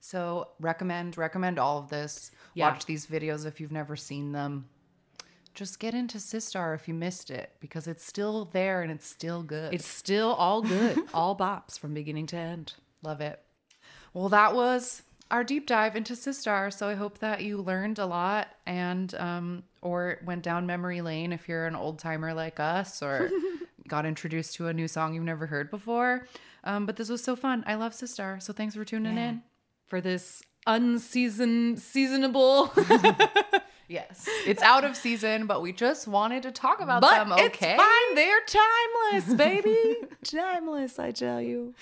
[0.00, 2.30] So recommend recommend all of this.
[2.54, 2.70] Yeah.
[2.70, 4.68] Watch these videos if you've never seen them.
[5.54, 9.42] Just get into Sistar if you missed it because it's still there and it's still
[9.42, 9.72] good.
[9.72, 12.74] It's still all good, all bops from beginning to end.
[13.02, 13.40] Love it.
[14.12, 16.72] Well, that was our deep dive into Sistar.
[16.72, 21.32] So I hope that you learned a lot and um or went down memory lane
[21.32, 23.30] if you're an old timer like us or
[23.88, 26.26] got introduced to a new song you've never heard before.
[26.64, 27.62] Um, but this was so fun.
[27.66, 28.42] I love Sistar.
[28.42, 29.42] So thanks for tuning in.
[29.86, 32.72] For this unseasoned, seasonable,
[33.88, 34.28] Yes.
[34.46, 37.76] It's out of season, but we just wanted to talk about but them, it's okay?
[37.76, 38.14] fine.
[38.14, 39.96] They're timeless, baby.
[40.24, 41.74] timeless, I tell you.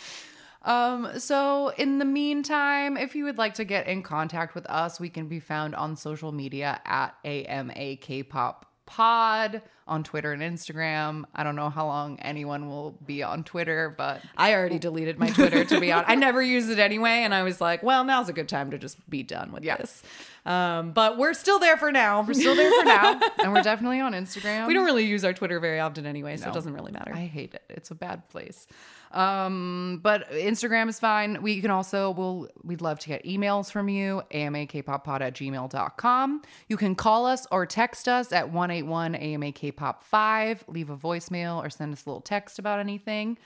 [0.63, 5.01] Um, so in the meantime, if you would like to get in contact with us,
[5.01, 11.25] we can be found on social media at AMA K-pop pod on Twitter and Instagram.
[11.35, 15.29] I don't know how long anyone will be on Twitter, but I already deleted my
[15.31, 16.11] Twitter to be honest.
[16.11, 18.79] I never used it anyway, and I was like, well, now's a good time to
[18.79, 19.77] just be done with Yeah.
[19.77, 20.03] this.
[20.45, 22.23] Um, but we're still there for now.
[22.23, 23.21] we're still there for now.
[23.43, 24.67] And we're definitely on Instagram.
[24.67, 26.51] we don't really use our Twitter very often anyway, so No.
[26.51, 27.13] it doesn't really matter.
[27.15, 27.63] I hate it.
[27.69, 28.67] It's a bad place.
[29.13, 31.43] Um, but Instagram is fine.
[31.43, 36.43] We can also we'll we'd love to get emails from you, amakpoppod at gmail.com.
[36.69, 41.93] You can call us or text us at 181 AMAKPOP5, leave a voicemail or send
[41.93, 43.39] us a little text about anything.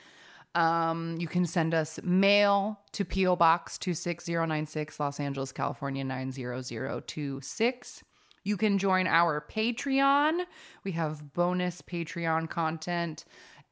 [0.54, 3.36] Um, you can send us mail to P.O.
[3.36, 8.04] Box 26096, Los Angeles, California 90026.
[8.42, 10.44] You can join our Patreon.
[10.84, 13.26] We have bonus Patreon content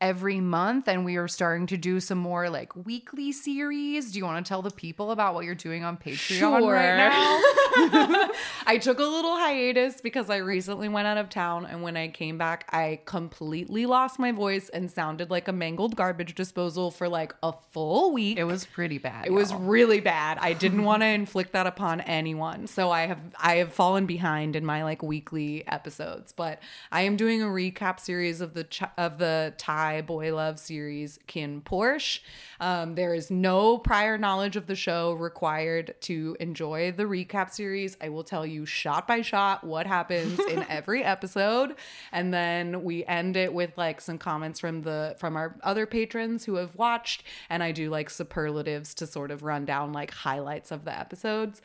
[0.04, 4.12] every month, and we are starting to do some more like weekly series.
[4.12, 7.40] Do you want to tell the people about what you're doing on Patreon right now?
[8.66, 12.08] I took a little hiatus because I recently went out of town, and when I
[12.08, 17.08] came back, I completely lost my voice and sounded like a mangled garbage disposal for
[17.08, 18.36] like a full week.
[18.36, 19.26] It was pretty bad.
[19.26, 19.60] It was y'all.
[19.60, 20.36] really bad.
[20.38, 22.66] I didn't want to inflict that upon anyone.
[22.66, 26.60] So I have I have fallen behind in my like weekly episodes, but
[26.92, 31.18] I am doing a recap series of the ch- of the Thai boy love series
[31.28, 32.20] KinnPorsche.
[32.60, 37.96] Um, there is no prior knowledge of the show required to enjoy the recap series.
[38.00, 41.74] I will tell you shot by shot what happens in every episode,
[42.12, 46.44] and then we end it with like some comments from the from our other patrons
[46.44, 50.70] who have watched, and I do like superlatives to sort of run down like highlights
[50.70, 51.60] of the episodes.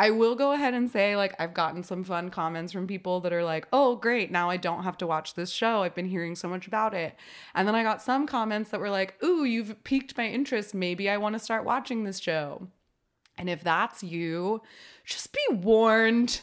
[0.00, 3.34] I will go ahead and say like I've gotten some fun comments from people that
[3.34, 5.82] are like, "Oh, great, now I don't have to watch this show.
[5.82, 7.14] I've been hearing so much about it."
[7.54, 10.74] And then I got some comments that were like, "Ooh, you've piqued my interest.
[10.74, 12.68] Maybe I want to start watching this show."
[13.36, 14.62] And if that's you,
[15.04, 16.40] just be warned.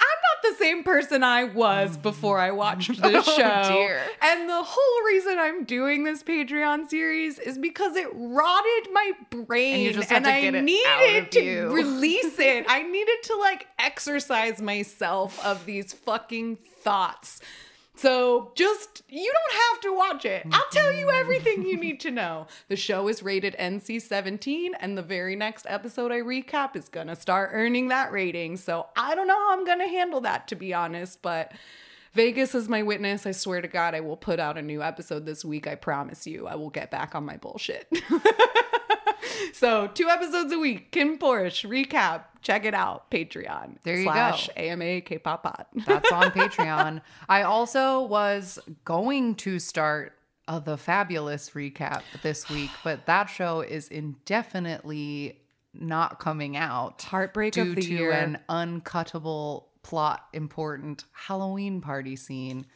[0.00, 2.02] I'm not the same person I was mm.
[2.02, 3.72] before I watched this Oh, show.
[3.72, 4.00] dear.
[4.22, 9.74] And the whole reason I'm doing this Patreon series is because it rotted my brain.
[9.74, 11.68] And you just have to I get it out needed to you.
[11.70, 12.64] release it.
[12.68, 17.40] I needed to like exercise myself of these fucking thoughts.
[17.98, 20.46] So just you don't have to watch it.
[20.52, 22.46] I'll tell you everything you need to know.
[22.68, 27.50] The show is rated NC-17 and the very next episode I recap is to start
[27.52, 28.56] earning that rating.
[28.56, 31.52] So I don't know how I'm to handle that to be honest, but
[32.12, 33.26] Vegas is my witness.
[33.26, 35.66] I swear to God, I will put out a new episode this week.
[35.66, 36.46] I promise you.
[36.46, 37.92] I will get back on my bullshit.
[39.52, 40.92] so, two episodes a week.
[40.92, 42.24] KinnPorsche recap.
[42.42, 43.10] Check it out.
[43.10, 43.76] Patreon.
[43.82, 44.52] There you slash go.
[44.62, 45.66] AMA K-pop pod.
[45.86, 47.02] That's on Patreon.
[47.28, 50.14] I also was going to start
[50.46, 55.40] uh, the fabulous recap this week, but that show is indefinitely
[55.74, 57.02] not coming out.
[57.02, 58.12] Heartbreak due of the to year.
[58.12, 62.66] an uncuttable plot important Halloween party scene.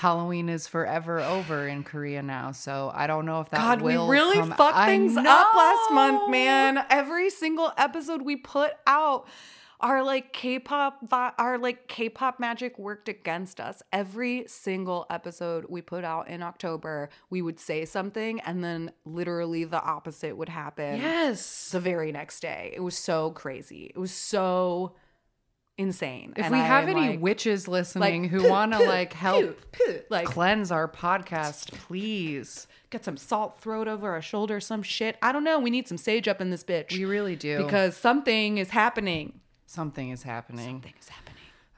[0.00, 3.96] Halloween is forever over in Korea now, so I don't know if that God, we
[3.96, 6.82] really come- fucked things up last month, man.
[6.88, 9.28] Every single episode we put out,
[9.78, 13.82] our like K-pop, our like K-pop magic worked against us.
[13.92, 19.64] Every single episode we put out in October, we would say something, and then literally
[19.64, 20.98] the opposite would happen.
[20.98, 21.70] Yes.
[21.72, 22.72] the very next day.
[22.74, 23.90] It was so crazy.
[23.94, 24.94] It was so
[25.80, 26.34] insane.
[26.36, 29.56] If And we have I'm any like- witches listening like, who want to like help
[29.72, 32.66] puh, puh," like cleanse our podcast, please.
[32.90, 35.16] get some salt throat over our shoulder, some shit.
[35.22, 35.58] I don't know.
[35.60, 36.92] We need some sage up in this bitch.
[36.92, 37.64] We really do.
[37.64, 39.40] because something is happening.
[39.66, 40.66] something is happening.
[40.66, 41.36] Something is happening.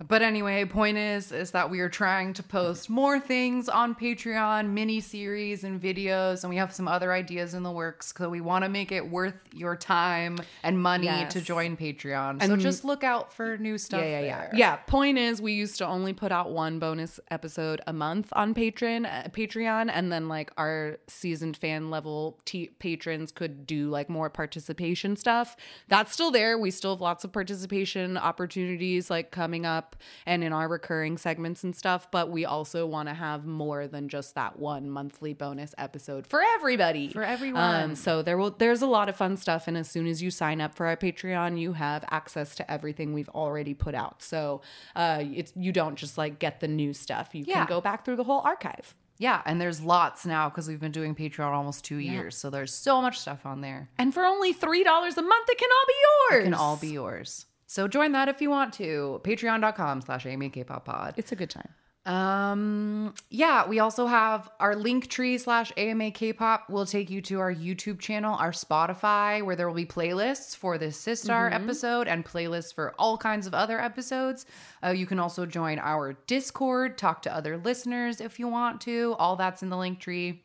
[0.09, 4.71] But anyway, point is is that we are trying to post more things on Patreon,
[4.71, 8.13] mini series and videos, and we have some other ideas in the works.
[8.17, 11.33] So we want to make it worth your time and money Yes.
[11.35, 12.43] to join Patreon.
[12.45, 14.01] So just look out for new stuff.
[14.03, 14.41] Yeah, yeah, yeah.
[14.41, 14.51] there.
[14.55, 14.77] Yeah.
[14.77, 19.07] Point is, we used to only put out one bonus episode a month on Patreon,
[19.07, 24.31] uh, Patreon, and then like our seasoned fan level t- patrons could do like more
[24.31, 25.57] participation stuff.
[25.89, 26.59] That's still there.
[26.59, 29.92] We still have lots of participation opportunities like coming up
[30.27, 32.11] and in our recurring segments and stuff.
[32.11, 36.43] But we also want to have more than just that one monthly bonus episode for
[36.55, 37.09] everybody.
[37.13, 37.63] For everyone.
[37.85, 40.31] Um, so there will there's a lot of fun stuff, and as soon as you
[40.31, 44.23] sign up for our Patreon, you have access to everything we've already put out.
[44.23, 44.63] So
[44.97, 47.31] uh, it's you don't just like get the new stuff.
[47.33, 47.59] You Yeah.
[47.59, 48.95] can go back through the whole archive.
[49.19, 52.37] Yeah, and there's lots now because we've been doing Patreon almost two years.
[52.37, 53.89] So there's so much stuff on there.
[53.97, 55.95] And for only three dollars a month, it can all be
[56.35, 56.41] yours.
[56.41, 57.47] It can all be yours.
[57.67, 59.21] So join that if you want to.
[59.25, 61.15] Patreon.com slash Amy K-pop pod.
[61.17, 61.69] It's a good time.
[62.05, 67.39] Um, yeah, we also have our link tree slash AMA K-pop will take you to
[67.39, 72.25] our YouTube channel, our Spotify, where there will be playlists for this Sistar episode and
[72.25, 74.47] playlists for all kinds of other episodes.
[74.85, 79.15] Uh, you can also join our Discord, talk to other listeners if you want to.
[79.21, 80.43] All that's in the link tree.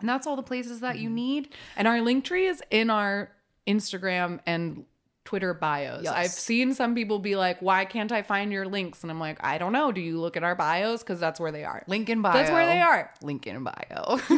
[0.00, 1.54] And that's all the places that you need.
[1.76, 3.30] And our link tree is in our
[3.66, 4.84] Instagram and
[5.24, 6.04] Twitter bios.
[6.04, 6.12] Yes.
[6.12, 9.42] I've seen some people be like, "Why can't I find your links?" And I'm like,
[9.44, 9.92] "I don't know.
[9.92, 11.02] Do you look at our bios?
[11.02, 12.32] Because that's where they are." Link in bio.
[12.32, 13.10] That's where they are.
[13.22, 13.74] Link in bio.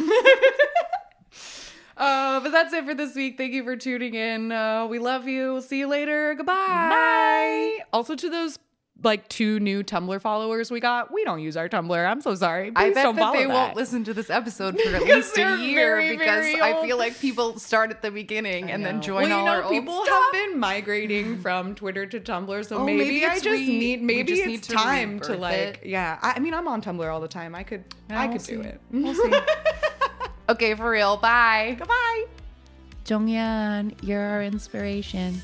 [1.97, 3.37] uh, but that's it for this week.
[3.37, 4.51] Thank you for tuning in.
[4.51, 5.53] Uh, we love you.
[5.53, 6.35] We'll see you later.
[6.35, 6.55] Goodbye.
[6.55, 7.79] Bye.
[7.91, 8.59] Also, to those
[9.03, 12.09] like two new Tumblr followers we got, we don't use our Tumblr.
[12.09, 12.71] I'm so sorry.
[12.71, 13.53] Please I bet don't that they that.
[13.53, 16.97] won't listen to this episode for at least a year very, because very I feel
[16.97, 19.71] like people start at the beginning and then join well, all you know, our old
[19.73, 20.23] people stuff.
[20.23, 24.01] have been migrating from Twitter to Tumblr, so Oh, maybe, maybe I just re- need
[24.01, 25.79] maybe just it's need to time to like it.
[25.85, 26.17] yeah.
[26.21, 27.53] I, I mean, I'm on Tumblr all the time.
[27.53, 28.69] I could Yeah, I we'll could do see.
[28.69, 28.81] it.
[28.91, 29.33] We'll see.
[30.49, 31.17] okay, for real.
[31.17, 31.75] Bye.
[31.77, 32.25] Goodbye.
[33.05, 35.41] Jonghyun, you're our inspiration.